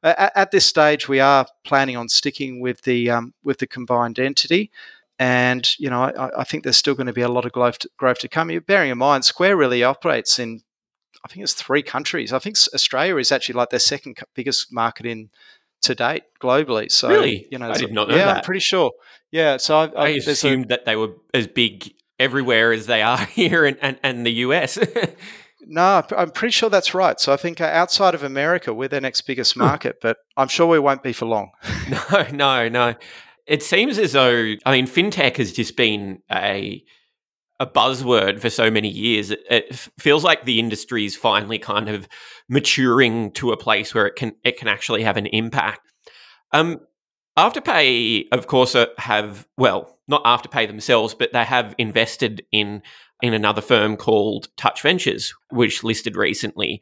at, 0.03 0.31
at, 0.35 0.51
this 0.51 0.63
stage 0.63 1.09
we 1.09 1.19
are 1.19 1.47
planning 1.63 1.97
on 1.97 2.07
sticking 2.07 2.59
with 2.59 2.83
the 2.83 3.09
um, 3.09 3.33
with 3.43 3.57
the 3.57 3.65
combined 3.65 4.19
entity. 4.19 4.69
And 5.21 5.69
you 5.77 5.87
know, 5.87 6.01
I, 6.01 6.39
I, 6.39 6.43
think 6.43 6.63
there's 6.63 6.77
still 6.77 6.95
going 6.95 7.05
to 7.05 7.13
be 7.13 7.21
a 7.21 7.29
lot 7.29 7.45
of 7.45 7.51
growth 7.51 7.77
to, 7.79 7.89
growth 7.95 8.17
to 8.19 8.27
come. 8.27 8.49
Bearing 8.65 8.89
in 8.89 8.97
mind, 8.97 9.23
Square 9.23 9.55
really 9.55 9.83
operates 9.83 10.39
in, 10.39 10.61
I 11.23 11.27
think 11.27 11.43
it's 11.43 11.53
three 11.53 11.83
countries. 11.83 12.33
I 12.33 12.39
think 12.39 12.57
Australia 12.73 13.17
is 13.17 13.31
actually 13.31 13.53
like 13.53 13.69
their 13.69 13.79
second 13.79 14.17
biggest 14.33 14.73
market 14.73 15.05
in 15.05 15.29
to 15.83 15.93
date 15.93 16.23
globally. 16.41 16.91
So 16.91 17.09
really, 17.09 17.45
you 17.51 17.59
know, 17.59 17.69
I 17.69 17.77
did 17.77 17.93
not 17.93 18.07
know 18.07 18.15
yeah, 18.15 18.25
that. 18.25 18.37
I'm 18.37 18.43
pretty 18.43 18.61
sure. 18.61 18.93
Yeah, 19.29 19.57
so 19.57 19.77
I, 19.77 19.85
I, 19.89 20.05
I 20.05 20.09
assumed 20.09 20.65
a, 20.65 20.67
that 20.69 20.85
they 20.85 20.95
were 20.95 21.13
as 21.35 21.45
big 21.45 21.93
everywhere 22.19 22.73
as 22.73 22.87
they 22.87 23.03
are 23.03 23.23
here 23.25 23.63
and 23.63 23.77
and, 23.79 23.99
and 24.01 24.25
the 24.25 24.33
US. 24.45 24.79
no, 25.67 26.03
I'm 26.17 26.31
pretty 26.31 26.53
sure 26.53 26.71
that's 26.71 26.95
right. 26.95 27.19
So 27.19 27.31
I 27.31 27.37
think 27.37 27.61
uh, 27.61 27.65
outside 27.65 28.15
of 28.15 28.23
America, 28.23 28.73
we're 28.73 28.87
their 28.87 29.01
next 29.01 29.21
biggest 29.21 29.55
market, 29.55 29.97
but 30.01 30.17
I'm 30.35 30.47
sure 30.47 30.65
we 30.65 30.79
won't 30.79 31.03
be 31.03 31.13
for 31.13 31.27
long. 31.27 31.51
no, 32.11 32.25
no, 32.31 32.69
no. 32.69 32.95
It 33.47 33.63
seems 33.63 33.97
as 33.97 34.13
though 34.13 34.55
I 34.65 34.71
mean 34.71 34.87
fintech 34.87 35.37
has 35.37 35.51
just 35.51 35.75
been 35.75 36.19
a 36.31 36.83
a 37.59 37.67
buzzword 37.67 38.39
for 38.39 38.49
so 38.49 38.71
many 38.71 38.89
years. 38.89 39.29
It, 39.29 39.43
it 39.49 39.75
feels 39.99 40.23
like 40.23 40.45
the 40.45 40.59
industry 40.59 41.05
is 41.05 41.15
finally 41.15 41.59
kind 41.59 41.89
of 41.89 42.07
maturing 42.49 43.31
to 43.33 43.51
a 43.51 43.57
place 43.57 43.93
where 43.93 44.07
it 44.07 44.15
can 44.15 44.33
it 44.43 44.57
can 44.57 44.67
actually 44.67 45.03
have 45.03 45.17
an 45.17 45.27
impact. 45.27 45.81
Um, 46.51 46.79
Afterpay, 47.37 48.25
of 48.33 48.47
course, 48.47 48.75
uh, 48.75 48.87
have 48.97 49.47
well, 49.57 49.99
not 50.07 50.23
Afterpay 50.23 50.67
themselves, 50.67 51.13
but 51.13 51.31
they 51.33 51.45
have 51.45 51.75
invested 51.77 52.43
in 52.51 52.81
in 53.21 53.33
another 53.33 53.61
firm 53.61 53.95
called 53.95 54.47
Touch 54.57 54.81
Ventures, 54.81 55.33
which 55.51 55.83
listed 55.83 56.15
recently. 56.15 56.81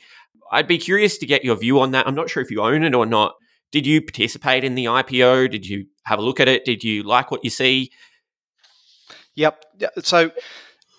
I'd 0.52 0.68
be 0.68 0.78
curious 0.78 1.18
to 1.20 1.26
get 1.26 1.44
your 1.44 1.58
view 1.58 1.80
on 1.80 1.92
that. 1.92 2.08
I'm 2.08 2.16
not 2.16 2.30
sure 2.30 2.42
if 2.42 2.50
you 2.50 2.62
own 2.62 2.84
it 2.84 2.96
or 2.96 3.06
not. 3.06 3.36
Did 3.72 3.86
you 3.86 4.02
participate 4.02 4.64
in 4.64 4.76
the 4.76 4.86
IPO? 4.86 5.52
Did 5.52 5.66
you 5.68 5.86
have 6.04 6.20
a 6.20 6.22
look 6.22 6.40
at 6.40 6.48
it? 6.48 6.66
Did 6.66 6.84
you 6.84 7.04
like 7.04 7.32
what 7.32 7.44
you 7.44 7.50
see? 7.50 7.92
Yep. 9.36 9.64
So 10.04 10.32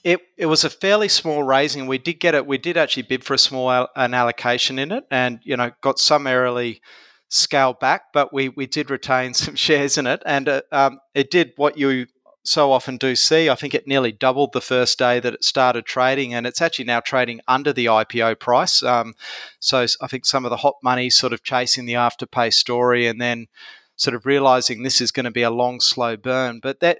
it 0.05 0.21
it 0.37 0.47
was 0.47 0.65
a 0.65 0.71
fairly 0.71 1.09
small 1.09 1.43
raising. 1.43 1.87
We 1.87 1.99
did 1.99 2.21
get 2.21 2.35
it. 2.35 2.47
We 2.47 2.59
did 2.59 2.77
actually 2.77 3.03
bid 3.03 3.25
for 3.25 3.35
a 3.35 3.39
small 3.39 3.89
an 3.97 4.15
allocation 4.15 4.79
in 4.79 4.93
it, 4.93 5.05
and 5.11 5.41
you 5.43 5.57
know 5.57 5.73
got 5.81 5.99
summarily 5.99 6.81
scaled 7.29 7.81
back, 7.81 8.13
but 8.13 8.33
we 8.33 8.49
we 8.49 8.67
did 8.67 8.91
retain 8.91 9.35
some 9.43 9.57
shares 9.57 9.99
in 9.99 10.07
it, 10.07 10.23
and 10.25 10.49
uh, 10.49 10.63
um, 10.73 11.01
it 11.15 11.31
did 11.31 11.53
what 11.57 11.77
you 11.77 12.07
so 12.51 12.73
often 12.73 12.97
do 12.97 13.15
see. 13.15 13.49
I 13.49 13.55
think 13.55 13.75
it 13.75 13.87
nearly 13.87 14.11
doubled 14.11 14.53
the 14.53 14.61
first 14.61 14.99
day 14.99 15.21
that 15.21 15.35
it 15.35 15.45
started 15.45 15.87
trading, 15.87 16.35
and 16.35 16.49
it's 16.49 16.61
actually 16.61 16.87
now 16.87 16.99
trading 16.99 17.41
under 17.47 17.73
the 17.73 17.87
IPO 17.87 18.41
price. 18.41 18.83
Um, 18.83 19.15
so 19.61 19.87
I 20.01 20.09
think 20.09 20.27
some 20.27 20.45
of 20.45 20.51
the 20.51 20.57
hot 20.57 20.75
money 20.83 21.11
sort 21.11 21.33
of 21.33 21.45
chasing 21.45 21.87
the 21.87 21.93
afterpay 21.93 22.53
story, 22.53 23.07
and 23.07 23.21
then 23.21 23.47
sort 23.95 24.17
of 24.17 24.27
realizing 24.27 24.83
this 24.83 25.01
is 25.01 25.13
going 25.13 25.25
to 25.25 25.31
be 25.31 25.43
a 25.43 25.51
long, 25.51 25.79
slow 25.79 26.17
burn. 26.17 26.59
But 26.61 26.81
that, 26.81 26.99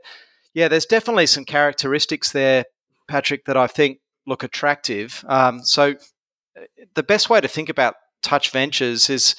yeah, 0.55 0.69
there's 0.69 0.87
definitely 0.87 1.27
some 1.27 1.45
characteristics 1.45 2.31
there, 2.31 2.65
Patrick, 3.09 3.45
that 3.47 3.57
I 3.57 3.67
think 3.67 3.99
look 4.29 4.45
attractive. 4.45 5.25
Um, 5.27 5.65
so 5.65 5.95
uh, 6.57 6.63
the 6.95 7.03
best 7.03 7.29
way 7.29 7.41
to 7.41 7.49
think 7.49 7.69
about 7.69 7.95
Touch 8.23 8.51
Ventures 8.51 9.11
is 9.11 9.35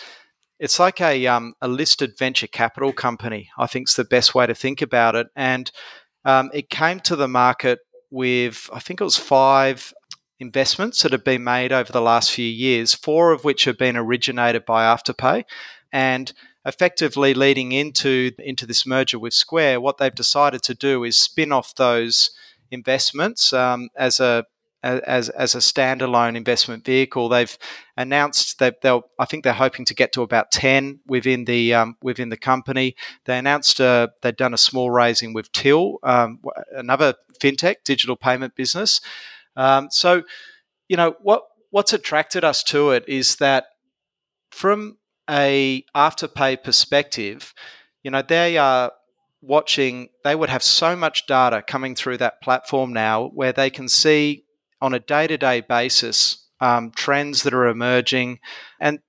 it's 0.60 0.80
like 0.80 1.00
a, 1.02 1.26
um, 1.26 1.54
a 1.62 1.68
listed 1.68 2.18
venture 2.20 2.48
capital 2.48 2.94
company. 2.94 3.50
I 3.58 3.66
think 3.66 3.90
is 3.90 3.96
the 3.96 4.04
best 4.04 4.36
way 4.36 4.46
to 4.46 4.54
think 4.54 4.82
about 4.82 5.16
it. 5.16 5.28
And 5.36 5.72
um, 6.26 6.50
it 6.54 6.70
came 6.70 7.00
to 7.02 7.16
the 7.16 7.28
market 7.28 7.80
with 8.10 8.70
I 8.74 8.80
think 8.80 9.02
it 9.02 9.06
was 9.06 9.18
five 9.18 9.94
investments 10.40 11.04
that 11.04 11.12
have 11.12 11.24
been 11.24 11.44
made 11.44 11.72
over 11.72 11.92
the 11.92 12.02
last 12.02 12.32
few 12.32 12.48
years, 12.48 12.94
four 12.94 13.32
of 13.32 13.44
which 13.44 13.66
have 13.66 13.78
been 13.78 13.96
originated 13.96 14.66
by 14.66 14.84
Afterpay, 14.84 15.44
and 15.92 16.34
effectively 16.66 17.34
leading 17.34 17.72
into 17.72 18.32
into 18.40 18.66
this 18.66 18.86
merger 18.86 19.20
with 19.20 19.34
Square, 19.34 19.82
what 19.82 19.98
they've 19.98 20.14
decided 20.14 20.62
to 20.64 20.74
do 20.74 21.04
is 21.04 21.18
spin 21.18 21.52
off 21.52 21.76
those 21.76 22.32
investments 22.70 23.54
um, 23.54 23.90
as 23.96 24.20
a 24.20 24.46
as 24.84 25.30
as 25.30 25.56
a 25.56 25.60
standalone 25.60 26.36
investment 26.36 26.86
vehicle. 26.86 27.30
They've 27.30 27.58
announced 27.98 28.60
that 28.60 28.82
they'll. 28.82 29.04
I 29.20 29.26
think 29.26 29.44
they're 29.44 29.54
hoping 29.54 29.86
to 29.86 29.96
get 29.96 30.14
to 30.14 30.22
about 30.22 30.52
ten 30.52 31.00
within 31.08 31.46
the 31.46 31.74
um, 31.74 31.98
within 32.02 32.30
the 32.30 32.38
company. 32.38 32.96
They 33.26 33.38
announced 33.38 33.80
uh, 33.80 34.08
they'd 34.22 34.36
done 34.36 34.54
a 34.54 34.58
small 34.58 34.92
raising 34.92 35.34
with 35.34 35.52
Till, 35.52 36.00
um, 36.04 36.40
another 36.76 37.16
fintech 37.40 37.78
digital 37.86 38.16
payment 38.16 38.56
business. 38.56 39.02
Um, 39.56 39.90
so, 39.92 40.24
you 40.88 40.98
know 40.98 41.16
what 41.22 41.44
what's 41.70 41.94
attracted 41.94 42.44
us 42.44 42.64
to 42.64 42.92
it 42.92 43.04
is 43.08 43.38
that 43.38 43.66
from 44.52 44.98
a 45.30 45.86
afterpay 45.96 46.62
perspective, 46.62 47.54
you 48.04 48.12
know, 48.12 48.22
they 48.22 48.58
are 48.58 48.92
watching, 49.42 50.10
they 50.24 50.36
would 50.36 50.50
have 50.50 50.64
so 50.64 50.96
much 50.96 51.26
data 51.26 51.64
coming 51.66 51.96
through 51.96 52.18
that 52.18 52.42
platform 52.42 52.94
now 52.94 53.28
where 53.30 53.54
they 53.54 53.70
can 53.70 53.88
see 53.88 54.44
on 54.82 54.94
a 54.94 55.00
day 55.00 55.28
to 55.28 55.38
day 55.38 55.62
basis 55.62 56.46
um, 56.60 56.92
trends 56.92 57.44
that 57.44 57.54
are 57.54 57.68
emerging. 57.68 58.40
And 58.80 59.00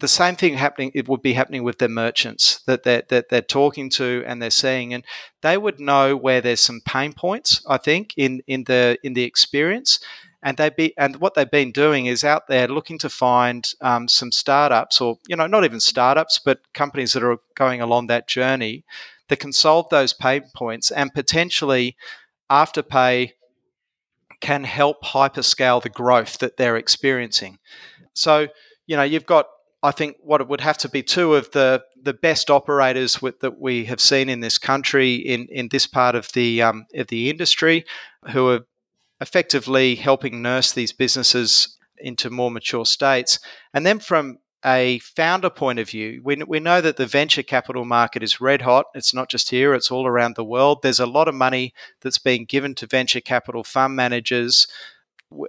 the 0.00 0.08
same 0.08 0.34
thing 0.34 0.54
happening 0.54 0.90
it 0.94 1.08
would 1.08 1.22
be 1.22 1.34
happening 1.34 1.62
with 1.62 1.78
their 1.78 1.88
merchants 1.88 2.62
that 2.66 2.82
they're, 2.82 3.02
that 3.08 3.28
they're 3.28 3.42
talking 3.42 3.90
to 3.90 4.24
and 4.26 4.42
they're 4.42 4.50
seeing 4.50 4.92
and 4.92 5.04
they 5.42 5.56
would 5.56 5.78
know 5.78 6.16
where 6.16 6.40
there's 6.40 6.60
some 6.60 6.80
pain 6.86 7.12
points 7.12 7.62
i 7.68 7.76
think 7.76 8.12
in 8.16 8.42
in 8.46 8.64
the 8.64 8.98
in 9.02 9.12
the 9.12 9.24
experience 9.24 10.00
and 10.42 10.56
they 10.56 10.70
be 10.70 10.94
and 10.96 11.16
what 11.16 11.34
they've 11.34 11.50
been 11.50 11.70
doing 11.70 12.06
is 12.06 12.24
out 12.24 12.48
there 12.48 12.66
looking 12.66 12.98
to 12.98 13.10
find 13.10 13.74
um, 13.82 14.08
some 14.08 14.32
startups 14.32 15.00
or 15.00 15.18
you 15.28 15.36
know 15.36 15.46
not 15.46 15.64
even 15.64 15.80
startups 15.80 16.40
but 16.42 16.60
companies 16.72 17.12
that 17.12 17.22
are 17.22 17.38
going 17.54 17.80
along 17.80 18.06
that 18.06 18.26
journey 18.26 18.84
that 19.28 19.38
can 19.38 19.52
solve 19.52 19.86
those 19.90 20.12
pain 20.12 20.42
points 20.54 20.90
and 20.90 21.14
potentially 21.14 21.94
afterpay 22.50 23.30
can 24.40 24.64
help 24.64 25.02
hyperscale 25.02 25.82
the 25.82 25.88
growth 25.88 26.38
that 26.38 26.56
they're 26.56 26.76
experiencing. 26.76 27.58
So 28.14 28.48
you 28.86 28.96
know 28.96 29.02
you've 29.02 29.26
got 29.26 29.46
I 29.82 29.92
think 29.92 30.16
what 30.20 30.40
it 30.40 30.48
would 30.48 30.60
have 30.60 30.78
to 30.78 30.88
be 30.88 31.02
two 31.02 31.34
of 31.34 31.50
the 31.52 31.82
the 32.02 32.12
best 32.12 32.50
operators 32.50 33.20
with, 33.20 33.40
that 33.40 33.58
we 33.60 33.84
have 33.86 34.00
seen 34.00 34.28
in 34.28 34.40
this 34.40 34.58
country 34.58 35.14
in 35.14 35.46
in 35.50 35.68
this 35.68 35.86
part 35.86 36.14
of 36.14 36.32
the 36.32 36.62
um, 36.62 36.86
of 36.94 37.06
the 37.08 37.30
industry, 37.30 37.84
who 38.30 38.48
are 38.48 38.60
effectively 39.20 39.94
helping 39.94 40.42
nurse 40.42 40.72
these 40.72 40.92
businesses 40.92 41.76
into 41.98 42.30
more 42.30 42.50
mature 42.50 42.86
states, 42.86 43.38
and 43.72 43.86
then 43.86 43.98
from 43.98 44.38
a 44.64 44.98
founder 44.98 45.50
point 45.50 45.78
of 45.78 45.88
view, 45.88 46.20
we, 46.22 46.36
we 46.36 46.60
know 46.60 46.80
that 46.80 46.96
the 46.96 47.06
venture 47.06 47.42
capital 47.42 47.84
market 47.84 48.22
is 48.22 48.40
red 48.40 48.62
hot. 48.62 48.86
It's 48.94 49.14
not 49.14 49.30
just 49.30 49.50
here, 49.50 49.74
it's 49.74 49.90
all 49.90 50.06
around 50.06 50.36
the 50.36 50.44
world. 50.44 50.80
There's 50.82 51.00
a 51.00 51.06
lot 51.06 51.28
of 51.28 51.34
money 51.34 51.72
that's 52.02 52.18
being 52.18 52.44
given 52.44 52.74
to 52.76 52.86
venture 52.86 53.20
capital 53.20 53.64
fund 53.64 53.96
managers 53.96 54.66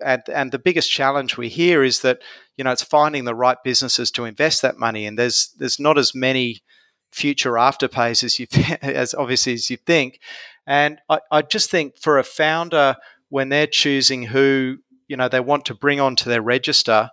and, 0.03 0.22
and 0.30 0.51
the 0.51 0.59
biggest 0.59 0.91
challenge 0.91 1.38
we 1.38 1.49
hear 1.49 1.84
is 1.84 2.01
that 2.01 2.22
you 2.55 2.64
know 2.64 2.72
it's 2.72 2.84
finding 2.84 3.26
the 3.26 3.36
right 3.36 3.57
businesses 3.64 4.12
to 4.12 4.26
invest 4.26 4.62
that 4.62 4.78
money 4.78 5.05
in. 5.05 5.16
There's 5.16 5.53
there's 5.57 5.80
not 5.80 5.97
as 5.97 6.14
many 6.14 6.62
future 7.12 7.53
afterpays 7.53 8.24
as 8.24 8.39
you 8.39 8.47
as 8.82 9.14
obviously 9.14 9.53
as 9.53 9.70
you 9.70 9.78
think, 9.78 10.20
and 10.68 10.99
I, 11.09 11.20
I 11.32 11.41
just 11.41 11.70
think 11.70 11.97
for 11.97 12.20
a 12.20 12.24
founder 12.24 12.95
when 13.30 13.49
they're 13.49 13.68
choosing 13.68 14.24
who 14.24 14.78
you 15.07 15.18
know 15.18 15.28
they 15.28 15.39
want 15.39 15.66
to 15.66 15.74
bring 15.74 15.99
onto 15.99 16.30
their 16.30 16.41
register, 16.41 17.09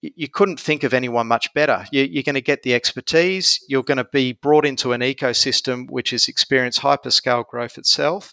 you 0.00 0.28
couldn't 0.28 0.60
think 0.60 0.84
of 0.84 0.94
anyone 0.94 1.26
much 1.26 1.52
better. 1.54 1.84
You, 1.90 2.20
are 2.20 2.22
going 2.22 2.34
to 2.34 2.40
get 2.40 2.62
the 2.62 2.74
expertise. 2.74 3.58
You're 3.68 3.82
going 3.82 3.98
to 3.98 4.08
be 4.12 4.32
brought 4.32 4.64
into 4.64 4.92
an 4.92 5.00
ecosystem 5.00 5.90
which 5.90 6.10
has 6.10 6.28
experienced 6.28 6.80
hyperscale 6.80 7.46
growth 7.46 7.78
itself, 7.78 8.32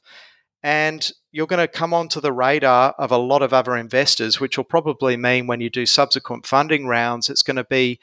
and 0.61 1.11
you're 1.31 1.47
going 1.47 1.59
to 1.59 1.67
come 1.67 1.93
onto 1.93 2.21
the 2.21 2.33
radar 2.33 2.93
of 2.97 3.11
a 3.11 3.17
lot 3.17 3.41
of 3.41 3.53
other 3.53 3.75
investors, 3.75 4.39
which 4.39 4.57
will 4.57 4.63
probably 4.63 5.17
mean 5.17 5.47
when 5.47 5.61
you 5.61 5.69
do 5.69 5.85
subsequent 5.85 6.45
funding 6.45 6.87
rounds, 6.87 7.29
it's 7.29 7.43
going 7.43 7.57
to 7.57 7.65
be 7.65 7.99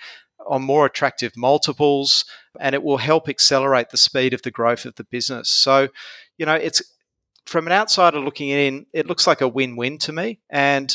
on 0.47 0.63
more 0.63 0.87
attractive 0.87 1.33
multiples 1.37 2.25
and 2.61 2.75
it 2.75 2.83
will 2.83 2.99
help 2.99 3.29
accelerate 3.29 3.91
the 3.91 3.97
speed 3.97 4.35
of 4.35 4.43
the 4.43 4.51
growth 4.51 4.85
of 4.85 4.97
the 4.97 5.05
business. 5.05 5.49
So, 5.49 5.89
you 6.37 6.47
know, 6.47 6.55
it's 6.55 6.83
from 7.47 7.67
an 7.67 7.73
outsider 7.73 8.21
looking 8.21 8.49
in, 8.49 8.87
it 8.93 9.07
looks 9.07 9.27
like 9.27 9.41
a 9.41 9.49
win 9.49 9.77
win 9.77 9.99
to 9.99 10.13
me. 10.13 10.41
And, 10.51 10.95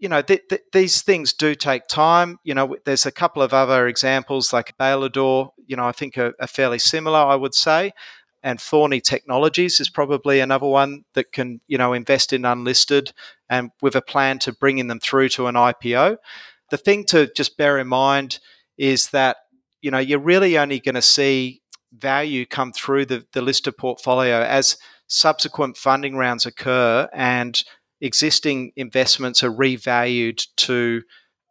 you 0.00 0.08
know, 0.08 0.22
th- 0.22 0.48
th- 0.48 0.62
these 0.72 1.02
things 1.02 1.32
do 1.32 1.54
take 1.54 1.86
time. 1.86 2.38
You 2.42 2.54
know, 2.54 2.76
there's 2.84 3.06
a 3.06 3.12
couple 3.12 3.42
of 3.42 3.54
other 3.54 3.86
examples 3.86 4.52
like 4.52 4.76
Bailador, 4.78 5.50
you 5.66 5.76
know, 5.76 5.86
I 5.86 5.92
think 5.92 6.18
are, 6.18 6.34
are 6.40 6.46
fairly 6.48 6.78
similar, 6.80 7.18
I 7.18 7.36
would 7.36 7.54
say 7.54 7.92
and 8.42 8.58
Thorney 8.58 9.02
Technologies 9.02 9.80
is 9.80 9.90
probably 9.90 10.40
another 10.40 10.66
one 10.66 11.04
that 11.14 11.32
can 11.32 11.60
you 11.66 11.78
know 11.78 11.92
invest 11.92 12.32
in 12.32 12.44
unlisted 12.44 13.12
and 13.48 13.70
with 13.82 13.94
a 13.94 14.02
plan 14.02 14.38
to 14.40 14.52
bringing 14.52 14.86
them 14.86 15.00
through 15.00 15.28
to 15.30 15.46
an 15.46 15.54
IPO. 15.54 16.16
The 16.70 16.76
thing 16.76 17.04
to 17.06 17.30
just 17.34 17.56
bear 17.56 17.78
in 17.78 17.88
mind 17.88 18.38
is 18.78 19.10
that 19.10 19.38
you 19.82 19.90
know 19.90 19.98
you're 19.98 20.18
really 20.18 20.58
only 20.58 20.80
going 20.80 20.94
to 20.94 21.02
see 21.02 21.62
value 21.92 22.46
come 22.46 22.72
through 22.72 23.04
the, 23.06 23.26
the 23.32 23.42
listed 23.42 23.76
portfolio 23.76 24.40
as 24.42 24.76
subsequent 25.08 25.76
funding 25.76 26.16
rounds 26.16 26.46
occur 26.46 27.08
and 27.12 27.64
existing 28.00 28.72
investments 28.76 29.42
are 29.42 29.52
revalued 29.52 30.46
to 30.56 31.02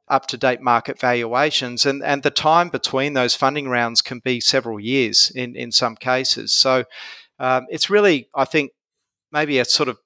up 0.07 0.25
to 0.27 0.37
date 0.37 0.61
market 0.61 0.99
valuations. 0.99 1.85
And, 1.85 2.03
and 2.03 2.23
the 2.23 2.31
time 2.31 2.69
between 2.69 3.13
those 3.13 3.35
funding 3.35 3.69
rounds 3.69 4.01
can 4.01 4.19
be 4.19 4.41
several 4.41 4.79
years 4.79 5.31
in, 5.35 5.55
in 5.55 5.71
some 5.71 5.95
cases. 5.95 6.51
So 6.51 6.85
um, 7.37 7.67
it's 7.69 7.89
really, 7.89 8.27
I 8.33 8.45
think, 8.45 8.71
maybe 9.31 9.59
a 9.59 9.65
sort 9.65 9.87
of 9.89 9.99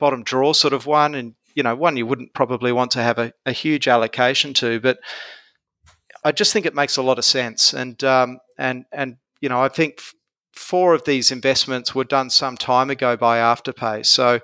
bottom 0.00 0.24
draw 0.24 0.52
sort 0.52 0.72
of 0.74 0.86
one. 0.86 1.14
And, 1.14 1.34
you 1.54 1.62
know, 1.62 1.76
one 1.76 1.96
you 1.96 2.06
wouldn't 2.06 2.34
probably 2.34 2.72
want 2.72 2.90
to 2.92 3.02
have 3.02 3.18
a, 3.18 3.32
a 3.46 3.52
huge 3.52 3.86
allocation 3.86 4.52
to. 4.54 4.80
But 4.80 4.98
I 6.24 6.32
just 6.32 6.52
think 6.52 6.66
it 6.66 6.74
makes 6.74 6.96
a 6.96 7.02
lot 7.02 7.18
of 7.18 7.24
sense. 7.24 7.72
And, 7.72 8.02
um, 8.02 8.40
and, 8.58 8.84
and 8.92 9.16
you 9.40 9.48
know, 9.48 9.62
I 9.62 9.68
think 9.68 10.00
four 10.52 10.92
of 10.92 11.04
these 11.04 11.30
investments 11.30 11.94
were 11.94 12.04
done 12.04 12.30
some 12.30 12.56
time 12.56 12.90
ago 12.90 13.16
by 13.16 13.38
Afterpay. 13.38 14.04
So 14.04 14.40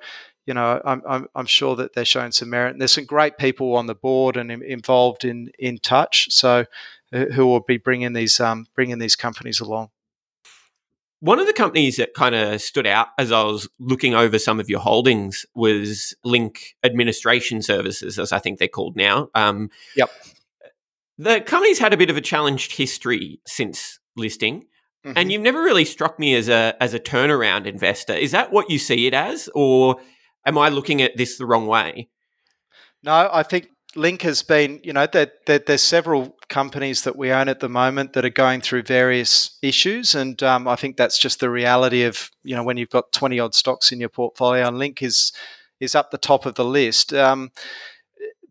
you 0.46 0.54
know, 0.54 0.80
I'm, 0.84 1.02
I'm, 1.08 1.28
I'm, 1.34 1.46
sure 1.46 1.76
that 1.76 1.94
they're 1.94 2.04
showing 2.04 2.32
some 2.32 2.50
merit. 2.50 2.70
And 2.70 2.80
there's 2.80 2.92
some 2.92 3.04
great 3.04 3.38
people 3.38 3.76
on 3.76 3.86
the 3.86 3.94
board 3.94 4.36
and 4.36 4.50
involved 4.50 5.24
in 5.24 5.50
in 5.58 5.78
touch, 5.78 6.28
so 6.30 6.66
who 7.12 7.46
will 7.46 7.60
be 7.60 7.76
bringing 7.76 8.12
these 8.12 8.40
um, 8.40 8.66
bringing 8.74 8.98
these 8.98 9.16
companies 9.16 9.60
along. 9.60 9.90
One 11.20 11.38
of 11.38 11.46
the 11.46 11.52
companies 11.52 11.98
that 11.98 12.14
kind 12.14 12.34
of 12.34 12.60
stood 12.60 12.86
out 12.86 13.08
as 13.16 13.30
I 13.30 13.44
was 13.44 13.68
looking 13.78 14.14
over 14.14 14.40
some 14.40 14.58
of 14.58 14.68
your 14.68 14.80
holdings 14.80 15.46
was 15.54 16.16
Link 16.24 16.74
Administration 16.82 17.62
Services, 17.62 18.18
as 18.18 18.32
I 18.32 18.40
think 18.40 18.58
they're 18.58 18.66
called 18.66 18.96
now. 18.96 19.28
Um, 19.34 19.70
yep. 19.94 20.10
The 21.18 21.40
company's 21.40 21.78
had 21.78 21.92
a 21.92 21.96
bit 21.96 22.10
of 22.10 22.16
a 22.16 22.20
challenged 22.20 22.74
history 22.74 23.40
since 23.46 24.00
listing. 24.16 24.64
Mm-hmm. 25.04 25.12
And 25.16 25.30
you've 25.30 25.42
never 25.42 25.62
really 25.62 25.84
struck 25.84 26.18
me 26.18 26.34
as 26.34 26.48
a 26.48 26.74
as 26.80 26.94
a 26.94 27.00
turnaround 27.00 27.66
investor. 27.66 28.14
Is 28.14 28.32
that 28.32 28.52
what 28.52 28.70
you 28.70 28.78
see 28.78 29.06
it 29.06 29.14
as, 29.14 29.48
or 29.54 30.00
am 30.44 30.58
I 30.58 30.68
looking 30.68 31.02
at 31.02 31.16
this 31.16 31.38
the 31.38 31.46
wrong 31.46 31.66
way? 31.66 32.08
No, 33.02 33.28
I 33.32 33.42
think 33.42 33.68
Link 33.94 34.22
has 34.22 34.42
been, 34.42 34.80
you 34.82 34.92
know, 34.92 35.06
that 35.06 35.44
there, 35.46 35.58
there's 35.58 35.82
several 35.82 36.36
companies 36.48 37.02
that 37.02 37.16
we 37.16 37.30
own 37.32 37.48
at 37.48 37.60
the 37.60 37.68
moment 37.68 38.14
that 38.14 38.24
are 38.24 38.30
going 38.30 38.60
through 38.60 38.84
various 38.84 39.58
issues, 39.60 40.14
and 40.14 40.42
um, 40.42 40.66
I 40.66 40.76
think 40.76 40.96
that's 40.96 41.18
just 41.18 41.40
the 41.40 41.50
reality 41.50 42.04
of, 42.04 42.30
you 42.42 42.56
know, 42.56 42.62
when 42.62 42.76
you've 42.76 42.90
got 42.90 43.12
twenty 43.12 43.38
odd 43.38 43.54
stocks 43.54 43.92
in 43.92 44.00
your 44.00 44.08
portfolio, 44.08 44.66
and 44.66 44.78
Link 44.78 45.02
is 45.02 45.32
is 45.80 45.94
up 45.94 46.10
the 46.10 46.18
top 46.18 46.46
of 46.46 46.54
the 46.54 46.64
list. 46.64 47.12
Um, 47.12 47.50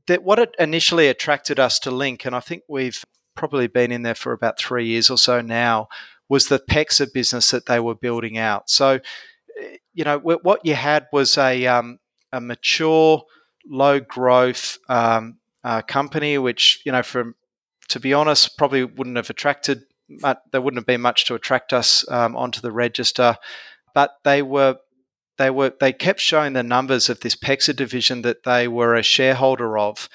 that 0.07 0.23
what 0.23 0.39
it 0.39 0.53
initially 0.59 1.07
attracted 1.07 1.59
us 1.59 1.79
to 1.79 1.91
Link, 1.91 2.25
and 2.25 2.35
I 2.35 2.39
think 2.39 2.63
we've 2.67 3.03
probably 3.35 3.67
been 3.67 3.91
in 3.91 4.03
there 4.03 4.15
for 4.15 4.33
about 4.33 4.59
three 4.59 4.85
years 4.85 5.09
or 5.09 5.17
so 5.17 5.41
now, 5.41 5.87
was 6.27 6.47
the 6.47 6.59
PEXA 6.59 7.13
business 7.13 7.51
that 7.51 7.65
they 7.65 7.79
were 7.79 7.95
building 7.95 8.37
out. 8.37 8.69
So 8.69 8.99
you 9.93 10.03
know, 10.03 10.19
what 10.19 10.65
you 10.65 10.75
had 10.75 11.07
was 11.11 11.37
a, 11.37 11.65
um, 11.67 11.99
a 12.31 12.41
mature, 12.41 13.23
low 13.67 13.99
growth 13.99 14.77
um, 14.89 15.37
uh, 15.63 15.81
company, 15.81 16.37
which, 16.37 16.81
you 16.85 16.91
know, 16.91 17.03
from 17.03 17.35
to 17.91 17.99
be 17.99 18.13
honest, 18.13 18.57
probably 18.57 18.85
wouldn't 18.85 19.17
have 19.17 19.29
attracted, 19.29 19.83
there 20.51 20.61
wouldn't 20.61 20.79
have 20.79 20.85
been 20.85 21.01
much 21.01 21.25
to 21.25 21.35
attract 21.35 21.73
us 21.73 22.09
um, 22.09 22.37
onto 22.37 22.61
the 22.61 22.71
register. 22.71 23.35
But 23.93 24.11
they 24.23 24.41
were, 24.41 24.77
they 25.37 25.49
were, 25.49 25.73
they 25.77 25.91
kept 25.91 26.21
showing 26.21 26.53
the 26.53 26.63
numbers 26.63 27.09
of 27.09 27.19
this 27.19 27.35
PEXA 27.35 27.75
division 27.75 28.21
that 28.21 28.43
they 28.43 28.69
were 28.69 28.95
a 28.95 29.03
shareholder 29.03 29.77
of. 29.77 30.07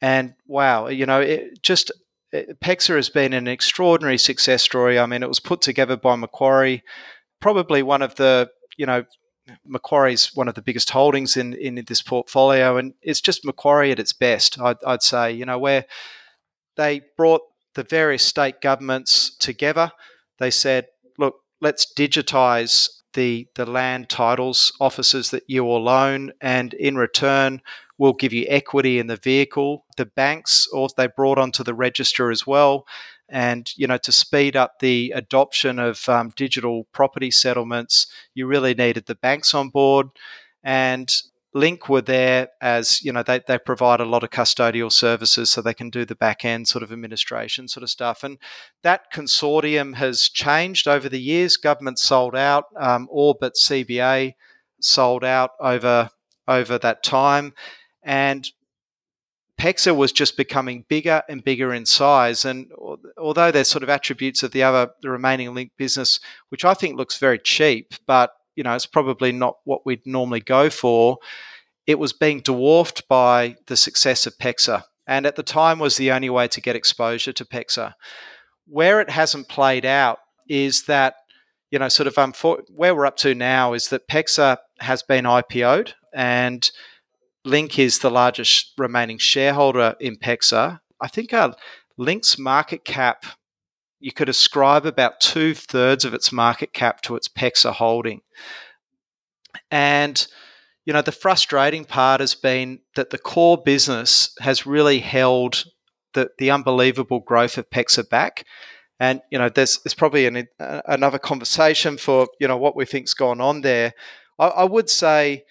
And 0.00 0.34
wow, 0.46 0.86
you 0.86 1.04
know, 1.04 1.20
it 1.20 1.62
just 1.62 1.90
PEXA 2.32 2.94
has 2.94 3.08
been 3.08 3.32
an 3.32 3.48
extraordinary 3.48 4.18
success 4.18 4.62
story. 4.62 4.96
I 4.96 5.06
mean, 5.06 5.24
it 5.24 5.28
was 5.28 5.40
put 5.40 5.60
together 5.60 5.96
by 5.96 6.14
Macquarie, 6.14 6.84
probably 7.40 7.82
one 7.82 8.02
of 8.02 8.14
the 8.14 8.50
you 8.76 8.86
know, 8.86 9.04
Macquarie's 9.64 10.34
one 10.34 10.48
of 10.48 10.54
the 10.54 10.62
biggest 10.62 10.90
holdings 10.90 11.36
in 11.36 11.54
in 11.54 11.82
this 11.86 12.02
portfolio, 12.02 12.76
and 12.76 12.94
it's 13.02 13.20
just 13.20 13.44
Macquarie 13.44 13.92
at 13.92 14.00
its 14.00 14.12
best. 14.12 14.60
I'd, 14.60 14.82
I'd 14.84 15.02
say, 15.02 15.32
you 15.32 15.44
know, 15.44 15.58
where 15.58 15.86
they 16.76 17.02
brought 17.16 17.42
the 17.74 17.84
various 17.84 18.24
state 18.24 18.60
governments 18.60 19.36
together. 19.36 19.92
They 20.38 20.50
said, 20.50 20.86
look, 21.18 21.36
let's 21.60 21.92
digitize 21.94 22.88
the 23.14 23.46
the 23.54 23.66
land 23.66 24.08
titles 24.08 24.72
offices 24.80 25.30
that 25.30 25.44
you 25.46 25.64
all 25.64 25.88
own, 25.88 26.32
and 26.40 26.74
in 26.74 26.96
return, 26.96 27.62
we'll 27.98 28.14
give 28.14 28.32
you 28.32 28.46
equity 28.48 28.98
in 28.98 29.06
the 29.06 29.16
vehicle. 29.16 29.84
The 29.96 30.06
banks, 30.06 30.66
or 30.72 30.88
they 30.96 31.06
brought 31.06 31.38
onto 31.38 31.62
the 31.62 31.74
register 31.74 32.30
as 32.30 32.46
well 32.46 32.84
and 33.28 33.70
you 33.76 33.86
know 33.86 33.98
to 33.98 34.12
speed 34.12 34.56
up 34.56 34.78
the 34.80 35.12
adoption 35.14 35.78
of 35.78 36.08
um, 36.08 36.32
digital 36.36 36.86
property 36.92 37.30
settlements 37.30 38.06
you 38.34 38.46
really 38.46 38.74
needed 38.74 39.06
the 39.06 39.14
banks 39.14 39.54
on 39.54 39.68
board 39.68 40.08
and 40.62 41.22
link 41.56 41.88
were 41.88 42.02
there 42.02 42.48
as 42.60 43.02
you 43.02 43.10
know 43.10 43.22
they, 43.22 43.40
they 43.46 43.58
provide 43.58 43.98
a 43.98 44.04
lot 44.04 44.22
of 44.22 44.30
custodial 44.30 44.92
services 44.92 45.50
so 45.50 45.62
they 45.62 45.72
can 45.72 45.88
do 45.88 46.04
the 46.04 46.14
back 46.14 46.44
end 46.44 46.68
sort 46.68 46.82
of 46.82 46.92
administration 46.92 47.66
sort 47.66 47.82
of 47.82 47.88
stuff 47.88 48.22
and 48.22 48.36
that 48.82 49.10
consortium 49.12 49.94
has 49.94 50.28
changed 50.28 50.86
over 50.86 51.08
the 51.08 51.20
years. 51.20 51.56
Government 51.56 51.98
sold 51.98 52.36
out 52.36 52.64
um, 52.78 53.08
but 53.40 53.54
cba 53.54 54.34
sold 54.80 55.24
out 55.24 55.52
over 55.58 56.10
over 56.46 56.78
that 56.78 57.02
time 57.02 57.54
and 58.02 58.50
PEXA 59.60 59.96
was 59.96 60.12
just 60.12 60.36
becoming 60.36 60.84
bigger 60.88 61.22
and 61.28 61.42
bigger 61.42 61.72
in 61.72 61.86
size. 61.86 62.44
And 62.44 62.70
although 63.16 63.50
there's 63.50 63.68
sort 63.68 63.82
of 63.82 63.88
attributes 63.88 64.42
of 64.42 64.52
the 64.52 64.62
other, 64.62 64.90
the 65.02 65.10
remaining 65.10 65.54
Link 65.54 65.72
business, 65.76 66.20
which 66.50 66.64
I 66.64 66.74
think 66.74 66.96
looks 66.96 67.18
very 67.18 67.38
cheap, 67.38 67.94
but 68.06 68.32
you 68.54 68.62
know, 68.62 68.74
it's 68.74 68.86
probably 68.86 69.32
not 69.32 69.56
what 69.64 69.84
we'd 69.84 70.06
normally 70.06 70.40
go 70.40 70.70
for. 70.70 71.18
It 71.86 71.98
was 71.98 72.12
being 72.12 72.40
dwarfed 72.40 73.06
by 73.08 73.56
the 73.66 73.76
success 73.76 74.26
of 74.26 74.38
PEXA, 74.38 74.82
and 75.06 75.26
at 75.26 75.36
the 75.36 75.42
time 75.42 75.78
was 75.78 75.96
the 75.96 76.10
only 76.10 76.30
way 76.30 76.48
to 76.48 76.60
get 76.60 76.74
exposure 76.74 77.32
to 77.32 77.44
PEXA. 77.44 77.94
Where 78.66 79.00
it 79.00 79.10
hasn't 79.10 79.48
played 79.48 79.84
out 79.84 80.18
is 80.48 80.84
that 80.84 81.14
you 81.70 81.78
know, 81.78 81.88
sort 81.88 82.06
of 82.06 82.16
um, 82.18 82.32
for, 82.32 82.62
where 82.68 82.94
we're 82.94 83.06
up 83.06 83.16
to 83.18 83.34
now 83.34 83.72
is 83.72 83.88
that 83.88 84.08
PEXA 84.08 84.58
has 84.78 85.02
been 85.02 85.24
IPO'd 85.24 85.94
and 86.14 86.70
Link 87.46 87.78
is 87.78 88.00
the 88.00 88.10
largest 88.10 88.72
remaining 88.76 89.18
shareholder 89.18 89.94
in 90.00 90.16
PEXA. 90.16 90.80
I 91.00 91.08
think 91.08 91.32
our 91.32 91.54
Link's 91.96 92.38
market 92.38 92.84
cap, 92.84 93.24
you 94.00 94.12
could 94.12 94.28
ascribe 94.28 94.84
about 94.84 95.20
two 95.20 95.54
thirds 95.54 96.04
of 96.04 96.12
its 96.12 96.32
market 96.32 96.72
cap 96.72 97.02
to 97.02 97.14
its 97.14 97.28
PEXA 97.28 97.72
holding. 97.74 98.22
And, 99.70 100.26
you 100.84 100.92
know, 100.92 101.02
the 101.02 101.12
frustrating 101.12 101.84
part 101.84 102.20
has 102.20 102.34
been 102.34 102.80
that 102.96 103.10
the 103.10 103.18
core 103.18 103.62
business 103.62 104.34
has 104.40 104.66
really 104.66 104.98
held 104.98 105.64
the, 106.14 106.30
the 106.38 106.50
unbelievable 106.50 107.20
growth 107.20 107.58
of 107.58 107.70
PEXA 107.70 108.08
back. 108.08 108.44
And 108.98 109.20
you 109.30 109.38
know, 109.38 109.50
there's, 109.50 109.78
there's 109.84 109.94
probably 109.94 110.26
an, 110.26 110.48
another 110.58 111.18
conversation 111.18 111.96
for 111.96 112.26
you 112.40 112.48
know 112.48 112.56
what 112.56 112.74
we 112.74 112.86
think's 112.86 113.14
gone 113.14 113.40
on 113.40 113.60
there. 113.60 113.92
I, 114.38 114.46
I 114.48 114.64
would 114.64 114.90
say 114.90 115.44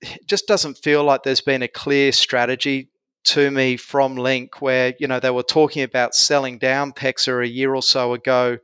it 0.00 0.20
just 0.26 0.46
doesn't 0.46 0.78
feel 0.78 1.04
like 1.04 1.22
there's 1.22 1.40
been 1.40 1.62
a 1.62 1.68
clear 1.68 2.12
strategy 2.12 2.90
to 3.24 3.50
me 3.50 3.76
from 3.76 4.16
Link 4.16 4.62
where, 4.62 4.94
you 4.98 5.06
know, 5.06 5.20
they 5.20 5.30
were 5.30 5.42
talking 5.42 5.82
about 5.82 6.14
selling 6.14 6.58
down 6.58 6.92
PEXA 6.92 7.44
a 7.44 7.48
year 7.48 7.74
or 7.74 7.82
so 7.82 8.14
ago 8.14 8.58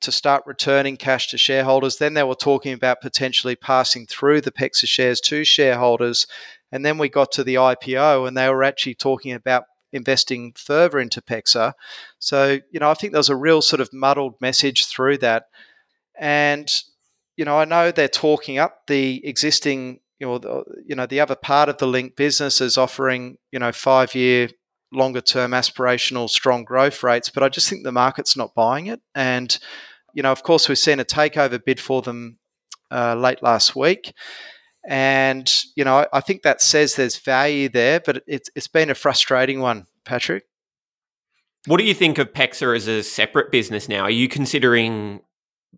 to 0.00 0.12
start 0.12 0.44
returning 0.46 0.96
cash 0.96 1.28
to 1.28 1.38
shareholders. 1.38 1.96
Then 1.96 2.14
they 2.14 2.22
were 2.22 2.34
talking 2.34 2.72
about 2.72 3.00
potentially 3.00 3.56
passing 3.56 4.06
through 4.06 4.42
the 4.42 4.52
PEXA 4.52 4.86
shares 4.86 5.20
to 5.22 5.44
shareholders. 5.44 6.26
And 6.70 6.84
then 6.84 6.98
we 6.98 7.08
got 7.08 7.32
to 7.32 7.44
the 7.44 7.54
IPO 7.54 8.28
and 8.28 8.36
they 8.36 8.48
were 8.48 8.62
actually 8.62 8.94
talking 8.94 9.32
about 9.32 9.64
investing 9.92 10.52
further 10.56 10.98
into 10.98 11.22
PEXA. 11.22 11.72
So, 12.18 12.58
you 12.70 12.78
know, 12.80 12.90
I 12.90 12.94
think 12.94 13.12
there's 13.12 13.30
a 13.30 13.36
real 13.36 13.62
sort 13.62 13.80
of 13.80 13.92
muddled 13.92 14.34
message 14.40 14.86
through 14.86 15.18
that. 15.18 15.46
And, 16.18 16.70
you 17.36 17.44
know, 17.44 17.58
I 17.58 17.64
know 17.64 17.90
they're 17.90 18.08
talking 18.08 18.58
up 18.58 18.86
the 18.86 19.26
existing 19.26 20.00
you 20.18 20.26
know, 20.26 20.38
the, 20.38 20.64
you 20.86 20.94
know, 20.94 21.06
the 21.06 21.20
other 21.20 21.36
part 21.36 21.68
of 21.68 21.78
the 21.78 21.86
link 21.86 22.16
business 22.16 22.60
is 22.60 22.78
offering, 22.78 23.36
you 23.52 23.58
know, 23.58 23.72
five 23.72 24.14
year, 24.14 24.48
longer 24.92 25.20
term 25.20 25.50
aspirational 25.50 26.28
strong 26.28 26.64
growth 26.64 27.02
rates, 27.02 27.28
but 27.28 27.42
I 27.42 27.48
just 27.48 27.68
think 27.68 27.84
the 27.84 27.92
market's 27.92 28.36
not 28.36 28.54
buying 28.54 28.86
it. 28.86 29.00
And, 29.14 29.56
you 30.14 30.22
know, 30.22 30.32
of 30.32 30.42
course, 30.42 30.68
we've 30.68 30.78
seen 30.78 31.00
a 31.00 31.04
takeover 31.04 31.62
bid 31.62 31.80
for 31.80 32.02
them 32.02 32.38
uh, 32.90 33.14
late 33.14 33.42
last 33.42 33.76
week. 33.76 34.12
And, 34.88 35.52
you 35.74 35.84
know, 35.84 36.06
I 36.12 36.20
think 36.20 36.42
that 36.42 36.62
says 36.62 36.94
there's 36.94 37.18
value 37.18 37.68
there, 37.68 38.00
but 38.00 38.22
it's, 38.26 38.48
it's 38.54 38.68
been 38.68 38.88
a 38.88 38.94
frustrating 38.94 39.60
one, 39.60 39.86
Patrick. 40.04 40.44
What 41.66 41.78
do 41.78 41.84
you 41.84 41.94
think 41.94 42.18
of 42.18 42.32
PEXA 42.32 42.76
as 42.76 42.86
a 42.86 43.02
separate 43.02 43.50
business 43.50 43.88
now? 43.88 44.02
Are 44.02 44.10
you 44.10 44.28
considering 44.28 45.20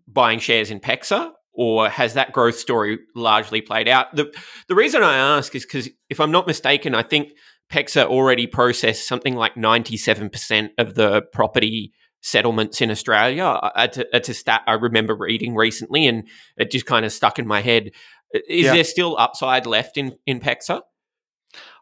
buying 0.07 0.37
shares 0.37 0.69
in 0.69 0.79
PEXA 0.79 1.31
or 1.53 1.89
has 1.89 2.13
that 2.13 2.31
growth 2.31 2.57
story 2.57 2.99
largely 3.15 3.61
played 3.61 3.87
out? 3.87 4.15
The 4.15 4.33
the 4.67 4.75
reason 4.75 5.03
I 5.03 5.17
ask 5.17 5.55
is 5.55 5.65
because 5.65 5.89
if 6.09 6.19
I'm 6.19 6.31
not 6.31 6.47
mistaken, 6.47 6.95
I 6.95 7.03
think 7.03 7.31
PEXA 7.71 8.05
already 8.05 8.47
processed 8.47 9.07
something 9.07 9.35
like 9.35 9.55
97% 9.55 10.69
of 10.77 10.95
the 10.95 11.21
property 11.33 11.93
settlements 12.21 12.81
in 12.81 12.91
Australia. 12.91 13.59
It's 13.75 13.97
a, 13.97 14.05
a 14.31 14.33
stat 14.33 14.61
I 14.67 14.73
remember 14.73 15.15
reading 15.15 15.55
recently, 15.55 16.07
and 16.07 16.27
it 16.57 16.71
just 16.71 16.85
kind 16.85 17.05
of 17.05 17.11
stuck 17.11 17.39
in 17.39 17.47
my 17.47 17.61
head. 17.61 17.91
Is 18.33 18.65
yeah. 18.65 18.73
there 18.73 18.83
still 18.83 19.17
upside 19.17 19.65
left 19.65 19.97
in 19.97 20.15
in 20.25 20.39
PEXA? 20.39 20.81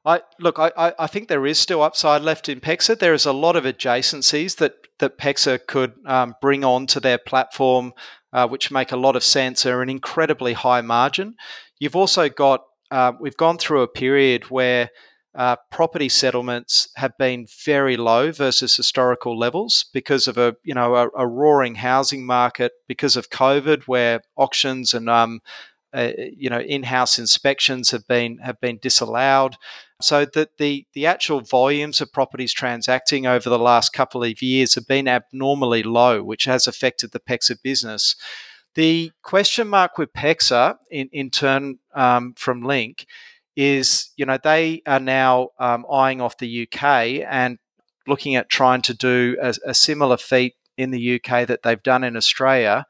I 0.06 0.22
look. 0.40 0.58
I, 0.60 0.94
I 0.98 1.08
think 1.08 1.28
there 1.28 1.46
is 1.46 1.60
still 1.60 1.82
upside 1.82 2.22
left 2.22 2.48
in 2.48 2.62
PEXA. 2.62 3.00
There 3.00 3.14
is 3.14 3.26
a 3.26 3.34
lot 3.34 3.58
of 3.58 3.66
adjacencies 3.66 4.56
that 4.58 4.76
that 5.00 5.18
PEXA 5.18 5.68
could 5.68 5.94
um, 6.06 6.36
bring 6.42 6.64
onto 6.64 7.00
their 7.00 7.18
platform 7.18 7.92
uh, 8.38 8.48
which 8.48 8.70
make 8.70 8.92
a 8.92 8.98
lot 8.98 9.16
of 9.16 9.24
sense, 9.24 9.66
are 9.66 9.82
an 9.82 9.90
incredibly 9.90 10.54
high 10.54 10.82
margin. 10.82 11.34
You've 11.80 11.96
also 11.96 12.30
got, 12.30 12.62
uh, 12.92 13.14
we've 13.20 13.36
gone 13.36 13.58
through 13.58 13.82
a 13.82 13.88
period 13.88 14.52
where 14.52 14.92
uh, 15.34 15.56
property 15.72 16.08
settlements 16.08 16.88
have 16.98 17.18
been 17.18 17.48
very 17.66 17.98
low 17.98 18.32
versus 18.32 18.76
historical 18.76 19.36
levels 19.40 19.86
because 19.92 20.28
of 20.28 20.38
a 20.38 20.56
you 20.64 20.76
know 20.76 20.96
a, 20.96 21.10
a 21.18 21.28
roaring 21.28 21.76
housing 21.76 22.28
market 22.28 22.74
because 22.88 23.16
of 23.18 23.32
COVID, 23.32 23.84
where 23.88 24.22
auctions 24.36 24.94
and 24.94 25.10
um, 25.10 25.40
uh, 25.92 26.12
you 26.18 26.50
know 26.52 26.60
in-house 26.60 27.18
inspections 27.18 27.90
have 27.90 28.08
been 28.08 28.38
have 28.38 28.62
been 28.62 28.78
disallowed. 28.80 29.58
So 30.00 30.26
that 30.26 30.58
the 30.58 30.86
the 30.94 31.08
actual 31.08 31.42
volumes 31.42 32.02
of 32.02 32.14
properties 32.14 32.54
transacting 32.54 33.26
over 33.26 33.50
the 33.50 33.58
last 33.58 33.94
couple 33.94 34.24
of 34.24 34.42
years 34.42 34.76
have 34.76 34.88
been 34.88 35.08
abnormally 35.08 35.82
low, 35.82 36.22
which 36.22 36.46
has 36.46 36.68
affected 36.68 37.12
the 37.12 37.20
PEXA 37.20 37.64
business. 37.64 38.16
The 38.76 39.12
question 39.24 39.68
mark 39.68 39.98
with 39.98 40.14
PEXA, 40.14 40.76
in, 40.92 41.10
in 41.12 41.32
turn 41.32 41.80
um, 41.96 42.36
from 42.38 42.62
Link, 42.62 43.08
is 43.56 44.12
you 44.18 44.26
know 44.26 44.38
they 44.44 44.84
are 44.86 45.00
now 45.00 45.50
um, 45.58 45.84
eyeing 45.92 46.22
off 46.22 46.38
the 46.38 46.68
UK 46.68 47.26
and 47.28 47.58
looking 48.06 48.36
at 48.36 48.50
trying 48.50 48.84
to 48.84 48.94
do 48.94 49.36
a, 49.42 49.56
a 49.66 49.74
similar 49.74 50.18
feat 50.18 50.54
in 50.78 50.92
the 50.92 51.16
UK 51.16 51.48
that 51.48 51.64
they've 51.64 51.82
done 51.82 52.04
in 52.04 52.16
Australia. 52.16 52.86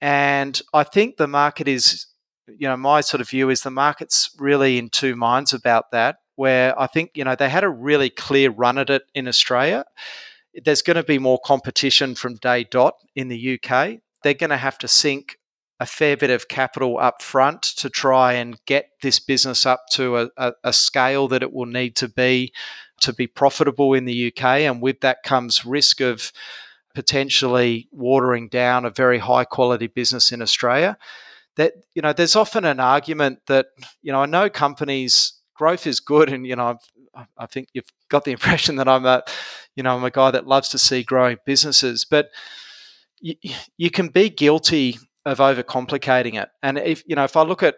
And 0.00 0.60
I 0.72 0.82
think 0.82 1.18
the 1.18 1.28
market 1.28 1.68
is 1.68 2.06
you 2.48 2.68
know, 2.68 2.76
my 2.76 3.00
sort 3.00 3.20
of 3.20 3.28
view 3.28 3.50
is 3.50 3.62
the 3.62 3.70
market's 3.70 4.30
really 4.38 4.78
in 4.78 4.88
two 4.88 5.16
minds 5.16 5.52
about 5.52 5.90
that. 5.92 6.16
Where 6.36 6.78
I 6.80 6.86
think, 6.86 7.10
you 7.14 7.24
know, 7.24 7.34
they 7.34 7.48
had 7.48 7.64
a 7.64 7.68
really 7.68 8.10
clear 8.10 8.50
run 8.50 8.78
at 8.78 8.90
it 8.90 9.02
in 9.14 9.28
Australia. 9.28 9.84
There's 10.64 10.82
going 10.82 10.96
to 10.96 11.02
be 11.02 11.18
more 11.18 11.40
competition 11.44 12.14
from 12.14 12.36
day 12.36 12.64
dot 12.64 12.94
in 13.14 13.28
the 13.28 13.58
UK. 13.58 13.98
They're 14.22 14.34
going 14.34 14.50
to 14.50 14.56
have 14.56 14.78
to 14.78 14.88
sink 14.88 15.38
a 15.80 15.86
fair 15.86 16.16
bit 16.16 16.30
of 16.30 16.48
capital 16.48 16.98
up 16.98 17.20
front 17.22 17.62
to 17.62 17.90
try 17.90 18.34
and 18.34 18.60
get 18.66 18.90
this 19.02 19.18
business 19.18 19.66
up 19.66 19.80
to 19.90 20.16
a, 20.16 20.28
a, 20.36 20.52
a, 20.62 20.72
scale 20.72 21.26
that 21.26 21.42
it 21.42 21.52
will 21.52 21.66
need 21.66 21.96
to 21.96 22.06
be 22.06 22.52
to 23.00 23.12
be 23.12 23.26
profitable 23.26 23.92
in 23.92 24.04
the 24.04 24.28
UK. 24.28 24.44
And 24.60 24.80
with 24.80 25.00
that 25.00 25.24
comes 25.24 25.64
risk 25.66 26.00
of 26.00 26.30
potentially 26.94 27.88
watering 27.90 28.48
down 28.48 28.84
a 28.84 28.90
very 28.90 29.18
high 29.18 29.44
quality 29.44 29.88
business 29.88 30.30
in 30.30 30.40
Australia 30.40 30.96
that 31.56 31.72
you 31.94 32.02
know 32.02 32.12
there's 32.12 32.36
often 32.36 32.64
an 32.64 32.80
argument 32.80 33.40
that 33.46 33.66
you 34.02 34.12
know 34.12 34.22
I 34.22 34.26
know 34.26 34.48
companies 34.48 35.34
growth 35.62 35.86
is 35.86 36.00
good 36.00 36.28
and 36.28 36.44
you 36.44 36.56
know 36.56 36.78
I've, 37.14 37.26
I 37.38 37.46
think 37.46 37.68
you've 37.72 37.92
got 38.08 38.24
the 38.24 38.32
impression 38.38 38.74
that 38.76 38.88
I'm 38.88 39.06
a 39.06 39.22
you 39.76 39.84
know 39.84 39.94
I'm 39.96 40.02
a 40.02 40.10
guy 40.10 40.32
that 40.32 40.48
loves 40.48 40.68
to 40.70 40.78
see 40.78 41.04
growing 41.04 41.36
businesses 41.46 42.04
but 42.04 42.30
you, 43.20 43.36
you 43.76 43.88
can 43.88 44.08
be 44.08 44.28
guilty 44.28 44.98
of 45.24 45.38
overcomplicating 45.38 46.34
it 46.42 46.48
and 46.64 46.78
if 46.78 47.04
you 47.06 47.14
know 47.14 47.22
if 47.22 47.36
I 47.36 47.42
look 47.42 47.62
at 47.62 47.76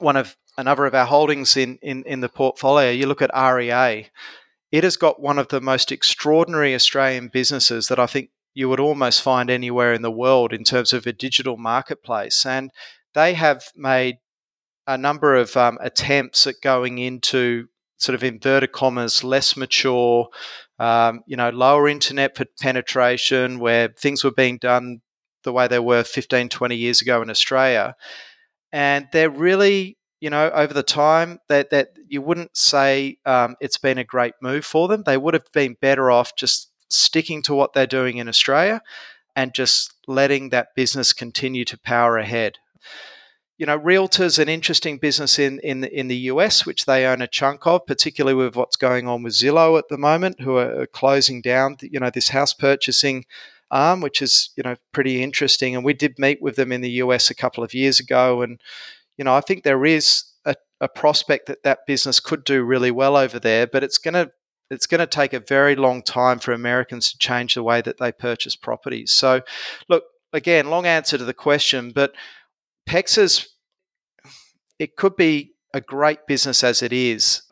one 0.00 0.16
of 0.16 0.36
another 0.58 0.84
of 0.86 0.96
our 0.96 1.06
holdings 1.06 1.56
in 1.56 1.78
in, 1.80 2.02
in 2.06 2.20
the 2.20 2.28
portfolio 2.28 2.90
you 2.90 3.06
look 3.06 3.22
at 3.22 3.30
REA 3.32 4.10
it 4.72 4.82
has 4.82 4.96
got 4.96 5.22
one 5.22 5.38
of 5.38 5.46
the 5.50 5.60
most 5.60 5.92
extraordinary 5.92 6.74
Australian 6.74 7.28
businesses 7.28 7.86
that 7.86 8.00
I 8.00 8.06
think 8.06 8.30
you 8.54 8.68
would 8.68 8.80
almost 8.80 9.22
find 9.22 9.48
anywhere 9.48 9.94
in 9.94 10.02
the 10.02 10.10
world 10.10 10.52
in 10.52 10.64
terms 10.64 10.92
of 10.92 11.06
a 11.06 11.12
digital 11.12 11.56
marketplace. 11.56 12.44
And 12.44 12.72
they 13.14 13.34
have 13.34 13.68
made 13.76 14.16
a 14.86 14.98
number 14.98 15.34
of 15.34 15.56
um, 15.56 15.78
attempts 15.80 16.46
at 16.46 16.56
going 16.62 16.98
into 16.98 17.68
sort 17.96 18.14
of 18.14 18.24
inverted 18.24 18.72
commas, 18.72 19.24
less 19.24 19.56
mature, 19.56 20.28
um, 20.78 21.22
you 21.26 21.36
know, 21.36 21.50
lower 21.50 21.88
internet 21.88 22.36
penetration, 22.60 23.58
where 23.58 23.88
things 23.88 24.24
were 24.24 24.32
being 24.32 24.58
done 24.58 25.00
the 25.44 25.52
way 25.52 25.68
they 25.68 25.78
were 25.78 26.02
15, 26.02 26.48
20 26.48 26.76
years 26.76 27.00
ago 27.00 27.22
in 27.22 27.30
Australia. 27.30 27.94
And 28.72 29.06
they're 29.12 29.30
really, 29.30 29.98
you 30.20 30.30
know, 30.30 30.50
over 30.50 30.74
the 30.74 30.82
time 30.82 31.38
that, 31.48 31.70
that 31.70 31.90
you 32.08 32.20
wouldn't 32.20 32.56
say 32.56 33.18
um, 33.24 33.56
it's 33.60 33.78
been 33.78 33.98
a 33.98 34.04
great 34.04 34.34
move 34.42 34.64
for 34.64 34.88
them. 34.88 35.02
They 35.04 35.16
would 35.16 35.34
have 35.34 35.50
been 35.52 35.76
better 35.80 36.10
off 36.10 36.34
just 36.36 36.70
sticking 36.88 37.42
to 37.42 37.54
what 37.54 37.72
they're 37.72 37.86
doing 37.86 38.18
in 38.18 38.28
Australia 38.28 38.82
and 39.36 39.54
just 39.54 39.94
letting 40.06 40.50
that 40.50 40.68
business 40.74 41.12
continue 41.12 41.64
to 41.66 41.78
power 41.78 42.18
ahead. 42.18 42.58
You 43.56 43.66
know, 43.66 43.76
Realtor's 43.76 44.38
an 44.38 44.48
interesting 44.48 44.98
business 44.98 45.38
in, 45.38 45.60
in, 45.60 45.84
in 45.84 46.08
the 46.08 46.16
US, 46.16 46.66
which 46.66 46.86
they 46.86 47.06
own 47.06 47.22
a 47.22 47.28
chunk 47.28 47.66
of, 47.66 47.86
particularly 47.86 48.34
with 48.34 48.56
what's 48.56 48.76
going 48.76 49.06
on 49.06 49.22
with 49.22 49.34
Zillow 49.34 49.78
at 49.78 49.88
the 49.88 49.98
moment, 49.98 50.40
who 50.40 50.56
are 50.56 50.86
closing 50.86 51.40
down, 51.40 51.76
you 51.80 52.00
know, 52.00 52.10
this 52.10 52.30
house 52.30 52.52
purchasing 52.52 53.24
arm, 53.70 54.00
which 54.00 54.20
is, 54.20 54.50
you 54.56 54.62
know, 54.62 54.76
pretty 54.92 55.22
interesting. 55.22 55.76
And 55.76 55.84
we 55.84 55.94
did 55.94 56.18
meet 56.18 56.42
with 56.42 56.56
them 56.56 56.72
in 56.72 56.80
the 56.80 56.90
US 57.02 57.30
a 57.30 57.34
couple 57.34 57.62
of 57.62 57.74
years 57.74 58.00
ago. 58.00 58.42
And, 58.42 58.60
you 59.16 59.24
know, 59.24 59.34
I 59.34 59.40
think 59.40 59.62
there 59.62 59.84
is 59.84 60.24
a, 60.44 60.56
a 60.80 60.88
prospect 60.88 61.46
that 61.46 61.62
that 61.62 61.86
business 61.86 62.18
could 62.20 62.44
do 62.44 62.64
really 62.64 62.90
well 62.90 63.16
over 63.16 63.38
there, 63.38 63.66
but 63.66 63.84
it's 63.84 63.98
going 63.98 64.14
to 64.14 64.32
it's 64.70 64.86
going 64.86 65.00
to 65.00 65.06
take 65.06 65.34
a 65.34 65.40
very 65.40 65.76
long 65.76 66.02
time 66.02 66.38
for 66.38 66.52
Americans 66.52 67.12
to 67.12 67.18
change 67.18 67.54
the 67.54 67.62
way 67.62 67.82
that 67.82 67.98
they 67.98 68.10
purchase 68.10 68.56
properties. 68.56 69.12
So, 69.12 69.42
look, 69.88 70.04
again, 70.32 70.70
long 70.70 70.86
answer 70.86 71.18
to 71.18 71.24
the 71.24 71.34
question, 71.34 71.92
but 71.94 72.14
PEXA's 72.88 73.48
it 74.78 74.96
could 74.96 75.16
be 75.16 75.52
a 75.72 75.80
great 75.80 76.26
business 76.26 76.64
as 76.64 76.82
it 76.82 76.92
is. 76.92 77.42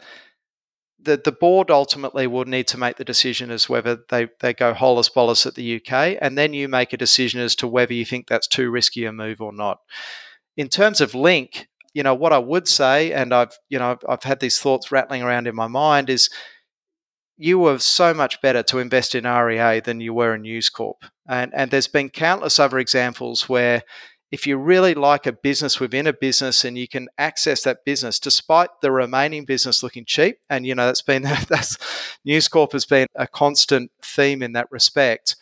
The, 1.00 1.20
the 1.22 1.32
board 1.32 1.70
ultimately 1.70 2.26
will 2.26 2.44
need 2.44 2.68
to 2.68 2.78
make 2.78 2.96
the 2.96 3.04
decision 3.04 3.50
as 3.50 3.68
whether 3.68 3.98
they, 4.08 4.28
they 4.40 4.54
go 4.54 4.72
holus 4.72 5.08
bolus 5.08 5.46
at 5.46 5.56
the 5.56 5.76
UK, 5.76 6.16
and 6.20 6.38
then 6.38 6.54
you 6.54 6.68
make 6.68 6.92
a 6.92 6.96
decision 6.96 7.40
as 7.40 7.56
to 7.56 7.66
whether 7.66 7.92
you 7.92 8.04
think 8.04 8.28
that's 8.28 8.46
too 8.46 8.70
risky 8.70 9.04
a 9.04 9.12
move 9.12 9.40
or 9.40 9.52
not. 9.52 9.78
In 10.56 10.68
terms 10.68 11.00
of 11.00 11.14
Link, 11.14 11.66
you 11.92 12.02
know 12.04 12.14
what 12.14 12.32
I 12.32 12.38
would 12.38 12.68
say, 12.68 13.12
and 13.12 13.34
I've 13.34 13.52
you 13.68 13.78
know 13.78 13.92
I've, 13.92 14.04
I've 14.08 14.22
had 14.22 14.40
these 14.40 14.60
thoughts 14.60 14.92
rattling 14.92 15.22
around 15.22 15.48
in 15.48 15.56
my 15.56 15.66
mind 15.66 16.08
is 16.08 16.30
you 17.36 17.58
were 17.58 17.78
so 17.78 18.14
much 18.14 18.40
better 18.40 18.62
to 18.62 18.78
invest 18.78 19.16
in 19.16 19.24
REA 19.24 19.80
than 19.80 20.00
you 20.00 20.14
were 20.14 20.36
in 20.36 20.42
News 20.42 20.68
Corp. 20.68 21.04
And, 21.28 21.52
and 21.54 21.70
there's 21.70 21.88
been 21.88 22.08
countless 22.08 22.60
other 22.60 22.78
examples 22.78 23.48
where 23.48 23.82
if 24.32 24.46
you 24.46 24.56
really 24.56 24.94
like 24.94 25.26
a 25.26 25.32
business 25.32 25.78
within 25.78 26.06
a 26.06 26.12
business 26.12 26.64
and 26.64 26.76
you 26.76 26.88
can 26.88 27.08
access 27.18 27.62
that 27.62 27.84
business 27.84 28.18
despite 28.18 28.70
the 28.80 28.90
remaining 28.90 29.44
business 29.44 29.82
looking 29.82 30.06
cheap, 30.06 30.38
and 30.50 30.66
you 30.66 30.74
know 30.74 30.86
that's 30.86 31.02
been 31.02 31.22
that's 31.48 31.78
News 32.24 32.48
Corp 32.48 32.72
has 32.72 32.86
been 32.86 33.06
a 33.14 33.26
constant 33.26 33.92
theme 34.02 34.42
in 34.42 34.54
that 34.54 34.70
respect. 34.70 35.36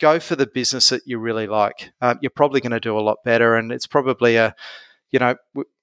Go 0.00 0.18
for 0.18 0.34
the 0.34 0.46
business 0.46 0.88
that 0.88 1.02
you 1.06 1.18
really 1.18 1.46
like. 1.46 1.92
Um, 2.00 2.18
you're 2.20 2.30
probably 2.30 2.60
going 2.60 2.72
to 2.72 2.80
do 2.80 2.98
a 2.98 3.00
lot 3.00 3.18
better, 3.24 3.54
and 3.54 3.70
it's 3.70 3.86
probably 3.86 4.36
a 4.36 4.54
you 5.12 5.18
know 5.18 5.36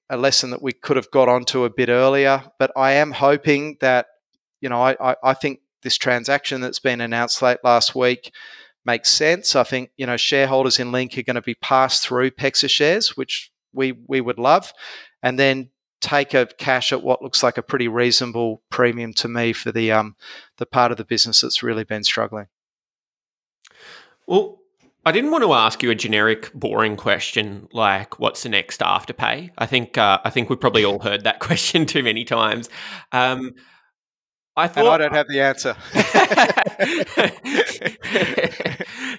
a 0.09 0.17
lesson 0.17 0.49
that 0.49 0.61
we 0.61 0.73
could 0.73 0.97
have 0.97 1.11
got 1.11 1.29
onto 1.29 1.63
a 1.63 1.69
bit 1.69 1.87
earlier. 1.87 2.43
But 2.59 2.71
I 2.75 2.93
am 2.93 3.11
hoping 3.11 3.77
that 3.79 4.07
you 4.61 4.69
know, 4.69 4.81
I, 4.81 4.95
I, 5.01 5.15
I 5.23 5.33
think 5.33 5.59
this 5.81 5.97
transaction 5.97 6.61
that's 6.61 6.79
been 6.79 7.01
announced 7.01 7.41
late 7.41 7.57
last 7.63 7.95
week 7.95 8.31
makes 8.85 9.09
sense. 9.09 9.55
I 9.55 9.63
think 9.63 9.91
you 9.97 10.05
know 10.05 10.17
shareholders 10.17 10.79
in 10.79 10.91
Link 10.91 11.17
are 11.17 11.23
going 11.23 11.35
to 11.35 11.41
be 11.41 11.55
passed 11.55 12.05
through 12.05 12.31
PEXA 12.31 12.69
shares, 12.69 13.15
which 13.17 13.51
we 13.73 13.93
we 14.07 14.21
would 14.21 14.39
love, 14.39 14.73
and 15.21 15.37
then 15.37 15.69
take 16.01 16.33
a 16.33 16.47
cash 16.57 16.91
at 16.91 17.03
what 17.03 17.21
looks 17.21 17.43
like 17.43 17.57
a 17.57 17.61
pretty 17.61 17.87
reasonable 17.87 18.63
premium 18.71 19.13
to 19.13 19.27
me 19.27 19.53
for 19.53 19.71
the 19.71 19.91
um 19.91 20.15
the 20.57 20.65
part 20.65 20.91
of 20.91 20.97
the 20.97 21.05
business 21.05 21.41
that's 21.41 21.63
really 21.63 21.83
been 21.83 22.03
struggling. 22.03 22.47
Well, 24.27 24.59
I 25.05 25.11
didn't 25.11 25.31
want 25.31 25.43
to 25.43 25.53
ask 25.53 25.81
you 25.81 25.89
a 25.89 25.95
generic, 25.95 26.51
boring 26.53 26.95
question 26.95 27.67
like 27.73 28.19
"What's 28.19 28.43
the 28.43 28.49
next 28.49 28.81
afterpay?" 28.81 29.51
I 29.57 29.65
think 29.65 29.97
uh, 29.97 30.19
I 30.23 30.29
think 30.29 30.49
we've 30.49 30.59
probably 30.59 30.85
all 30.85 30.99
heard 30.99 31.23
that 31.23 31.39
question 31.47 31.85
too 31.85 32.03
many 32.03 32.23
times. 32.23 32.69
Um, 33.11 33.53
I 34.61 34.67
thought 34.67 34.85
and 34.85 34.93
I 34.93 34.97
don't 34.97 35.13
have 35.13 35.27
the 35.27 35.41
answer. 35.41 35.75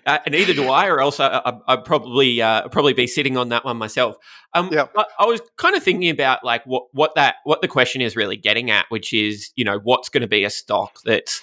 uh, 0.06 0.18
neither 0.30 0.54
do 0.54 0.68
I, 0.68 0.86
or 0.86 1.00
else 1.00 1.18
I, 1.18 1.52
would 1.68 1.84
probably 1.84 2.40
uh, 2.40 2.68
probably 2.68 2.92
be 2.92 3.08
sitting 3.08 3.36
on 3.36 3.48
that 3.48 3.64
one 3.64 3.76
myself. 3.76 4.16
Um, 4.54 4.70
yeah. 4.72 4.86
I 5.18 5.26
was 5.26 5.40
kind 5.56 5.74
of 5.74 5.82
thinking 5.82 6.10
about 6.10 6.44
like 6.44 6.64
what 6.64 6.84
what 6.92 7.16
that 7.16 7.36
what 7.42 7.60
the 7.60 7.68
question 7.68 8.02
is 8.02 8.14
really 8.14 8.36
getting 8.36 8.70
at, 8.70 8.86
which 8.88 9.12
is 9.12 9.50
you 9.56 9.64
know 9.64 9.80
what's 9.82 10.08
going 10.08 10.20
to 10.20 10.28
be 10.28 10.44
a 10.44 10.50
stock 10.50 10.98
that 11.04 11.40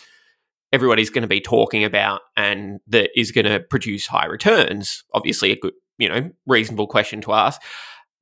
everybody's 0.71 1.09
going 1.09 1.23
to 1.23 1.27
be 1.27 1.41
talking 1.41 1.83
about 1.83 2.21
and 2.37 2.79
that 2.87 3.09
is 3.19 3.31
going 3.31 3.45
to 3.45 3.59
produce 3.59 4.07
high 4.07 4.27
returns. 4.27 5.03
Obviously, 5.13 5.51
a 5.51 5.57
good 5.57 5.73
you 5.97 6.07
know 6.07 6.31
reasonable 6.47 6.87
question 6.87 7.19
to 7.21 7.33
ask. 7.33 7.61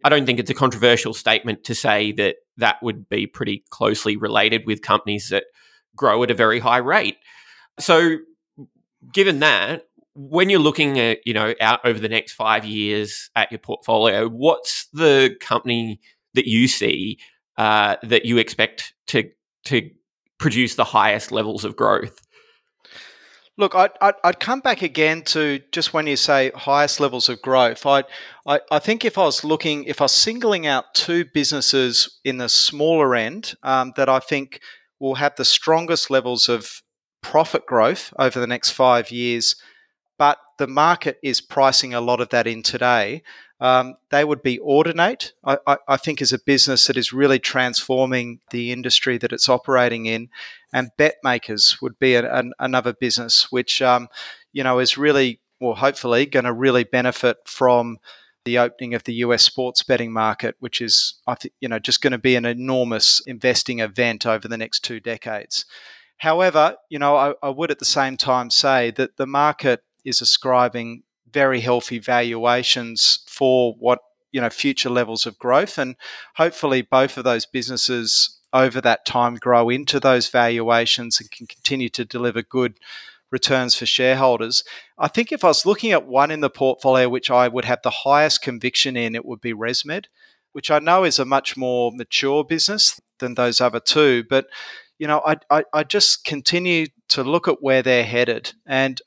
I 0.04 0.10
don't 0.10 0.26
think 0.26 0.40
it's 0.40 0.50
a 0.50 0.56
controversial 0.56 1.14
statement 1.14 1.64
to 1.66 1.76
say 1.76 2.12
that 2.14 2.38
that 2.58 2.82
would 2.82 3.10
be 3.10 3.28
pretty 3.28 3.64
closely 3.70 4.16
related 4.16 4.64
with 4.66 4.82
companies 4.82 5.30
that 5.30 5.46
grow 5.98 6.24
at 6.24 6.32
a 6.32 6.36
very 6.36 6.60
high 6.60 6.78
rate. 6.78 7.18
So, 7.80 8.18
given 9.12 9.40
that, 9.40 9.84
when 10.16 10.50
you're 10.50 10.60
looking 10.60 11.00
at 11.00 11.20
you 11.26 11.34
know 11.34 11.54
out 11.60 11.80
over 11.84 12.00
the 12.00 12.10
next 12.10 12.34
five 12.34 12.64
years 12.64 13.30
at 13.36 13.52
your 13.52 13.60
portfolio, 13.60 14.28
what's 14.30 14.88
the 14.94 15.36
company 15.42 16.00
that 16.34 16.48
you 16.48 16.68
see 16.68 17.20
uh, 17.58 17.98
that 18.04 18.26
you 18.26 18.38
expect 18.38 18.94
to 19.08 19.30
to 19.66 19.90
produce 20.38 20.76
the 20.76 20.84
highest 20.86 21.32
levels 21.32 21.66
of 21.66 21.76
growth? 21.76 22.20
Look, 23.60 23.74
I'd, 23.74 23.90
I'd, 24.02 24.14
I'd, 24.24 24.40
come 24.40 24.60
back 24.60 24.84
again 24.84 25.24
to 25.24 25.60
just 25.72 25.92
when 25.92 26.06
you 26.06 26.16
say 26.16 26.52
highest 26.54 27.00
levels 27.00 27.28
of 27.28 27.42
growth. 27.42 27.88
i 27.88 28.04
I, 28.46 28.60
I 28.70 28.78
think 28.78 29.04
if 29.04 29.18
I 29.18 29.24
was 29.24 29.44
looking, 29.44 29.84
if 29.86 30.00
I 30.00 30.06
was 30.06 30.12
singling 30.12 30.68
out 30.68 30.94
two 30.94 31.26
businesses 31.26 32.20
in 32.24 32.38
the 32.38 32.50
smaller 32.50 33.16
end 33.16 33.56
um, 33.64 33.94
that 33.98 34.10
I 34.10 34.20
think 34.20 34.62
will 35.00 35.16
have 35.16 35.36
the 35.36 35.46
strongest 35.46 36.10
levels 36.10 36.50
of 36.50 36.82
profit 37.22 37.66
growth 37.66 38.14
over 38.18 38.40
the 38.40 38.48
next 38.48 38.72
five 38.72 39.12
years, 39.12 39.56
but 40.18 40.38
the 40.58 40.68
market 40.68 41.20
is 41.24 41.42
pricing 41.42 41.94
a 41.94 42.02
lot 42.02 42.22
of 42.22 42.30
that 42.30 42.48
in 42.48 42.64
today. 42.64 43.22
Um, 43.60 43.96
they 44.12 44.24
would 44.24 44.44
be 44.44 44.60
Audinate, 44.60 45.32
I, 45.44 45.58
I, 45.66 45.78
I, 45.88 45.98
think, 45.98 46.22
is 46.22 46.32
a 46.32 46.40
business 46.40 46.86
that 46.88 46.98
is 46.98 47.12
really 47.12 47.40
transforming 47.40 48.40
the 48.52 48.72
industry 48.72 49.18
that 49.18 49.34
it's 49.34 49.50
operating 49.50 50.06
in. 50.06 50.30
And 50.72 50.92
BetMakers 51.00 51.82
would 51.82 51.98
be 51.98 52.14
a, 52.14 52.32
an, 52.32 52.54
another 52.60 52.94
business 52.94 53.52
which, 53.52 53.82
um, 53.82 54.10
you 54.54 54.64
know, 54.64 54.78
is 54.78 54.98
really, 54.98 55.42
well, 55.60 55.74
hopefully 55.74 56.28
going 56.28 56.46
to 56.46 56.54
really 56.54 56.84
benefit 56.84 57.38
from 57.46 57.98
the 58.48 58.58
opening 58.58 58.94
of 58.94 59.04
the 59.04 59.16
US 59.16 59.44
sports 59.44 59.84
betting 59.84 60.14
market, 60.14 60.56
which 60.60 60.80
is, 60.80 61.16
I 61.28 61.36
think, 61.36 61.54
you 61.60 61.68
know, 61.68 61.80
just 61.80 62.02
going 62.02 62.12
to 62.12 62.18
be 62.18 62.38
an 62.38 62.46
enormous 62.46 63.22
investing 63.28 63.80
event 63.80 64.26
over 64.26 64.48
the 64.48 64.58
next 64.58 64.86
two 64.86 65.02
decades. 65.02 65.66
However, 66.20 66.78
you 66.90 66.98
know, 66.98 67.18
I, 67.18 67.34
I 67.44 67.50
would 67.50 67.72
at 67.72 67.80
the 67.80 67.86
same 67.86 68.16
time 68.16 68.50
say 68.50 68.92
that 68.92 69.18
the 69.18 69.28
market 69.28 69.84
is 70.06 70.22
ascribing 70.22 71.04
very 71.30 71.60
healthy 71.60 72.00
valuations 72.00 73.20
for 73.28 73.74
what 73.74 74.00
you 74.32 74.40
know 74.40 74.50
future 74.50 74.90
levels 74.90 75.26
of 75.26 75.38
growth 75.38 75.78
and 75.78 75.96
hopefully 76.36 76.82
both 76.82 77.18
of 77.18 77.26
those 77.26 77.46
businesses 77.46 78.40
over 78.54 78.80
that 78.80 79.06
time 79.06 79.36
grow 79.36 79.70
into 79.70 80.00
those 80.00 80.30
valuations 80.30 81.20
and 81.20 81.30
can 81.32 81.48
continue 81.48 81.90
to 81.90 82.06
deliver 82.06 82.42
good 82.42 82.80
returns 83.32 83.76
for 83.76 83.86
shareholders. 83.86 84.64
I 84.98 85.08
think 85.08 85.32
if 85.32 85.44
I 85.44 85.48
was 85.48 85.66
looking 85.66 85.92
at 85.92 86.08
one 86.08 86.32
in 86.32 86.42
the 86.42 86.50
portfolio 86.50 87.10
which 87.10 87.30
I 87.30 87.48
would 87.48 87.66
have 87.66 87.82
the 87.84 87.90
highest 87.90 88.42
conviction 88.42 88.96
in, 88.96 89.16
it 89.16 89.26
would 89.26 89.42
be 89.42 89.54
ResMed, 89.54 90.06
which 90.54 90.72
I 90.72 90.80
know 90.80 91.04
is 91.04 91.20
a 91.20 91.26
much 91.26 91.58
more 91.58 91.92
mature 91.92 92.44
business 92.44 93.00
than 93.20 93.36
those 93.36 93.60
other 93.60 93.80
two. 93.80 94.24
But, 94.30 94.48
you 94.98 95.08
know, 95.08 95.22
I, 95.26 95.38
I, 95.50 95.64
I 95.74 95.84
just 95.84 96.24
continue 96.24 96.88
to 97.10 97.24
look 97.24 97.48
at 97.48 97.62
where 97.62 97.82
they're 97.82 98.06
headed. 98.06 98.54
And, 98.66 99.02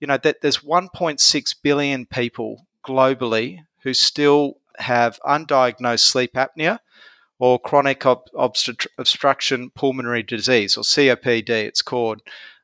you 0.00 0.06
know, 0.06 0.18
that 0.18 0.40
there's 0.42 0.58
1.6 0.58 1.54
billion 1.62 2.06
people 2.06 2.66
globally 2.84 3.60
who 3.82 3.94
still 3.94 4.58
have 4.78 5.20
undiagnosed 5.24 6.00
sleep 6.00 6.32
apnea 6.34 6.78
or 7.38 7.58
chronic 7.58 8.06
ob- 8.06 8.28
obstruction 8.98 9.70
pulmonary 9.70 10.22
disease, 10.22 10.76
or 10.76 10.84
COPD, 10.84 11.50
it's 11.50 11.82
called. 11.82 12.22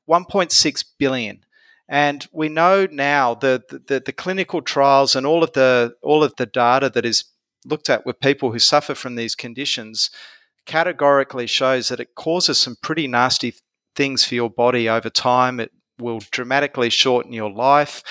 1.6 0.09 0.85
billion. 0.99 1.45
And 1.89 2.27
we 2.33 2.49
know 2.49 2.87
now 2.91 3.35
the, 3.35 3.63
the, 3.69 4.01
the 4.01 4.13
clinical 4.13 4.61
trials 4.61 5.17
and 5.17 5.27
all 5.27 5.43
of 5.43 5.53
the 5.53 5.95
all 6.03 6.23
of 6.23 6.35
the 6.37 6.45
data 6.47 6.91
that 6.91 7.07
is 7.07 7.25
looked 7.65 7.89
at 7.89 8.05
with 8.05 8.21
people 8.21 8.53
who 8.53 8.59
suffer 8.59 8.95
from 8.95 9.15
these 9.15 9.35
conditions 9.35 10.11
categorically 10.67 11.47
shows 11.47 11.89
that 11.89 11.99
it 11.99 12.15
causes 12.15 12.59
some 12.59 12.77
pretty 12.83 13.09
nasty 13.09 13.55
things 13.97 14.25
for 14.25 14.35
your 14.35 14.51
body 14.51 14.89
over 14.89 15.09
time. 15.09 15.59
It 15.59 15.73
will 15.99 16.21
dramatically 16.31 16.91
shorten 16.91 17.33
your 17.33 17.51
life. 17.51 18.03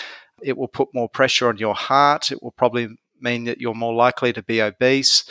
It 0.42 0.58
will 0.58 0.68
put 0.68 0.94
more 0.94 1.08
pressure 1.08 1.48
on 1.48 1.58
your 1.58 1.76
heart. 1.76 2.32
It 2.32 2.42
will 2.42 2.52
probably 2.52 2.90
mean 3.22 3.46
that 3.46 3.60
you're 3.60 3.74
more 3.74 3.94
likely 3.94 4.34
to 4.34 4.44
be 4.44 4.62
obese, 4.62 5.24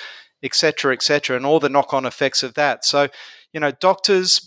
etc., 0.43 0.93
etc., 0.93 1.37
and 1.37 1.45
all 1.45 1.61
the 1.61 1.69
knock-on 1.69 2.07
effects 2.07 2.43
of 2.43 2.55
that. 2.55 2.85
So, 2.85 3.09
you 3.53 3.61
know, 3.61 3.73
doctors 3.73 4.41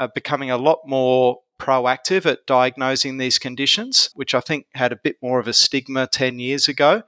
are 0.00 0.08
becoming 0.08 0.50
a 0.50 0.56
lot 0.56 0.80
more 0.86 1.41
proactive 1.62 2.26
at 2.26 2.44
diagnosing 2.44 3.18
these 3.18 3.38
conditions, 3.38 4.10
which 4.14 4.34
I 4.34 4.40
think 4.40 4.66
had 4.74 4.90
a 4.90 4.96
bit 4.96 5.16
more 5.22 5.38
of 5.38 5.46
a 5.46 5.52
stigma 5.52 6.08
10 6.08 6.40
years 6.40 6.66
ago, 6.66 7.04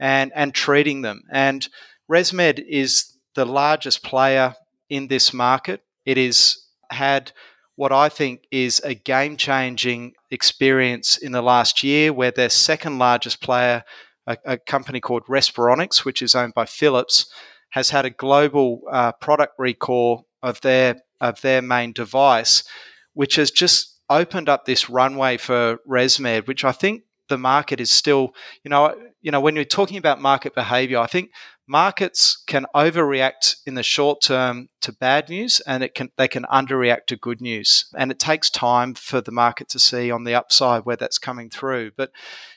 and, 0.00 0.32
and 0.34 0.52
treating 0.52 1.02
them. 1.02 1.22
And 1.30 1.68
ResMed 2.10 2.64
is 2.66 3.16
the 3.34 3.44
largest 3.44 4.02
player 4.02 4.56
in 4.90 5.06
this 5.06 5.32
market. 5.32 5.84
It 6.04 6.16
has 6.16 6.66
had 6.90 7.30
what 7.76 7.92
I 7.92 8.08
think 8.08 8.42
is 8.50 8.80
a 8.84 8.94
game 8.94 9.36
changing 9.36 10.14
experience 10.32 11.16
in 11.16 11.30
the 11.30 11.40
last 11.40 11.84
year, 11.84 12.12
where 12.12 12.32
their 12.32 12.50
second 12.50 12.98
largest 12.98 13.40
player, 13.40 13.84
a, 14.26 14.36
a, 14.44 14.58
company 14.58 14.98
called 14.98 15.24
Respironics, 15.26 16.04
which 16.04 16.22
is 16.22 16.34
owned 16.34 16.54
by 16.54 16.66
Philips, 16.66 17.32
has 17.70 17.90
had 17.90 18.04
a 18.04 18.10
global 18.10 18.82
uh, 18.90 19.12
product 19.12 19.54
recall 19.58 20.26
of 20.42 20.60
their 20.62 20.96
of 21.20 21.40
their 21.40 21.62
main 21.62 21.92
device, 21.92 22.64
which 23.14 23.36
has 23.36 23.52
just 23.52 23.91
opened 24.20 24.48
up 24.48 24.64
this 24.64 24.88
runway 24.88 25.36
for 25.36 25.78
ResMed, 25.88 26.46
which 26.46 26.64
I 26.64 26.72
think 26.72 27.02
the 27.28 27.38
market 27.38 27.80
is 27.80 27.90
still, 27.90 28.34
you 28.62 28.68
know, 28.68 28.94
you 29.20 29.30
know, 29.30 29.40
when 29.40 29.54
you're 29.54 29.64
talking 29.64 29.96
about 29.96 30.20
market 30.20 30.54
behavior, 30.54 30.98
I 30.98 31.06
think 31.06 31.30
markets 31.66 32.42
can 32.46 32.66
overreact 32.74 33.56
in 33.66 33.74
the 33.74 33.82
short 33.82 34.20
term 34.20 34.68
to 34.80 34.92
bad 34.92 35.28
news 35.28 35.60
and 35.66 35.82
it 35.82 35.94
can 35.94 36.10
they 36.16 36.28
can 36.28 36.44
underreact 36.44 37.06
to 37.06 37.16
good 37.16 37.40
news. 37.40 37.86
And 37.96 38.10
it 38.10 38.18
takes 38.18 38.50
time 38.50 38.94
for 38.94 39.20
the 39.20 39.30
market 39.30 39.68
to 39.70 39.78
see 39.78 40.10
on 40.10 40.24
the 40.24 40.34
upside 40.34 40.84
where 40.84 40.96
that's 40.96 41.18
coming 41.18 41.48
through. 41.48 41.92
But 41.96 42.10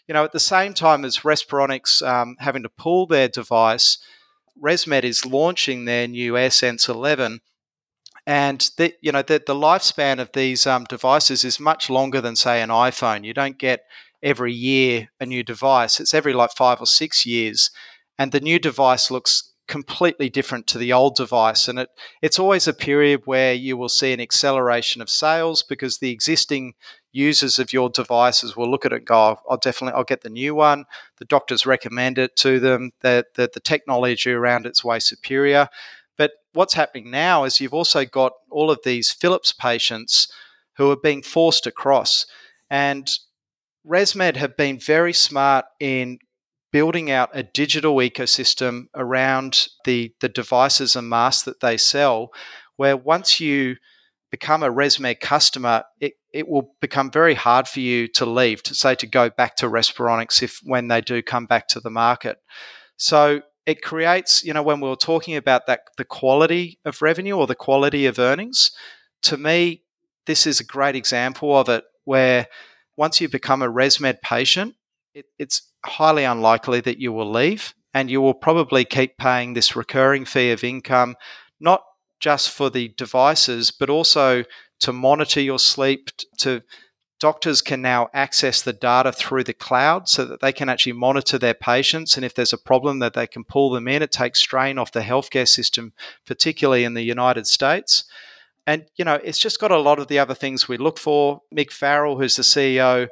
you 0.07 0.13
know 0.13 0.23
at 0.23 0.31
the 0.31 0.39
same 0.39 0.73
time 0.73 1.05
as 1.05 1.19
respironics 1.19 2.05
um, 2.07 2.35
having 2.39 2.63
to 2.63 2.69
pull 2.69 3.07
their 3.07 3.27
device 3.27 3.97
resmed 4.61 5.03
is 5.03 5.25
launching 5.25 5.85
their 5.85 6.07
new 6.07 6.33
airsense 6.33 6.87
11 6.87 7.41
and 8.27 8.69
the, 8.77 8.93
you 9.01 9.11
know 9.11 9.21
the, 9.21 9.41
the 9.45 9.55
lifespan 9.55 10.19
of 10.19 10.31
these 10.33 10.65
um, 10.65 10.85
devices 10.85 11.43
is 11.43 11.59
much 11.59 11.89
longer 11.89 12.21
than 12.21 12.35
say 12.35 12.61
an 12.61 12.69
iphone. 12.69 13.23
You 13.23 13.33
don't 13.33 13.57
get 13.57 13.81
every 14.23 14.53
year 14.53 15.09
a 15.19 15.25
new 15.25 15.43
device. 15.43 15.99
It's 15.99 16.13
every 16.13 16.33
like 16.33 16.51
five 16.51 16.81
or 16.81 16.87
six 16.87 17.25
years 17.25 17.69
and 18.17 18.31
the 18.31 18.39
new 18.39 18.59
device 18.59 19.11
looks 19.11 19.51
completely 19.67 20.29
different 20.29 20.67
to 20.67 20.77
the 20.77 20.93
old 20.93 21.15
device 21.15 21.67
and 21.67 21.79
it 21.79 21.89
it's 22.21 22.37
always 22.37 22.67
a 22.67 22.73
period 22.73 23.21
where 23.25 23.51
you 23.51 23.75
will 23.75 23.89
see 23.89 24.13
an 24.13 24.21
acceleration 24.21 25.01
of 25.01 25.09
sales 25.09 25.63
because 25.63 25.97
the 25.97 26.11
existing 26.11 26.73
users 27.11 27.57
of 27.57 27.73
your 27.73 27.89
devices 27.89 28.55
will 28.55 28.69
look 28.69 28.85
at 28.85 28.93
it 28.93 28.97
and 28.97 29.07
go 29.07 29.37
I'll 29.49 29.57
definitely 29.57 29.97
I'll 29.97 30.03
get 30.03 30.21
the 30.21 30.29
new 30.29 30.53
one. 30.53 30.85
The 31.17 31.25
doctors 31.25 31.65
recommend 31.65 32.19
it 32.19 32.35
to 32.37 32.59
them. 32.59 32.91
That 33.01 33.33
the, 33.33 33.49
the 33.51 33.59
technology 33.59 34.31
around 34.31 34.67
it's 34.67 34.83
way 34.83 34.99
superior 34.99 35.69
but 36.17 36.31
what's 36.53 36.73
happening 36.73 37.11
now 37.11 37.43
is 37.43 37.59
you've 37.59 37.73
also 37.73 38.05
got 38.05 38.33
all 38.49 38.71
of 38.71 38.79
these 38.83 39.11
Philips 39.11 39.51
patients 39.53 40.27
who 40.77 40.89
are 40.91 40.97
being 40.97 41.21
forced 41.21 41.67
across 41.67 42.25
and 42.69 43.09
ResMed 43.87 44.35
have 44.35 44.57
been 44.57 44.79
very 44.79 45.13
smart 45.13 45.65
in 45.79 46.19
building 46.71 47.11
out 47.11 47.29
a 47.33 47.43
digital 47.43 47.95
ecosystem 47.97 48.87
around 48.95 49.67
the, 49.85 50.13
the 50.21 50.29
devices 50.29 50.95
and 50.95 51.07
masks 51.07 51.43
that 51.43 51.61
they 51.61 51.77
sell, 51.77 52.31
where 52.75 52.97
once 52.97 53.39
you 53.39 53.75
become 54.31 54.63
a 54.63 54.71
ResMed 54.71 55.19
customer, 55.21 55.83
it, 56.01 56.13
it 56.33 56.47
will 56.47 56.75
become 56.81 57.11
very 57.11 57.35
hard 57.35 57.67
for 57.67 57.79
you 57.79 58.07
to 58.09 58.25
leave, 58.25 58.61
to 58.63 58.75
say 58.75 58.95
to 58.95 59.07
go 59.07 59.29
back 59.29 59.55
to 59.55 59.67
Respironics 59.67 60.41
if 60.43 60.59
when 60.63 60.87
they 60.87 60.99
do 60.99 61.21
come 61.21 61.45
back 61.45 61.67
to 61.69 61.79
the 61.79 61.89
market. 61.89 62.39
So 62.97 63.41
it 63.65 63.81
creates, 63.81 64.43
you 64.43 64.53
know, 64.53 64.63
when 64.63 64.79
we 64.79 64.89
were 64.89 64.95
talking 64.95 65.35
about 65.35 65.65
that 65.67 65.81
the 65.97 66.05
quality 66.05 66.79
of 66.85 67.01
revenue 67.01 67.35
or 67.35 67.47
the 67.47 67.55
quality 67.55 68.05
of 68.05 68.19
earnings, 68.19 68.71
to 69.23 69.37
me, 69.37 69.81
this 70.25 70.45
is 70.45 70.59
a 70.59 70.65
great 70.65 70.95
example 70.95 71.57
of 71.57 71.69
it 71.69 71.83
where 72.03 72.47
once 72.97 73.19
you 73.19 73.27
become 73.27 73.61
a 73.61 73.71
ResMed 73.71 74.21
patient, 74.21 74.75
it, 75.13 75.25
it's 75.39 75.71
highly 75.85 76.23
unlikely 76.23 76.81
that 76.81 76.99
you 76.99 77.11
will 77.11 77.29
leave, 77.29 77.73
and 77.93 78.09
you 78.09 78.21
will 78.21 78.33
probably 78.33 78.85
keep 78.85 79.17
paying 79.17 79.53
this 79.53 79.75
recurring 79.75 80.25
fee 80.25 80.51
of 80.51 80.63
income, 80.63 81.15
not 81.59 81.83
just 82.19 82.51
for 82.51 82.69
the 82.69 82.89
devices, 82.97 83.71
but 83.71 83.89
also 83.89 84.43
to 84.79 84.93
monitor 84.93 85.41
your 85.41 85.59
sleep. 85.59 86.09
To 86.39 86.61
doctors 87.25 87.59
can 87.59 87.81
now 87.81 88.07
access 88.13 88.61
the 88.61 88.71
data 88.71 89.11
through 89.11 89.43
the 89.43 89.51
cloud 89.51 90.07
so 90.07 90.25
that 90.25 90.41
they 90.41 90.53
can 90.53 90.69
actually 90.69 90.91
monitor 90.91 91.39
their 91.39 91.55
patients, 91.55 92.15
and 92.15 92.23
if 92.23 92.35
there's 92.35 92.53
a 92.53 92.67
problem, 92.71 92.99
that 92.99 93.15
they 93.15 93.25
can 93.25 93.43
pull 93.43 93.71
them 93.71 93.87
in. 93.87 94.03
It 94.03 94.11
takes 94.11 94.39
strain 94.39 94.77
off 94.77 94.91
the 94.91 95.01
healthcare 95.01 95.47
system, 95.47 95.93
particularly 96.27 96.83
in 96.83 96.93
the 96.93 97.01
United 97.01 97.47
States. 97.47 98.03
And 98.67 98.85
you 98.95 99.03
know, 99.03 99.15
it's 99.23 99.39
just 99.39 99.59
got 99.59 99.71
a 99.71 99.79
lot 99.79 99.97
of 99.97 100.07
the 100.07 100.19
other 100.19 100.35
things 100.35 100.67
we 100.67 100.77
look 100.77 100.99
for. 100.99 101.41
Mick 101.51 101.71
Farrell, 101.71 102.19
who's 102.19 102.35
the 102.35 102.43
CEO 102.43 103.07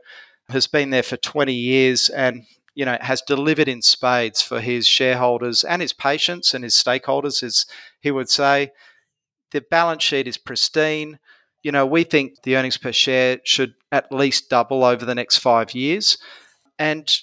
has 0.50 0.68
been 0.68 0.92
there 0.92 1.02
for 1.02 1.18
20 1.18 1.52
years 1.52 2.08
and 2.10 2.44
you 2.76 2.86
know 2.86 3.00
has 3.02 3.24
delivered 3.24 3.68
in 3.68 3.82
spades 3.82 4.44
for 4.44 4.62
his 4.62 4.86
shareholders 4.86 5.64
and 5.64 5.82
his 5.82 5.94
patients 5.94 6.54
and 6.54 6.64
his 6.64 6.76
stakeholders 6.76 7.42
as 7.42 7.66
he 8.00 8.12
would 8.12 8.30
say 8.30 8.72
the 9.50 9.62
balance 9.72 10.04
sheet 10.04 10.28
is 10.28 10.38
pristine 10.38 11.18
you 11.64 11.72
know 11.72 11.86
we 11.86 12.04
think 12.04 12.44
the 12.44 12.56
earnings 12.56 12.78
per 12.78 12.92
share 12.92 13.40
should 13.44 13.74
at 13.92 14.12
least 14.12 14.50
double 14.50 14.84
over 14.84 15.06
the 15.06 15.16
next 15.16 15.38
5 15.38 15.74
years 15.74 16.18
and 16.78 17.18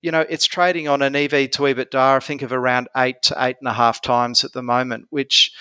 you 0.00 0.10
know 0.10 0.24
it's 0.28 0.46
trading 0.46 0.88
on 0.88 1.02
an 1.02 1.14
ev 1.14 1.30
to 1.30 1.62
ebitda 1.62 2.16
i 2.16 2.18
think 2.20 2.42
of 2.42 2.52
around 2.52 2.88
8 2.96 3.20
to 3.22 3.34
8.5 3.34 4.00
times 4.00 4.44
at 4.44 4.52
the 4.52 4.62
moment 4.62 5.06
which 5.10 5.52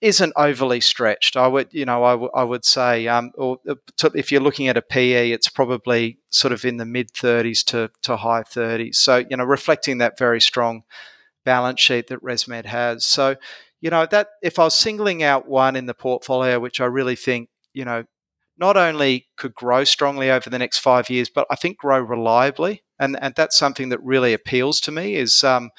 isn't 0.00 0.32
overly 0.36 0.80
stretched. 0.80 1.36
I 1.36 1.46
would, 1.46 1.68
you 1.72 1.84
know, 1.84 2.04
I, 2.04 2.12
w- 2.12 2.30
I 2.34 2.44
would 2.44 2.64
say, 2.64 3.08
um, 3.08 3.32
or 3.36 3.58
uh, 3.68 3.74
if 4.14 4.30
you're 4.30 4.40
looking 4.40 4.68
at 4.68 4.76
a 4.76 4.82
PE, 4.82 5.30
it's 5.30 5.48
probably 5.48 6.18
sort 6.30 6.52
of 6.52 6.64
in 6.64 6.76
the 6.76 6.84
mid 6.84 7.12
30s 7.12 7.64
to, 7.66 7.90
to 8.02 8.16
high 8.16 8.42
30s. 8.42 8.96
So, 8.96 9.24
you 9.28 9.36
know, 9.36 9.44
reflecting 9.44 9.98
that 9.98 10.18
very 10.18 10.40
strong 10.40 10.82
balance 11.44 11.80
sheet 11.80 12.08
that 12.08 12.22
ResMed 12.22 12.66
has. 12.66 13.04
So, 13.04 13.36
you 13.80 13.90
know, 13.90 14.06
that 14.10 14.28
if 14.42 14.58
I 14.58 14.64
was 14.64 14.74
singling 14.74 15.22
out 15.22 15.48
one 15.48 15.76
in 15.76 15.86
the 15.86 15.94
portfolio, 15.94 16.58
which 16.58 16.80
I 16.80 16.86
really 16.86 17.16
think, 17.16 17.48
you 17.72 17.84
know, 17.84 18.04
not 18.58 18.76
only 18.76 19.28
could 19.38 19.54
grow 19.54 19.84
strongly 19.84 20.30
over 20.30 20.50
the 20.50 20.58
next 20.58 20.78
five 20.78 21.08
years, 21.08 21.30
but 21.30 21.46
I 21.50 21.56
think 21.56 21.78
grow 21.78 21.98
reliably, 21.98 22.82
and 22.98 23.18
and 23.20 23.34
that's 23.34 23.56
something 23.56 23.88
that 23.88 24.02
really 24.02 24.34
appeals 24.34 24.80
to 24.82 24.92
me. 24.92 25.14
Is 25.14 25.42
um, 25.42 25.70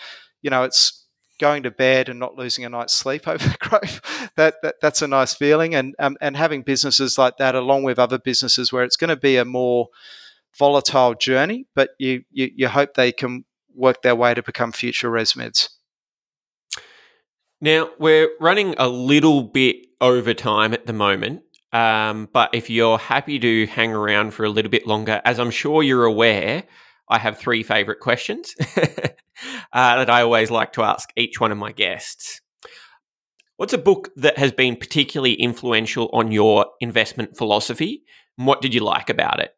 you 0.42 0.50
know, 0.50 0.64
it's 0.64 1.02
going 1.42 1.64
to 1.64 1.72
bed 1.72 2.08
and 2.08 2.20
not 2.20 2.36
losing 2.36 2.64
a 2.64 2.70
night's 2.70 2.94
sleep 2.94 3.28
over 3.28 3.56
growth, 3.60 4.00
that, 4.38 4.56
that 4.62 4.76
that's 4.82 5.02
a 5.02 5.08
nice 5.08 5.34
feeling. 5.34 5.76
And 5.76 5.96
um, 6.00 6.16
and 6.22 6.38
having 6.38 6.62
businesses 6.62 7.18
like 7.18 7.38
that, 7.38 7.56
along 7.56 7.84
with 7.84 8.00
other 8.00 8.20
businesses 8.20 8.72
where 8.72 8.84
it's 8.84 8.96
going 8.96 9.10
to 9.10 9.18
be 9.18 9.36
a 9.36 9.44
more 9.46 9.88
volatile 10.58 11.16
journey, 11.16 11.66
but 11.76 11.92
you, 11.98 12.24
you, 12.32 12.52
you 12.56 12.68
hope 12.68 12.94
they 12.94 13.12
can 13.12 13.46
work 13.74 14.02
their 14.02 14.16
way 14.16 14.34
to 14.34 14.44
become 14.44 14.72
future 14.72 15.10
ResMeds. 15.10 15.70
Now 17.62 17.90
we're 18.00 18.30
running 18.40 18.74
a 18.80 18.88
little 18.88 19.44
bit 19.44 19.86
over 20.02 20.34
time 20.34 20.74
at 20.74 20.88
the 20.88 20.94
moment. 20.94 21.44
Um, 21.72 22.28
but 22.34 22.50
if 22.54 22.70
you're 22.70 22.98
happy 22.98 23.40
to 23.40 23.68
hang 23.68 23.94
around 23.94 24.34
for 24.34 24.44
a 24.44 24.50
little 24.50 24.72
bit 24.72 24.88
longer, 24.88 25.22
as 25.24 25.40
I'm 25.40 25.52
sure 25.52 25.84
you're 25.84 26.04
aware, 26.04 26.64
I 27.08 27.20
have 27.20 27.38
three 27.38 27.64
favorite 27.64 28.00
questions 28.00 28.56
uh, 28.78 29.12
that 29.72 30.10
I 30.10 30.24
always 30.24 30.52
like 30.52 30.74
to 30.74 30.84
ask 30.84 31.10
each 31.16 31.40
one 31.40 31.52
of 31.52 31.58
my 31.58 31.72
guests. 31.72 32.42
What's 33.58 33.74
a 33.74 33.78
book 33.78 34.10
that 34.16 34.38
has 34.38 34.52
been 34.52 34.76
particularly 34.76 35.34
influential 35.34 36.10
on 36.14 36.32
your 36.32 36.66
investment 36.82 37.38
philosophy? 37.38 38.04
And 38.38 38.48
what 38.48 38.62
did 38.62 38.74
you 38.74 38.82
like 38.82 39.10
about 39.10 39.40
it? 39.40 39.54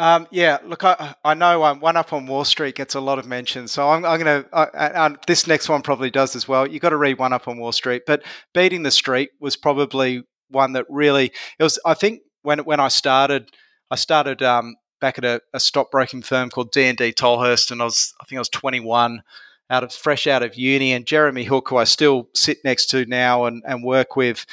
Um, 0.00 0.26
yeah, 0.30 0.56
look, 0.64 0.82
I, 0.82 1.14
I 1.22 1.34
know 1.34 1.62
um, 1.62 1.80
One 1.80 1.98
Up 1.98 2.14
on 2.14 2.26
Wall 2.26 2.46
Street 2.46 2.74
gets 2.74 2.94
a 2.94 3.00
lot 3.00 3.18
of 3.18 3.26
mention, 3.26 3.68
so 3.68 3.90
I'm, 3.90 4.02
I'm 4.06 4.18
going 4.18 4.44
to. 4.44 4.48
Uh, 4.50 5.14
this 5.26 5.46
next 5.46 5.68
one 5.68 5.82
probably 5.82 6.10
does 6.10 6.34
as 6.34 6.48
well. 6.48 6.66
You've 6.66 6.80
got 6.80 6.88
to 6.88 6.96
read 6.96 7.18
One 7.18 7.34
Up 7.34 7.46
on 7.46 7.58
Wall 7.58 7.70
Street, 7.70 8.04
but 8.06 8.22
Beating 8.54 8.82
the 8.82 8.90
Street 8.90 9.28
was 9.40 9.56
probably 9.56 10.22
one 10.48 10.72
that 10.72 10.86
really. 10.88 11.32
It 11.58 11.62
was. 11.62 11.78
I 11.84 11.92
think 11.92 12.22
when 12.40 12.60
when 12.60 12.80
I 12.80 12.88
started, 12.88 13.50
I 13.90 13.96
started 13.96 14.42
um, 14.42 14.76
back 15.02 15.18
at 15.18 15.24
a, 15.26 15.42
a 15.52 15.60
stockbroking 15.60 16.22
firm 16.22 16.48
called 16.48 16.72
D 16.72 16.84
and 16.84 16.96
D 16.96 17.12
Tolhurst, 17.12 17.70
and 17.70 17.82
I 17.82 17.84
was 17.84 18.14
I 18.22 18.24
think 18.24 18.38
I 18.38 18.40
was 18.40 18.48
21, 18.48 19.22
out 19.68 19.84
of 19.84 19.92
fresh 19.92 20.26
out 20.26 20.42
of 20.42 20.54
uni, 20.54 20.94
and 20.94 21.06
Jeremy 21.06 21.44
Hook, 21.44 21.68
who 21.68 21.76
I 21.76 21.84
still 21.84 22.30
sit 22.34 22.56
next 22.64 22.86
to 22.86 23.04
now 23.04 23.44
and, 23.44 23.62
and 23.66 23.84
work 23.84 24.16
with, 24.16 24.46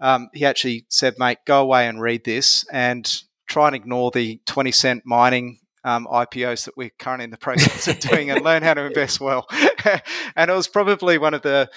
um, 0.00 0.30
he 0.32 0.46
actually 0.46 0.86
said, 0.88 1.16
"Mate, 1.18 1.40
go 1.46 1.60
away 1.60 1.88
and 1.88 2.00
read 2.00 2.24
this, 2.24 2.64
and 2.72 3.22
try 3.46 3.66
and 3.66 3.76
ignore 3.76 4.10
the 4.10 4.40
20 4.46 4.72
cent 4.72 5.02
mining." 5.04 5.58
Um, 5.86 6.06
IPOs 6.10 6.64
that 6.64 6.78
we're 6.78 6.88
currently 6.98 7.24
in 7.24 7.30
the 7.30 7.36
process 7.36 7.88
of 7.88 8.00
doing 8.00 8.30
and 8.30 8.42
learn 8.42 8.62
how 8.62 8.72
to 8.72 8.86
invest 8.86 9.20
well. 9.20 9.46
and 10.34 10.50
it 10.50 10.54
was 10.54 10.66
probably 10.66 11.18
one 11.18 11.34
of 11.34 11.42
the, 11.42 11.68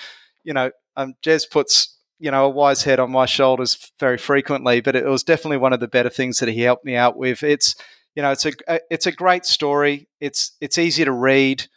you 0.45 0.53
know, 0.53 0.71
um, 0.95 1.15
Jez 1.21 1.43
puts 1.49 1.97
you 2.17 2.31
know 2.31 2.45
a 2.45 2.49
wise 2.49 2.83
head 2.83 2.99
on 2.99 3.11
my 3.11 3.25
shoulders 3.25 3.91
very 3.99 4.17
frequently, 4.17 4.79
but 4.79 4.95
it 4.95 5.05
was 5.05 5.23
definitely 5.23 5.57
one 5.57 5.73
of 5.73 5.81
the 5.81 5.89
better 5.89 6.09
things 6.09 6.39
that 6.39 6.47
he 6.49 6.61
helped 6.61 6.85
me 6.85 6.95
out 6.95 7.17
with. 7.17 7.43
It's 7.43 7.75
you 8.17 8.23
know, 8.23 8.31
it's 8.31 8.47
a 8.47 8.79
it's 8.89 9.05
a 9.05 9.11
great 9.11 9.45
story. 9.45 10.07
It's 10.19 10.53
it's 10.59 10.79
easy 10.79 11.05
to 11.05 11.11
read. 11.11 11.67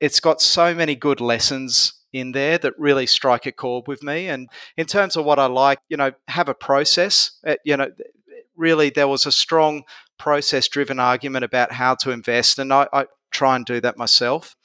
It's 0.00 0.20
got 0.20 0.40
so 0.40 0.72
many 0.72 0.94
good 0.94 1.20
lessons 1.20 1.92
in 2.12 2.30
there 2.30 2.56
that 2.58 2.78
really 2.78 3.04
strike 3.04 3.46
a 3.46 3.52
chord 3.52 3.88
with 3.88 4.04
me. 4.04 4.28
And 4.28 4.48
in 4.76 4.86
terms 4.86 5.16
of 5.16 5.24
what 5.24 5.40
I 5.40 5.46
like, 5.46 5.80
you 5.88 5.96
know, 5.96 6.12
have 6.28 6.48
a 6.48 6.54
process. 6.54 7.32
Uh, 7.44 7.56
you 7.64 7.76
know, 7.76 7.90
really 8.58 8.90
there 8.90 9.08
was 9.08 9.24
a 9.24 9.32
strong 9.32 9.84
process-driven 10.18 11.00
argument 11.00 11.44
about 11.44 11.72
how 11.72 11.94
to 11.94 12.10
invest, 12.10 12.58
and 12.58 12.72
I, 12.72 12.88
I 12.92 13.06
try 13.30 13.56
and 13.56 13.64
do 13.64 13.80
that 13.80 13.96
myself. 13.96 14.56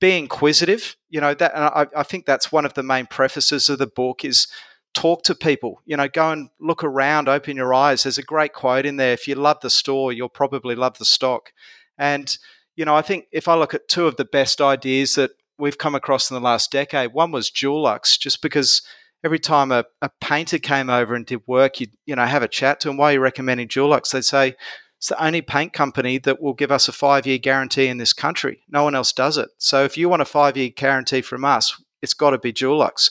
Be 0.00 0.18
inquisitive. 0.18 0.96
You 1.08 1.20
know 1.20 1.34
that, 1.34 1.54
and 1.54 1.64
I, 1.64 1.86
I 1.96 2.02
think 2.02 2.26
that's 2.26 2.52
one 2.52 2.66
of 2.66 2.74
the 2.74 2.82
main 2.82 3.06
prefaces 3.06 3.68
of 3.68 3.78
the 3.78 3.86
book 3.86 4.24
is 4.24 4.46
talk 4.94 5.22
to 5.24 5.34
people. 5.34 5.80
You 5.86 5.96
know, 5.96 6.08
go 6.08 6.30
and 6.30 6.50
look 6.60 6.82
around, 6.84 7.28
open 7.28 7.56
your 7.56 7.72
eyes. 7.72 8.02
There's 8.02 8.18
a 8.18 8.22
great 8.22 8.52
quote 8.52 8.86
in 8.86 8.96
there. 8.96 9.12
If 9.12 9.28
you 9.28 9.34
love 9.34 9.58
the 9.60 9.70
store, 9.70 10.12
you'll 10.12 10.28
probably 10.28 10.74
love 10.74 10.98
the 10.98 11.04
stock. 11.04 11.52
And, 11.96 12.36
you 12.76 12.84
know, 12.84 12.94
I 12.94 13.02
think 13.02 13.26
if 13.32 13.48
I 13.48 13.54
look 13.54 13.74
at 13.74 13.88
two 13.88 14.06
of 14.06 14.16
the 14.16 14.24
best 14.24 14.60
ideas 14.60 15.14
that 15.16 15.32
we've 15.58 15.78
come 15.78 15.94
across 15.96 16.30
in 16.30 16.34
the 16.34 16.40
last 16.40 16.70
decade, 16.70 17.12
one 17.12 17.32
was 17.32 17.50
Dulux, 17.50 18.18
just 18.18 18.40
because 18.40 18.82
every 19.24 19.38
time 19.38 19.72
a, 19.72 19.84
a 20.00 20.10
painter 20.20 20.58
came 20.58 20.90
over 20.90 21.14
and 21.14 21.26
did 21.26 21.42
work, 21.46 21.80
you'd, 21.80 21.92
you 22.06 22.16
know, 22.16 22.24
have 22.24 22.42
a 22.42 22.48
chat 22.48 22.80
to 22.80 22.88
them. 22.88 22.96
Why 22.96 23.10
are 23.10 23.14
you 23.14 23.20
recommending 23.20 23.68
Dulux? 23.68 24.10
They'd 24.10 24.24
say, 24.24 24.54
It's 24.98 25.08
the 25.08 25.22
only 25.22 25.42
paint 25.42 25.72
company 25.72 26.18
that 26.18 26.40
will 26.40 26.54
give 26.54 26.70
us 26.70 26.88
a 26.88 26.92
five 26.92 27.26
year 27.26 27.38
guarantee 27.38 27.86
in 27.86 27.98
this 27.98 28.12
country. 28.12 28.62
No 28.68 28.84
one 28.84 28.94
else 28.94 29.12
does 29.12 29.38
it. 29.38 29.48
So 29.58 29.84
if 29.84 29.96
you 29.96 30.08
want 30.08 30.22
a 30.22 30.26
five 30.26 30.56
year 30.56 30.70
guarantee 30.70 31.22
from 31.22 31.44
us, 31.44 31.80
it's 32.02 32.14
got 32.14 32.30
to 32.30 32.38
be 32.38 32.52
Dulux. 32.52 33.10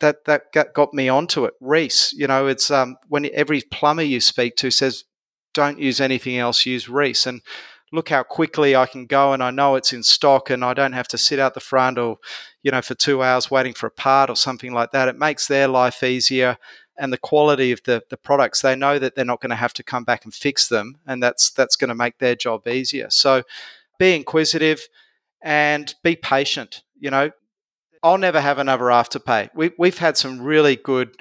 That 0.00 0.26
that 0.26 0.52
got 0.74 0.92
me 0.92 1.08
onto 1.08 1.46
it. 1.46 1.54
Reece, 1.58 2.12
you 2.12 2.26
know, 2.26 2.46
it's 2.46 2.70
um, 2.70 2.96
when 3.08 3.30
every 3.32 3.62
plumber 3.62 4.02
you 4.02 4.20
speak 4.20 4.56
to 4.56 4.70
says, 4.70 5.04
"Don't 5.54 5.78
use 5.78 6.02
anything 6.02 6.36
else. 6.36 6.66
Use 6.66 6.86
Reece." 6.86 7.26
And 7.26 7.40
look 7.92 8.08
how 8.08 8.22
quickly 8.22 8.74
I 8.74 8.86
can 8.86 9.06
go, 9.06 9.32
and 9.32 9.42
I 9.42 9.50
know 9.50 9.76
it's 9.76 9.92
in 9.92 10.02
stock, 10.02 10.50
and 10.50 10.64
I 10.64 10.74
don't 10.74 10.92
have 10.92 11.08
to 11.08 11.18
sit 11.18 11.38
out 11.38 11.54
the 11.54 11.60
front 11.60 11.98
or, 11.98 12.18
you 12.62 12.70
know, 12.70 12.82
for 12.82 12.94
two 12.94 13.22
hours 13.22 13.50
waiting 13.50 13.74
for 13.74 13.86
a 13.86 13.90
part 13.90 14.30
or 14.30 14.36
something 14.36 14.72
like 14.72 14.90
that. 14.92 15.08
It 15.08 15.18
makes 15.18 15.46
their 15.46 15.68
life 15.68 16.02
easier 16.02 16.58
and 16.98 17.12
the 17.12 17.18
quality 17.18 17.72
of 17.72 17.82
the, 17.84 18.02
the 18.10 18.16
products, 18.16 18.62
they 18.62 18.74
know 18.74 18.98
that 18.98 19.14
they're 19.14 19.24
not 19.24 19.40
going 19.40 19.50
to 19.50 19.56
have 19.56 19.74
to 19.74 19.82
come 19.82 20.04
back 20.04 20.24
and 20.24 20.34
fix 20.34 20.68
them, 20.68 20.98
and 21.06 21.22
that's 21.22 21.50
that's 21.50 21.76
going 21.76 21.88
to 21.88 21.94
make 21.94 22.18
their 22.18 22.34
job 22.34 22.66
easier. 22.66 23.10
So, 23.10 23.42
be 23.98 24.14
inquisitive 24.14 24.88
and 25.42 25.94
be 26.02 26.16
patient. 26.16 26.82
You 26.98 27.10
know, 27.10 27.30
I'll 28.02 28.18
never 28.18 28.40
have 28.40 28.58
another 28.58 28.84
afterpay. 28.84 29.50
We, 29.54 29.72
we've 29.78 29.98
had 29.98 30.16
some 30.16 30.40
really 30.40 30.76
good 30.76 31.14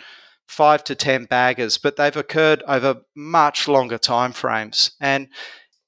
five 0.48 0.84
to 0.86 0.96
ten 0.96 1.26
baggers, 1.26 1.78
but 1.78 1.98
they've 1.98 2.16
occurred 2.16 2.64
over 2.68 3.02
much 3.16 3.68
longer 3.68 3.98
time 3.98 4.32
frames. 4.32 4.92
And 5.02 5.28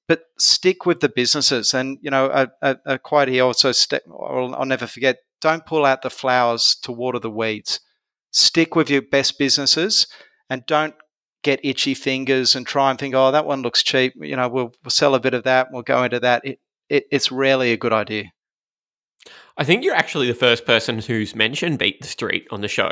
but 0.08 0.22
stick 0.38 0.86
with 0.86 1.00
the 1.00 1.10
businesses. 1.10 1.74
And 1.74 1.98
you 2.02 2.12
know, 2.12 2.26
a, 2.28 2.48
a, 2.62 2.78
a 2.86 3.00
quote 3.00 3.28
here 3.28 3.44
also, 3.44 3.72
st- 3.72 4.04
I'll, 4.10 4.56
I'll 4.56 4.66
never 4.66 4.88
forget: 4.88 5.18
don't 5.42 5.66
pull 5.66 5.86
out 5.86 6.02
the 6.02 6.10
flowers 6.10 6.76
to 6.84 6.92
water 6.92 7.20
the 7.20 7.32
weeds 7.32 7.80
stick 8.32 8.76
with 8.76 8.90
your 8.90 9.02
best 9.02 9.40
businesses 9.40 10.08
and 10.50 10.66
don't 10.66 10.94
get 11.44 11.60
itchy 11.64 11.94
fingers 11.94 12.56
and 12.56 12.66
try 12.66 12.90
and 12.90 13.00
think, 13.00 13.16
oh, 13.16 13.32
that 13.32 13.46
one 13.46 13.62
looks 13.62 13.84
cheap. 13.84 14.14
You 14.16 14.36
know, 14.36 14.48
we'll, 14.48 14.72
we'll 14.84 14.92
sell 14.92 15.16
a 15.16 15.20
bit 15.20 15.34
of 15.34 15.44
that. 15.44 15.68
We'll 15.72 15.82
go 15.82 16.04
into 16.04 16.20
that. 16.20 16.46
It, 16.46 16.60
it, 16.90 17.06
it's 17.12 17.32
rarely 17.32 17.72
a 17.72 17.78
good 17.78 17.94
idea. 17.94 18.26
I 19.58 19.64
think 19.64 19.84
you're 19.84 19.96
actually 19.96 20.28
the 20.28 20.36
first 20.36 20.66
person 20.66 21.00
who's 21.00 21.36
mentioned 21.36 21.80
Beat 21.80 22.02
the 22.02 22.08
Street 22.08 22.48
on 22.52 22.62
the 22.62 22.68
show. 22.68 22.92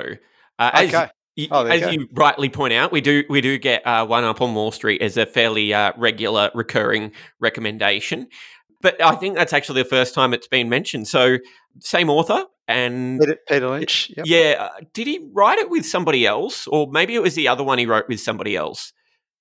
Uh, 0.58 0.72
as, 0.74 1.10
Oh, 1.52 1.66
as 1.66 1.82
you, 1.82 2.02
you 2.02 2.08
rightly 2.14 2.50
point 2.50 2.74
out, 2.74 2.92
we 2.92 3.02
do 3.02 3.24
we 3.30 3.42
do 3.42 3.58
get 3.58 3.86
uh, 3.86 4.06
One 4.06 4.24
Up 4.24 4.42
on 4.42 4.56
Wall 4.56 4.72
Street 4.72 5.02
as 5.02 5.18
a 5.18 5.26
fairly 5.26 5.74
uh, 5.74 5.92
regular, 5.98 6.50
recurring 6.54 7.12
recommendation. 7.40 8.28
But 8.82 9.02
I 9.02 9.16
think 9.16 9.36
that's 9.36 9.52
actually 9.52 9.84
the 9.84 9.90
first 9.90 10.14
time 10.14 10.34
it's 10.34 10.48
been 10.48 10.70
mentioned. 10.70 11.08
So, 11.08 11.38
same 11.80 12.10
author, 12.10 12.46
and 12.68 13.20
Peter, 13.48 13.70
Lynch. 13.70 14.12
Yep. 14.16 14.26
Yeah, 14.28 14.56
uh, 14.60 14.82
did 14.94 15.08
he 15.08 15.30
write 15.34 15.60
it 15.60 15.70
with 15.70 15.86
somebody 15.86 16.26
else, 16.26 16.68
or 16.68 16.88
maybe 16.90 17.16
it 17.16 17.22
was 17.22 17.36
the 17.36 17.48
other 17.48 17.64
one 17.64 17.80
he 17.80 17.86
wrote 17.86 18.08
with 18.08 18.20
somebody 18.20 18.56
else? 18.56 18.94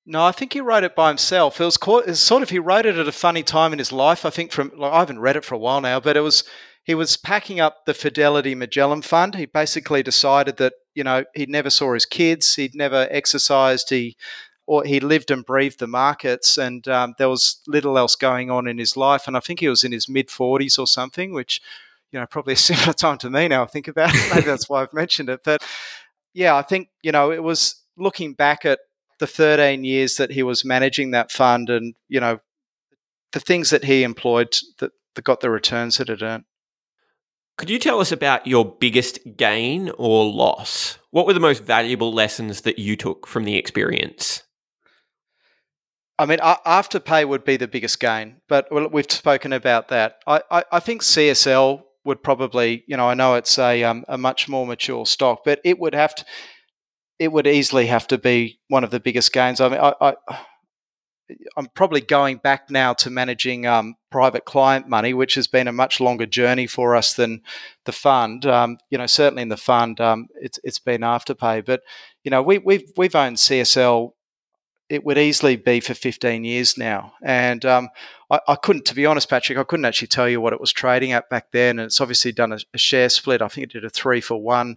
No, 0.07 0.22
I 0.24 0.32
think 0.32 0.53
he 0.53 0.61
wrote 0.61 0.84
it 0.84 0.95
by 0.95 1.09
himself. 1.09 1.61
It 1.61 1.64
was, 1.64 1.76
it 1.76 2.07
was 2.09 2.20
sort 2.20 2.42
of 2.42 2.51
he 2.51 2.59
wrote 2.59 2.86
it 2.86 2.97
at 2.97 3.09
a 3.09 3.12
funny 3.12 3.42
time 3.42 3.72
in 3.72 3.78
his 3.78 3.92
life. 3.92 4.26
I 4.26 4.30
think 4.30 4.53
from 4.53 4.72
like, 4.76 4.92
I 4.92 4.99
haven't 4.99 5.20
read 5.20 5.36
it 5.36 5.45
for 5.45 5.55
a 5.55 5.59
while 5.59 5.80
now, 5.80 6.01
but 6.01 6.16
it 6.16 6.20
was 6.20 6.45
he 6.82 6.95
was 6.95 7.16
packing 7.16 7.61
up 7.61 7.86
the 7.86 7.95
Fidelity 7.95 8.55
Magellan 8.55 9.03
Fund. 9.03 9.36
He 9.36 9.47
basically 9.47 10.03
decided 10.03 10.59
that 10.59 10.74
you 10.95 11.05
know 11.05 11.24
he 11.34 11.47
never 11.47 11.70
saw 11.70 11.95
his 11.95 12.07
kids, 12.07 12.55
he'd 12.55 12.74
never 12.74 13.09
exercised, 13.11 13.90
he 13.90 14.16
or 14.66 14.84
he 14.84 14.99
lived 14.99 15.30
and 15.30 15.45
breathed 15.45 15.78
the 15.78 15.86
markets, 15.86 16.57
and 16.57 16.88
um, 16.88 17.14
there 17.18 17.28
was 17.28 17.61
little 17.66 17.99
else 17.99 18.16
going 18.16 18.51
on 18.51 18.66
in 18.66 18.78
his 18.78 18.97
life. 18.97 19.26
And 19.26 19.36
I 19.36 19.40
think 19.40 19.61
he 19.61 19.68
was 19.68 19.84
in 19.84 19.92
his 19.92 20.09
mid 20.09 20.30
forties 20.30 20.78
or 20.78 20.86
something, 20.86 21.32
which 21.32 21.61
you 22.14 22.20
know, 22.20 22.26
probably 22.26 22.55
a 22.55 22.57
similar 22.70 22.92
time 22.92 23.18
to 23.18 23.28
me 23.28 23.49
now. 23.49 23.64
I 23.64 23.66
think 23.66 23.88
about 23.88 24.14
it. 24.14 24.30
Maybe 24.34 24.47
that's 24.47 24.68
why 24.68 24.82
I've 24.82 24.95
mentioned 24.95 25.28
it. 25.28 25.40
But 25.45 25.62
yeah, 26.32 26.57
I 26.57 26.62
think 26.62 26.88
you 27.03 27.12
know 27.12 27.30
it 27.30 27.42
was 27.42 27.82
looking 27.97 28.32
back 28.32 28.64
at 28.64 28.78
the 29.20 29.26
13 29.26 29.84
years 29.84 30.16
that 30.16 30.32
he 30.32 30.42
was 30.42 30.64
managing 30.64 31.11
that 31.11 31.30
fund, 31.30 31.68
and 31.68 31.95
you 32.09 32.20
know, 32.20 32.40
the 33.32 33.40
things 33.40 33.70
that 33.70 33.84
he 33.84 34.03
employed 34.03 34.57
that, 34.78 34.92
that 35.14 35.24
got 35.24 35.40
the 35.40 35.51
returns 35.51 35.99
that 35.99 36.09
it 36.09 36.22
earned. 36.22 36.45
Could 37.57 37.70
you 37.70 37.78
tell 37.78 38.00
us 38.00 38.11
about 38.11 38.46
your 38.46 38.64
biggest 38.64 39.20
gain 39.36 39.90
or 39.96 40.24
loss? 40.24 40.98
What 41.11 41.26
were 41.26 41.32
the 41.32 41.40
most 41.40 41.62
valuable 41.62 42.12
lessons 42.12 42.62
that 42.62 42.78
you 42.78 42.96
took 42.96 43.26
from 43.26 43.44
the 43.44 43.57
experience? 43.57 44.42
I 46.18 46.26
mean, 46.26 46.38
Afterpay 46.38 47.28
would 47.28 47.44
be 47.44 47.57
the 47.57 47.68
biggest 47.68 48.00
gain, 48.00 48.36
but 48.48 48.66
we've 48.92 49.11
spoken 49.11 49.52
about 49.52 49.88
that. 49.88 50.18
I, 50.26 50.42
I, 50.50 50.64
I 50.72 50.80
think 50.80 51.02
CSL 51.02 51.82
would 52.05 52.22
probably, 52.22 52.84
you 52.86 52.96
know, 52.96 53.09
I 53.09 53.14
know 53.14 53.34
it's 53.34 53.59
a 53.59 53.82
um, 53.82 54.05
a 54.09 54.18
much 54.18 54.48
more 54.48 54.66
mature 54.66 55.07
stock, 55.07 55.42
but 55.44 55.61
it 55.64 55.78
would 55.78 55.94
have 55.94 56.14
to, 56.16 56.24
it 57.18 57.32
would 57.32 57.46
easily 57.46 57.86
have 57.86 58.07
to 58.09 58.18
be 58.18 58.61
one 58.68 58.84
of 58.84 58.90
the 58.90 59.00
biggest 59.00 59.32
gains. 59.32 59.61
I 59.61 59.68
mean, 59.68 59.80
I, 59.80 59.94
I 60.00 60.14
I'm 61.56 61.68
probably 61.74 62.00
going 62.00 62.38
back 62.38 62.70
now 62.70 62.92
to 62.94 63.10
managing 63.10 63.66
um, 63.66 63.94
private 64.10 64.44
client 64.44 64.88
money, 64.88 65.14
which 65.14 65.34
has 65.34 65.46
been 65.46 65.68
a 65.68 65.72
much 65.72 66.00
longer 66.00 66.26
journey 66.26 66.66
for 66.66 66.94
us 66.94 67.14
than 67.14 67.42
the 67.84 67.92
fund. 67.92 68.44
Um, 68.46 68.78
you 68.90 68.98
know, 68.98 69.06
certainly 69.06 69.42
in 69.42 69.48
the 69.48 69.56
fund, 69.56 70.00
um, 70.00 70.28
it's 70.40 70.58
it's 70.64 70.78
been 70.78 71.00
afterpay, 71.00 71.64
but 71.64 71.82
you 72.24 72.30
know, 72.30 72.42
we, 72.42 72.58
we've 72.58 72.92
we've 72.96 73.14
owned 73.14 73.38
CSL 73.38 74.12
it 74.88 75.04
would 75.04 75.18
easily 75.18 75.56
be 75.56 75.80
for 75.80 75.94
15 75.94 76.44
years 76.44 76.76
now. 76.76 77.14
And 77.22 77.64
um, 77.64 77.88
I, 78.30 78.40
I, 78.48 78.56
couldn't, 78.56 78.84
to 78.86 78.94
be 78.94 79.06
honest, 79.06 79.30
Patrick, 79.30 79.58
I 79.58 79.64
couldn't 79.64 79.86
actually 79.86 80.08
tell 80.08 80.28
you 80.28 80.40
what 80.40 80.52
it 80.52 80.60
was 80.60 80.72
trading 80.72 81.12
at 81.12 81.30
back 81.30 81.52
then. 81.52 81.78
And 81.78 81.86
it's 81.86 82.00
obviously 82.00 82.32
done 82.32 82.52
a, 82.52 82.58
a 82.74 82.78
share 82.78 83.08
split. 83.08 83.40
I 83.40 83.48
think 83.48 83.64
it 83.64 83.72
did 83.72 83.84
a 83.84 83.90
three 83.90 84.20
for 84.20 84.40
one 84.40 84.76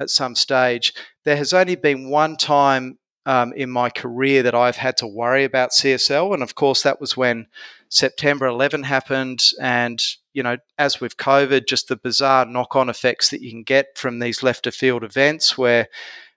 at 0.00 0.10
some 0.10 0.34
stage. 0.34 0.94
There 1.24 1.36
has 1.36 1.52
only 1.52 1.76
been 1.76 2.08
one 2.08 2.36
time 2.36 2.98
um, 3.26 3.52
in 3.52 3.70
my 3.70 3.90
career 3.90 4.42
that 4.42 4.54
I've 4.54 4.76
had 4.76 4.96
to 4.98 5.06
worry 5.06 5.44
about 5.44 5.70
CSL. 5.70 6.34
And 6.34 6.42
of 6.42 6.54
course, 6.54 6.82
that 6.82 7.00
was 7.00 7.16
when 7.16 7.46
September 7.88 8.46
11 8.46 8.82
happened. 8.84 9.50
And, 9.60 10.02
you 10.32 10.42
know, 10.42 10.56
as 10.78 11.00
with 11.00 11.16
COVID, 11.16 11.66
just 11.66 11.88
the 11.88 11.96
bizarre 11.96 12.44
knock 12.46 12.74
on 12.74 12.88
effects 12.88 13.30
that 13.30 13.42
you 13.42 13.50
can 13.50 13.62
get 13.62 13.96
from 13.96 14.18
these 14.18 14.42
left 14.42 14.66
of 14.66 14.74
field 14.74 15.04
events 15.04 15.56
where 15.56 15.88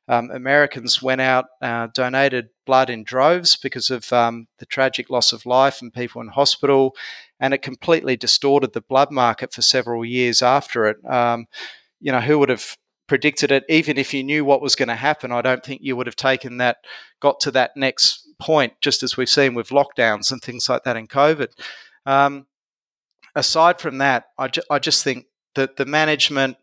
um, 0.07 0.29
Americans 0.29 1.01
went 1.01 1.21
out, 1.21 1.45
uh, 1.61 1.87
donated 1.93 2.49
blood 2.65 2.89
in 2.89 3.03
droves 3.03 3.55
because 3.55 3.89
of 3.89 4.11
um, 4.13 4.47
the 4.59 4.65
tragic 4.65 5.09
loss 5.09 5.33
of 5.33 5.45
life 5.45 5.81
and 5.81 5.93
people 5.93 6.21
in 6.21 6.27
hospital, 6.27 6.95
and 7.39 7.53
it 7.53 7.63
completely 7.63 8.15
distorted 8.15 8.73
the 8.73 8.81
blood 8.81 9.11
market 9.11 9.51
for 9.51 9.63
several 9.63 10.05
years 10.05 10.43
after 10.43 10.85
it. 10.85 10.97
Um, 11.09 11.47
you 11.99 12.11
know, 12.11 12.21
who 12.21 12.37
would 12.37 12.49
have 12.49 12.77
predicted 13.07 13.51
it? 13.51 13.63
Even 13.69 13.97
if 13.97 14.13
you 14.13 14.23
knew 14.23 14.43
what 14.43 14.61
was 14.61 14.75
going 14.75 14.89
to 14.89 14.95
happen, 14.95 15.31
I 15.31 15.41
don't 15.41 15.63
think 15.63 15.81
you 15.83 15.95
would 15.95 16.07
have 16.07 16.15
taken 16.15 16.57
that, 16.57 16.77
got 17.21 17.39
to 17.41 17.51
that 17.51 17.71
next 17.75 18.27
point, 18.39 18.73
just 18.81 19.03
as 19.03 19.15
we've 19.15 19.29
seen 19.29 19.53
with 19.53 19.69
lockdowns 19.69 20.31
and 20.31 20.41
things 20.41 20.67
like 20.69 20.83
that 20.83 20.97
in 20.97 21.07
COVID. 21.07 21.49
Um, 22.05 22.47
aside 23.35 23.79
from 23.79 23.97
that, 23.99 24.25
I, 24.37 24.47
ju- 24.47 24.63
I 24.69 24.79
just 24.79 25.03
think 25.03 25.25
that 25.55 25.77
the 25.77 25.85
management, 25.85 26.57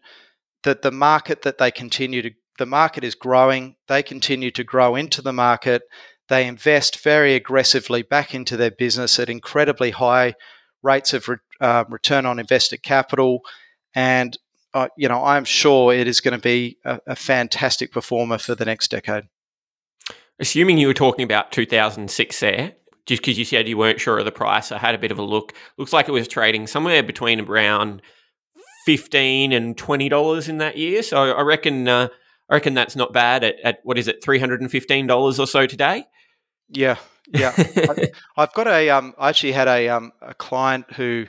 that 0.64 0.82
the 0.82 0.92
market 0.92 1.42
that 1.42 1.58
they 1.58 1.70
continue 1.70 2.22
to 2.22 2.30
the 2.58 2.66
market 2.66 3.02
is 3.02 3.14
growing. 3.14 3.76
They 3.88 4.02
continue 4.02 4.50
to 4.52 4.64
grow 4.64 4.94
into 4.94 5.22
the 5.22 5.32
market. 5.32 5.82
They 6.28 6.46
invest 6.46 7.02
very 7.02 7.34
aggressively 7.34 8.02
back 8.02 8.34
into 8.34 8.56
their 8.56 8.70
business 8.70 9.18
at 9.18 9.28
incredibly 9.28 9.90
high 9.90 10.34
rates 10.82 11.12
of 11.12 11.28
re- 11.28 11.36
uh, 11.60 11.84
return 11.88 12.26
on 12.26 12.38
invested 12.38 12.82
capital. 12.82 13.40
And, 13.94 14.38
uh, 14.74 14.88
you 14.96 15.08
know, 15.08 15.24
I'm 15.24 15.44
sure 15.44 15.92
it 15.92 16.06
is 16.06 16.20
going 16.20 16.38
to 16.38 16.42
be 16.42 16.78
a, 16.84 17.00
a 17.06 17.16
fantastic 17.16 17.92
performer 17.92 18.38
for 18.38 18.54
the 18.54 18.64
next 18.64 18.90
decade. 18.90 19.24
Assuming 20.38 20.78
you 20.78 20.86
were 20.86 20.94
talking 20.94 21.24
about 21.24 21.52
2006 21.52 22.40
there, 22.40 22.72
just 23.06 23.22
because 23.22 23.38
you 23.38 23.44
said 23.44 23.68
you 23.68 23.76
weren't 23.76 24.00
sure 24.00 24.18
of 24.18 24.24
the 24.24 24.32
price, 24.32 24.72
I 24.72 24.78
had 24.78 24.94
a 24.94 24.98
bit 24.98 25.10
of 25.10 25.18
a 25.18 25.22
look. 25.22 25.52
Looks 25.76 25.92
like 25.92 26.08
it 26.08 26.12
was 26.12 26.28
trading 26.28 26.66
somewhere 26.66 27.02
between 27.02 27.40
around 27.40 28.02
fifteen 28.84 29.52
and 29.52 29.76
twenty 29.76 30.08
dollars 30.08 30.48
in 30.48 30.58
that 30.58 30.76
year. 30.76 31.02
So 31.02 31.32
I 31.32 31.42
reckon 31.42 31.88
uh, 31.88 32.08
I 32.48 32.54
reckon 32.54 32.74
that's 32.74 32.96
not 32.96 33.12
bad 33.12 33.44
at, 33.44 33.56
at 33.64 33.80
what 33.82 33.98
is 33.98 34.08
it, 34.08 34.22
three 34.22 34.38
hundred 34.38 34.60
and 34.60 34.70
fifteen 34.70 35.06
dollars 35.06 35.40
or 35.40 35.46
so 35.46 35.66
today. 35.66 36.04
Yeah, 36.68 36.96
yeah. 37.28 37.52
I, 37.56 38.10
have 38.36 38.52
got 38.52 38.68
a. 38.68 38.90
Um, 38.90 39.14
I 39.18 39.30
actually 39.30 39.52
had 39.52 39.68
a 39.68 39.88
um, 39.88 40.12
a 40.20 40.34
client 40.34 40.92
who 40.92 41.26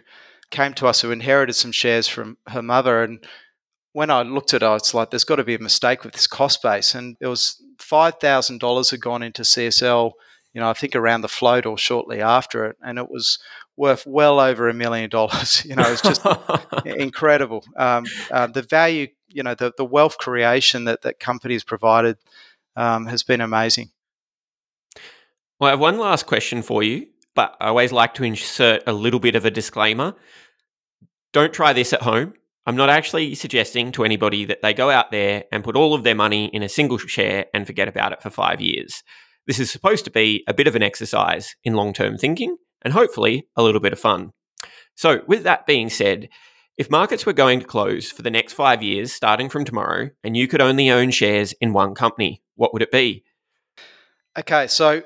came 0.53 0.73
to 0.75 0.87
us 0.87 1.01
who 1.01 1.11
inherited 1.11 1.53
some 1.53 1.71
shares 1.71 2.07
from 2.07 2.37
her 2.47 2.61
mother, 2.61 3.03
and 3.03 3.25
when 3.91 4.09
I 4.09 4.21
looked 4.21 4.53
at 4.53 4.63
it, 4.63 4.65
I 4.65 4.73
was 4.73 4.93
like, 4.93 5.09
"There's 5.09 5.23
got 5.23 5.35
to 5.37 5.43
be 5.43 5.55
a 5.55 5.59
mistake 5.59 6.03
with 6.03 6.13
this 6.13 6.27
cost 6.27 6.61
base." 6.61 6.95
And 6.95 7.17
it 7.19 7.27
was 7.27 7.61
five 7.77 8.15
thousand 8.19 8.59
dollars 8.59 8.91
had 8.91 9.01
gone 9.01 9.23
into 9.23 9.41
CSL. 9.41 10.11
You 10.53 10.61
know, 10.61 10.69
I 10.69 10.73
think 10.73 10.95
around 10.95 11.21
the 11.21 11.27
float 11.27 11.65
or 11.65 11.77
shortly 11.77 12.21
after 12.21 12.65
it, 12.65 12.77
and 12.81 12.97
it 12.97 13.09
was 13.09 13.39
worth 13.75 14.05
well 14.05 14.39
over 14.39 14.69
a 14.69 14.73
million 14.73 15.09
dollars. 15.09 15.65
You 15.69 15.75
know, 15.75 15.91
it's 15.91 16.01
just 16.01 16.25
incredible. 16.85 17.65
Um, 17.75 18.05
uh, 18.31 18.47
the 18.47 18.61
value 18.61 19.07
you 19.33 19.43
know 19.43 19.55
the, 19.55 19.73
the 19.77 19.85
wealth 19.85 20.17
creation 20.17 20.85
that 20.85 21.01
that 21.01 21.19
companies 21.19 21.63
provided 21.63 22.17
um, 22.75 23.07
has 23.07 23.23
been 23.23 23.41
amazing. 23.41 23.91
Well, 25.59 25.67
I 25.67 25.71
have 25.71 25.79
one 25.79 25.97
last 25.97 26.25
question 26.25 26.61
for 26.61 26.83
you, 26.83 27.07
but 27.35 27.55
I 27.59 27.67
always 27.67 27.91
like 27.91 28.13
to 28.15 28.23
insert 28.23 28.83
a 28.87 28.93
little 28.93 29.19
bit 29.19 29.35
of 29.35 29.45
a 29.45 29.51
disclaimer. 29.51 30.15
Don't 31.31 31.53
try 31.53 31.73
this 31.73 31.93
at 31.93 32.01
home. 32.01 32.33
I'm 32.65 32.75
not 32.75 32.89
actually 32.89 33.35
suggesting 33.35 33.91
to 33.93 34.05
anybody 34.05 34.45
that 34.45 34.61
they 34.61 34.73
go 34.73 34.89
out 34.89 35.11
there 35.11 35.43
and 35.51 35.63
put 35.63 35.75
all 35.75 35.93
of 35.93 36.03
their 36.03 36.15
money 36.15 36.45
in 36.53 36.63
a 36.63 36.69
single 36.69 36.97
share 36.97 37.47
and 37.53 37.67
forget 37.67 37.87
about 37.87 38.13
it 38.13 38.21
for 38.21 38.29
five 38.29 38.61
years. 38.61 39.03
This 39.47 39.59
is 39.59 39.69
supposed 39.69 40.05
to 40.05 40.11
be 40.11 40.43
a 40.47 40.53
bit 40.53 40.67
of 40.67 40.75
an 40.75 40.83
exercise 40.83 41.55
in 41.63 41.73
long 41.73 41.91
term 41.91 42.17
thinking 42.17 42.55
and 42.81 42.93
hopefully 42.93 43.47
a 43.57 43.63
little 43.63 43.81
bit 43.81 43.93
of 43.93 43.99
fun. 43.99 44.31
So, 44.95 45.21
with 45.27 45.43
that 45.43 45.65
being 45.65 45.89
said, 45.89 46.29
if 46.77 46.89
markets 46.89 47.25
were 47.25 47.33
going 47.33 47.59
to 47.59 47.65
close 47.65 48.11
for 48.11 48.21
the 48.21 48.31
next 48.31 48.53
five 48.53 48.81
years, 48.81 49.11
starting 49.11 49.49
from 49.49 49.65
tomorrow, 49.65 50.09
and 50.23 50.37
you 50.37 50.47
could 50.47 50.61
only 50.61 50.89
own 50.89 51.11
shares 51.11 51.53
in 51.59 51.73
one 51.73 51.93
company, 51.95 52.41
what 52.55 52.73
would 52.73 52.81
it 52.81 52.91
be? 52.91 53.23
Okay, 54.37 54.67
so 54.67 55.03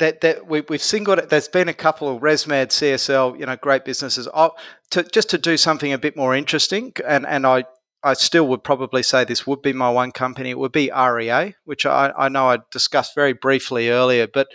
that, 0.00 0.20
that 0.22 0.46
we, 0.46 0.62
have 0.68 0.82
singled 0.82 1.18
it. 1.18 1.30
There's 1.30 1.48
been 1.48 1.68
a 1.68 1.74
couple 1.74 2.14
of 2.14 2.20
ResMed, 2.20 2.68
CSL, 2.68 3.38
you 3.38 3.46
know, 3.46 3.56
great 3.56 3.84
businesses. 3.84 4.28
I'll, 4.34 4.56
to, 4.90 5.04
just 5.04 5.30
to 5.30 5.38
do 5.38 5.56
something 5.56 5.92
a 5.92 5.98
bit 5.98 6.16
more 6.16 6.34
interesting, 6.34 6.92
and, 7.06 7.26
and 7.26 7.46
I, 7.46 7.64
I 8.02 8.14
still 8.14 8.48
would 8.48 8.64
probably 8.64 9.02
say 9.02 9.24
this 9.24 9.46
would 9.46 9.62
be 9.62 9.72
my 9.72 9.90
one 9.90 10.10
company. 10.10 10.50
It 10.50 10.58
would 10.58 10.72
be 10.72 10.90
REA, 10.90 11.54
which 11.64 11.86
I, 11.86 12.12
I 12.18 12.28
know 12.28 12.50
I 12.50 12.58
discussed 12.72 13.14
very 13.14 13.34
briefly 13.34 13.90
earlier, 13.90 14.26
but 14.26 14.48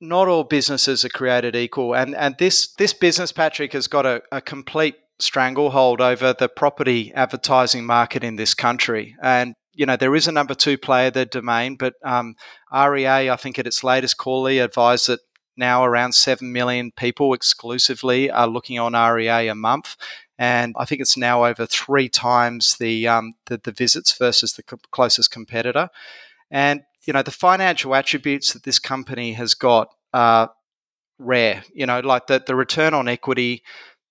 not 0.00 0.28
all 0.28 0.44
businesses 0.44 1.04
are 1.04 1.08
created 1.08 1.54
equal. 1.54 1.94
And 1.94 2.14
and 2.16 2.34
this 2.38 2.74
this 2.74 2.92
business, 2.92 3.30
Patrick, 3.30 3.72
has 3.72 3.86
got 3.86 4.04
a, 4.04 4.22
a 4.32 4.40
complete 4.40 4.96
stranglehold 5.20 6.00
over 6.00 6.32
the 6.32 6.48
property 6.48 7.12
advertising 7.14 7.86
market 7.86 8.24
in 8.24 8.34
this 8.34 8.54
country. 8.54 9.14
And 9.22 9.54
you 9.74 9.86
know 9.86 9.96
there 9.96 10.14
is 10.14 10.28
a 10.28 10.32
number 10.32 10.54
two 10.54 10.78
player, 10.78 11.10
the 11.10 11.26
Domain, 11.26 11.76
but 11.76 11.94
um, 12.04 12.34
REA, 12.72 13.30
I 13.30 13.36
think 13.36 13.58
at 13.58 13.66
its 13.66 13.84
latest 13.84 14.16
call, 14.18 14.42
they 14.42 14.58
advised 14.58 15.08
that 15.08 15.20
now 15.56 15.84
around 15.84 16.12
seven 16.12 16.52
million 16.52 16.92
people 16.96 17.34
exclusively 17.34 18.30
are 18.30 18.46
looking 18.46 18.78
on 18.78 18.94
REA 18.94 19.48
a 19.48 19.54
month, 19.54 19.96
and 20.38 20.74
I 20.78 20.84
think 20.84 21.00
it's 21.00 21.16
now 21.16 21.44
over 21.44 21.66
three 21.66 22.08
times 22.08 22.76
the 22.78 23.08
um, 23.08 23.34
the, 23.46 23.58
the 23.58 23.72
visits 23.72 24.16
versus 24.16 24.54
the 24.54 24.62
closest 24.62 25.30
competitor. 25.30 25.88
And 26.50 26.82
you 27.06 27.12
know 27.12 27.22
the 27.22 27.30
financial 27.30 27.94
attributes 27.94 28.52
that 28.52 28.64
this 28.64 28.78
company 28.78 29.32
has 29.34 29.54
got 29.54 29.88
are 30.12 30.52
rare. 31.18 31.64
You 31.74 31.86
know, 31.86 32.00
like 32.00 32.26
the 32.26 32.42
the 32.44 32.54
return 32.54 32.94
on 32.94 33.08
equity 33.08 33.62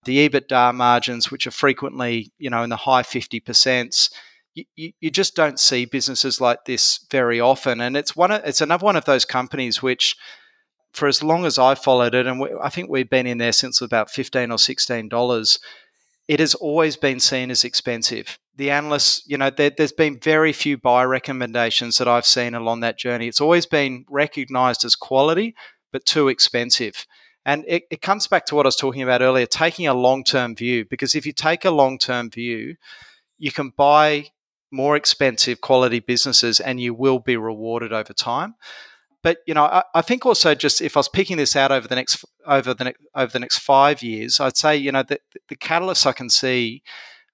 the 0.04 0.28
EBITDA 0.28 0.74
margins, 0.74 1.30
which 1.30 1.46
are 1.46 1.52
frequently, 1.52 2.32
you 2.38 2.50
know, 2.50 2.64
in 2.64 2.70
the 2.70 2.76
high 2.76 3.04
50%, 3.04 4.10
you, 4.54 4.92
you 5.00 5.10
just 5.10 5.36
don't 5.36 5.60
see 5.60 5.86
businesses 5.86 6.42
like 6.42 6.66
this 6.66 7.06
very 7.10 7.40
often. 7.40 7.82
And 7.82 7.96
it's 7.96 8.16
one 8.16 8.32
of, 8.32 8.42
it's 8.44 8.62
another 8.62 8.86
one 8.86 8.96
of 8.96 9.06
those 9.06 9.26
companies 9.26 9.82
which, 9.82 10.16
for 10.92 11.08
as 11.08 11.24
long 11.24 11.46
as 11.46 11.58
I 11.58 11.76
followed 11.76 12.16
it, 12.16 12.28
and 12.28 12.40
we, 12.40 12.50
I 12.62 12.70
think 12.70 12.90
we've 12.90 13.10
been 13.10 13.28
in 13.28 13.38
there 13.38 13.54
since 13.54 13.82
about 13.82 14.10
15 14.10 14.52
or 14.52 14.58
$16, 14.58 15.60
it 16.28 16.40
has 16.40 16.56
always 16.56 16.98
been 16.98 17.20
seen 17.20 17.50
as 17.50 17.64
expensive. 17.64 18.38
The 18.56 18.72
analysts, 18.72 19.24
you 19.26 19.38
know, 19.38 19.50
there, 19.50 19.72
has 19.78 19.92
been 19.92 20.20
very 20.20 20.54
few 20.54 20.78
buy 20.78 21.04
recommendations 21.06 21.98
that 21.98 22.08
I've 22.08 22.26
seen 22.26 22.54
along 22.54 22.82
that 22.82 23.00
journey. 23.00 23.28
It's 23.28 23.42
always 23.42 23.66
been 23.66 24.06
recognized 24.10 24.84
as 24.84 24.96
quality, 24.96 25.56
but 25.92 26.06
too 26.06 26.28
expensive. 26.28 27.06
And 27.46 27.66
it, 27.68 27.84
it 27.90 28.02
comes 28.02 28.28
back 28.28 28.46
to 28.48 28.56
what 28.56 28.66
I 28.66 28.68
was 28.68 28.76
talking 28.76 29.02
about 29.02 29.22
earlier 29.22 29.46
taking 29.46 29.88
a 29.88 29.94
long 29.94 30.24
term 30.24 30.56
view. 30.56 30.86
Because 30.88 31.16
if 31.16 31.26
you 31.26 31.34
take 31.34 31.66
a 31.66 31.72
long 31.72 31.98
term 31.98 32.30
view, 32.30 32.76
you 33.40 33.52
can 33.52 33.72
buy 33.76 34.28
more 34.72 34.96
expensive 34.96 35.62
quality 35.62 36.00
businesses 36.00 36.60
and 36.60 36.80
you 36.80 36.94
will 36.94 37.20
be 37.20 37.38
rewarded 37.38 37.92
over 37.92 38.14
time. 38.14 38.56
But 39.24 39.40
you 39.46 39.54
know, 39.54 39.66
I, 39.66 39.84
I 39.94 40.02
think 40.02 40.26
also 40.26 40.56
just 40.56 40.82
if 40.82 40.98
I 40.98 41.00
was 41.00 41.10
picking 41.10 41.38
this 41.38 41.56
out 41.56 41.72
over 41.72 41.88
the 41.88 41.96
next 41.96 42.26
over 42.48 42.74
the 42.74 42.86
next 42.86 43.02
over 43.16 43.32
the 43.32 43.40
next 43.40 43.60
five 43.60 44.02
years, 44.02 44.40
I'd 44.40 44.58
say 44.58 44.76
you 44.76 44.92
know 44.92 45.04
the, 45.04 45.20
the 45.48 45.56
catalysts 45.56 46.06
I 46.08 46.14
can 46.14 46.30
see 46.30 46.82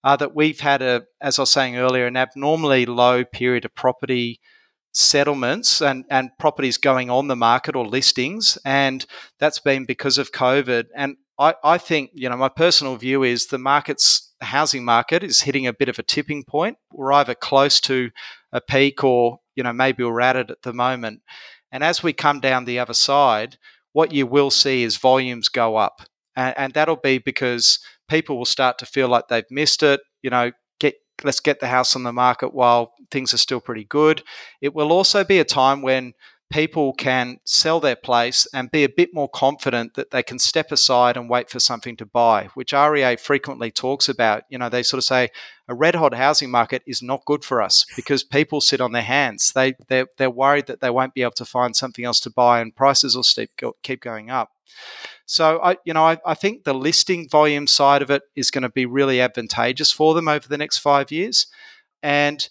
are 0.03 0.17
that 0.17 0.35
we've 0.35 0.59
had 0.59 0.81
a, 0.81 1.03
as 1.21 1.39
I 1.39 1.43
was 1.43 1.49
saying 1.51 1.77
earlier, 1.77 2.05
an 2.07 2.17
abnormally 2.17 2.85
low 2.85 3.25
period 3.25 3.65
of 3.65 3.75
property 3.75 4.39
settlements 4.93 5.81
and, 5.81 6.05
and 6.09 6.31
properties 6.39 6.77
going 6.77 7.09
on 7.09 7.27
the 7.27 7.35
market 7.35 7.75
or 7.75 7.85
listings. 7.85 8.57
And 8.65 9.05
that's 9.39 9.59
been 9.59 9.85
because 9.85 10.17
of 10.17 10.31
COVID. 10.31 10.85
And 10.95 11.17
I, 11.39 11.55
I 11.63 11.77
think, 11.77 12.11
you 12.13 12.29
know, 12.29 12.37
my 12.37 12.49
personal 12.49 12.95
view 12.95 13.23
is 13.23 13.47
the 13.47 13.57
market's 13.57 14.33
housing 14.41 14.83
market 14.85 15.23
is 15.23 15.41
hitting 15.41 15.67
a 15.67 15.73
bit 15.73 15.89
of 15.89 15.99
a 15.99 16.03
tipping 16.03 16.43
point. 16.43 16.77
We're 16.91 17.13
either 17.13 17.35
close 17.35 17.79
to 17.81 18.11
a 18.51 18.61
peak 18.61 19.03
or, 19.03 19.39
you 19.55 19.63
know, 19.63 19.73
maybe 19.73 20.03
we're 20.03 20.21
at 20.21 20.35
it 20.35 20.51
at 20.51 20.61
the 20.63 20.73
moment. 20.73 21.21
And 21.71 21.83
as 21.83 22.01
we 22.01 22.13
come 22.13 22.39
down 22.39 22.65
the 22.65 22.79
other 22.79 22.93
side, 22.93 23.57
what 23.93 24.11
you 24.13 24.25
will 24.25 24.51
see 24.51 24.83
is 24.83 24.97
volumes 24.97 25.49
go 25.49 25.75
up. 25.75 26.01
And, 26.35 26.53
and 26.57 26.73
that'll 26.73 26.95
be 26.95 27.17
because 27.17 27.79
people 28.07 28.37
will 28.37 28.45
start 28.45 28.77
to 28.79 28.85
feel 28.85 29.07
like 29.07 29.27
they've 29.27 29.43
missed 29.49 29.83
it. 29.83 30.01
You 30.21 30.29
know, 30.29 30.51
let's 31.23 31.39
get 31.39 31.59
the 31.59 31.67
house 31.67 31.95
on 31.95 32.03
the 32.03 32.13
market 32.13 32.53
while 32.53 32.93
things 33.11 33.33
are 33.33 33.37
still 33.37 33.59
pretty 33.59 33.85
good. 33.85 34.23
It 34.61 34.75
will 34.75 34.91
also 34.91 35.23
be 35.23 35.39
a 35.39 35.45
time 35.45 35.81
when 35.81 36.13
people 36.49 36.93
can 36.93 37.39
sell 37.43 37.79
their 37.79 37.95
place 37.95 38.47
and 38.53 38.71
be 38.71 38.83
a 38.83 38.89
bit 38.89 39.13
more 39.13 39.27
confident 39.27 39.95
that 39.95 40.11
they 40.11 40.23
can 40.23 40.39
step 40.39 40.71
aside 40.71 41.17
and 41.17 41.29
wait 41.29 41.49
for 41.49 41.59
something 41.59 41.97
to 41.97 42.05
buy, 42.05 42.49
which 42.53 42.73
REA 42.73 43.17
frequently 43.17 43.69
talks 43.69 44.07
about. 44.07 44.43
You 44.49 44.57
know, 44.57 44.69
they 44.69 44.83
sort 44.83 44.99
of 44.99 45.03
say 45.03 45.29
a 45.67 45.75
red 45.75 45.95
hot 45.95 46.13
housing 46.13 46.49
market 46.49 46.83
is 46.87 47.01
not 47.01 47.25
good 47.25 47.43
for 47.43 47.61
us 47.61 47.85
because 47.95 48.23
people 48.23 48.61
sit 48.61 48.79
on 48.79 48.93
their 48.93 49.01
hands. 49.01 49.51
They 49.51 49.75
they're, 49.87 50.07
they're 50.17 50.29
worried 50.29 50.67
that 50.67 50.79
they 50.79 50.89
won't 50.89 51.13
be 51.13 51.21
able 51.21 51.31
to 51.31 51.45
find 51.45 51.75
something 51.75 52.05
else 52.05 52.19
to 52.21 52.29
buy 52.29 52.61
and 52.61 52.75
prices 52.75 53.15
will 53.15 53.23
steep, 53.23 53.51
keep 53.83 54.01
going 54.01 54.29
up. 54.29 54.51
So 55.25 55.59
I, 55.61 55.77
you 55.83 55.93
know, 55.93 56.05
I, 56.05 56.17
I 56.25 56.33
think 56.33 56.63
the 56.63 56.73
listing 56.73 57.27
volume 57.27 57.67
side 57.67 58.01
of 58.01 58.09
it 58.09 58.23
is 58.35 58.51
going 58.51 58.61
to 58.61 58.69
be 58.69 58.85
really 58.85 59.19
advantageous 59.19 59.91
for 59.91 60.13
them 60.13 60.29
over 60.29 60.47
the 60.47 60.57
next 60.57 60.77
five 60.77 61.11
years, 61.11 61.47
and 62.01 62.47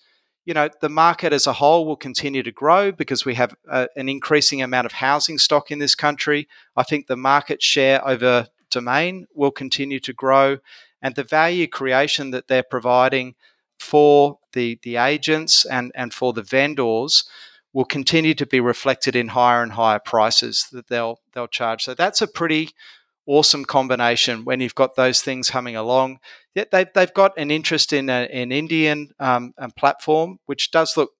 you 0.46 0.54
know 0.54 0.70
the 0.80 0.88
market 0.88 1.32
as 1.34 1.46
a 1.46 1.52
whole 1.52 1.84
will 1.84 1.96
continue 1.96 2.42
to 2.42 2.52
grow 2.52 2.92
because 2.92 3.26
we 3.26 3.34
have 3.34 3.54
a, 3.68 3.88
an 3.96 4.08
increasing 4.08 4.62
amount 4.62 4.86
of 4.86 4.92
housing 4.92 5.36
stock 5.36 5.70
in 5.70 5.80
this 5.80 5.94
country. 5.94 6.48
I 6.76 6.84
think 6.84 7.06
the 7.06 7.16
market 7.16 7.62
share 7.62 8.06
over 8.08 8.46
domain 8.70 9.26
will 9.34 9.50
continue 9.50 10.00
to 10.00 10.12
grow, 10.12 10.58
and 11.02 11.14
the 11.14 11.24
value 11.24 11.66
creation 11.66 12.30
that 12.30 12.48
they're 12.48 12.62
providing 12.62 13.34
for 13.78 14.38
the 14.52 14.78
the 14.82 14.96
agents 14.96 15.66
and 15.66 15.92
and 15.94 16.14
for 16.14 16.32
the 16.32 16.42
vendors 16.42 17.24
will 17.72 17.84
continue 17.84 18.32
to 18.32 18.46
be 18.46 18.58
reflected 18.58 19.14
in 19.14 19.28
higher 19.28 19.62
and 19.62 19.72
higher 19.72 19.98
prices 19.98 20.68
that 20.72 20.86
they'll 20.86 21.20
they'll 21.32 21.48
charge. 21.48 21.82
So 21.82 21.92
that's 21.92 22.22
a 22.22 22.28
pretty 22.28 22.70
awesome 23.26 23.64
combination 23.64 24.44
when 24.44 24.60
you've 24.60 24.74
got 24.74 24.94
those 24.94 25.22
things 25.22 25.50
humming 25.50 25.76
along. 25.76 26.18
Yet 26.54 26.70
they, 26.70 26.86
they've 26.94 27.12
got 27.12 27.36
an 27.36 27.50
interest 27.50 27.92
in 27.92 28.08
an 28.08 28.52
Indian 28.52 29.10
um, 29.18 29.52
platform, 29.76 30.38
which 30.46 30.70
does 30.70 30.96
look 30.96 31.10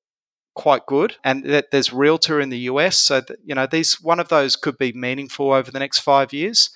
quite 0.55 0.87
good, 0.87 1.17
and 1.23 1.45
that 1.45 1.71
there's 1.71 1.93
Realtor 1.93 2.41
in 2.41 2.49
the 2.49 2.59
US. 2.71 2.99
So 2.99 3.21
that, 3.21 3.39
you 3.45 3.55
know 3.55 3.67
these 3.67 4.01
one 4.01 4.19
of 4.19 4.29
those 4.29 4.57
could 4.57 4.79
be 4.79 4.93
meaningful 4.93 5.53
over 5.53 5.71
the 5.71 5.79
next 5.79 6.01
five 6.01 6.33
years. 6.33 6.71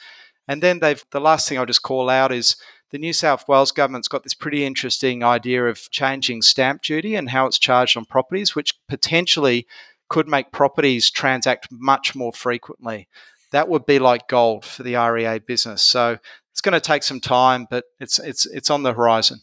And 0.46 0.62
then 0.62 0.80
they've 0.80 1.04
the 1.10 1.20
last 1.20 1.48
thing 1.48 1.58
I'll 1.58 1.66
just 1.66 1.82
call 1.82 2.10
out 2.10 2.32
is 2.32 2.56
the 2.90 2.98
New 2.98 3.12
South 3.12 3.48
Wales 3.48 3.72
government's 3.72 4.08
got 4.08 4.24
this 4.24 4.34
pretty 4.34 4.64
interesting 4.64 5.22
idea 5.22 5.64
of 5.66 5.90
changing 5.90 6.42
stamp 6.42 6.82
duty 6.82 7.14
and 7.14 7.30
how 7.30 7.46
it's 7.46 7.58
charged 7.58 7.96
on 7.96 8.04
properties, 8.04 8.54
which 8.54 8.74
potentially 8.88 9.66
could 10.08 10.28
make 10.28 10.50
properties 10.50 11.10
transact 11.10 11.68
much 11.70 12.14
more 12.14 12.32
frequently. 12.32 13.08
That 13.52 13.68
would 13.68 13.86
be 13.86 13.98
like 13.98 14.28
gold 14.28 14.64
for 14.64 14.82
the 14.82 14.96
REA 14.96 15.38
business. 15.40 15.82
So 15.82 16.18
it's 16.52 16.60
going 16.60 16.74
to 16.74 16.80
take 16.80 17.02
some 17.02 17.20
time, 17.20 17.66
but 17.70 17.84
it's 17.98 18.18
it's 18.18 18.46
it's 18.46 18.70
on 18.70 18.82
the 18.82 18.92
horizon. 18.92 19.40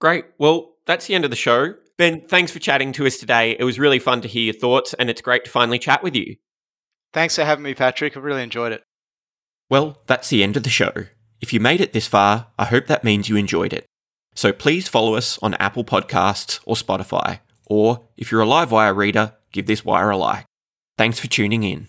Great. 0.00 0.24
Well, 0.38 0.74
that's 0.86 1.06
the 1.06 1.14
end 1.14 1.24
of 1.24 1.30
the 1.30 1.36
show. 1.36 1.74
Ben, 1.98 2.22
thanks 2.26 2.50
for 2.50 2.58
chatting 2.58 2.92
to 2.92 3.06
us 3.06 3.18
today. 3.18 3.56
It 3.58 3.64
was 3.64 3.78
really 3.78 3.98
fun 3.98 4.22
to 4.22 4.28
hear 4.28 4.44
your 4.44 4.54
thoughts, 4.54 4.94
and 4.94 5.08
it's 5.08 5.20
great 5.20 5.44
to 5.44 5.50
finally 5.50 5.78
chat 5.78 6.02
with 6.02 6.16
you. 6.16 6.36
Thanks 7.12 7.36
for 7.36 7.44
having 7.44 7.62
me, 7.62 7.74
Patrick. 7.74 8.16
I 8.16 8.20
really 8.20 8.42
enjoyed 8.42 8.72
it. 8.72 8.82
Well, 9.70 10.00
that's 10.06 10.28
the 10.28 10.42
end 10.42 10.56
of 10.56 10.64
the 10.64 10.70
show. 10.70 10.92
If 11.40 11.52
you 11.52 11.60
made 11.60 11.80
it 11.80 11.92
this 11.92 12.06
far, 12.06 12.48
I 12.58 12.64
hope 12.64 12.86
that 12.86 13.04
means 13.04 13.28
you 13.28 13.36
enjoyed 13.36 13.72
it. 13.72 13.86
So 14.34 14.52
please 14.52 14.88
follow 14.88 15.14
us 15.14 15.38
on 15.42 15.54
Apple 15.54 15.84
Podcasts 15.84 16.60
or 16.64 16.74
Spotify, 16.74 17.40
or 17.66 18.08
if 18.16 18.32
you're 18.32 18.42
a 18.42 18.46
Livewire 18.46 18.96
reader, 18.96 19.34
give 19.52 19.66
this 19.66 19.84
wire 19.84 20.10
a 20.10 20.16
like. 20.16 20.46
Thanks 20.96 21.18
for 21.18 21.26
tuning 21.26 21.62
in. 21.62 21.88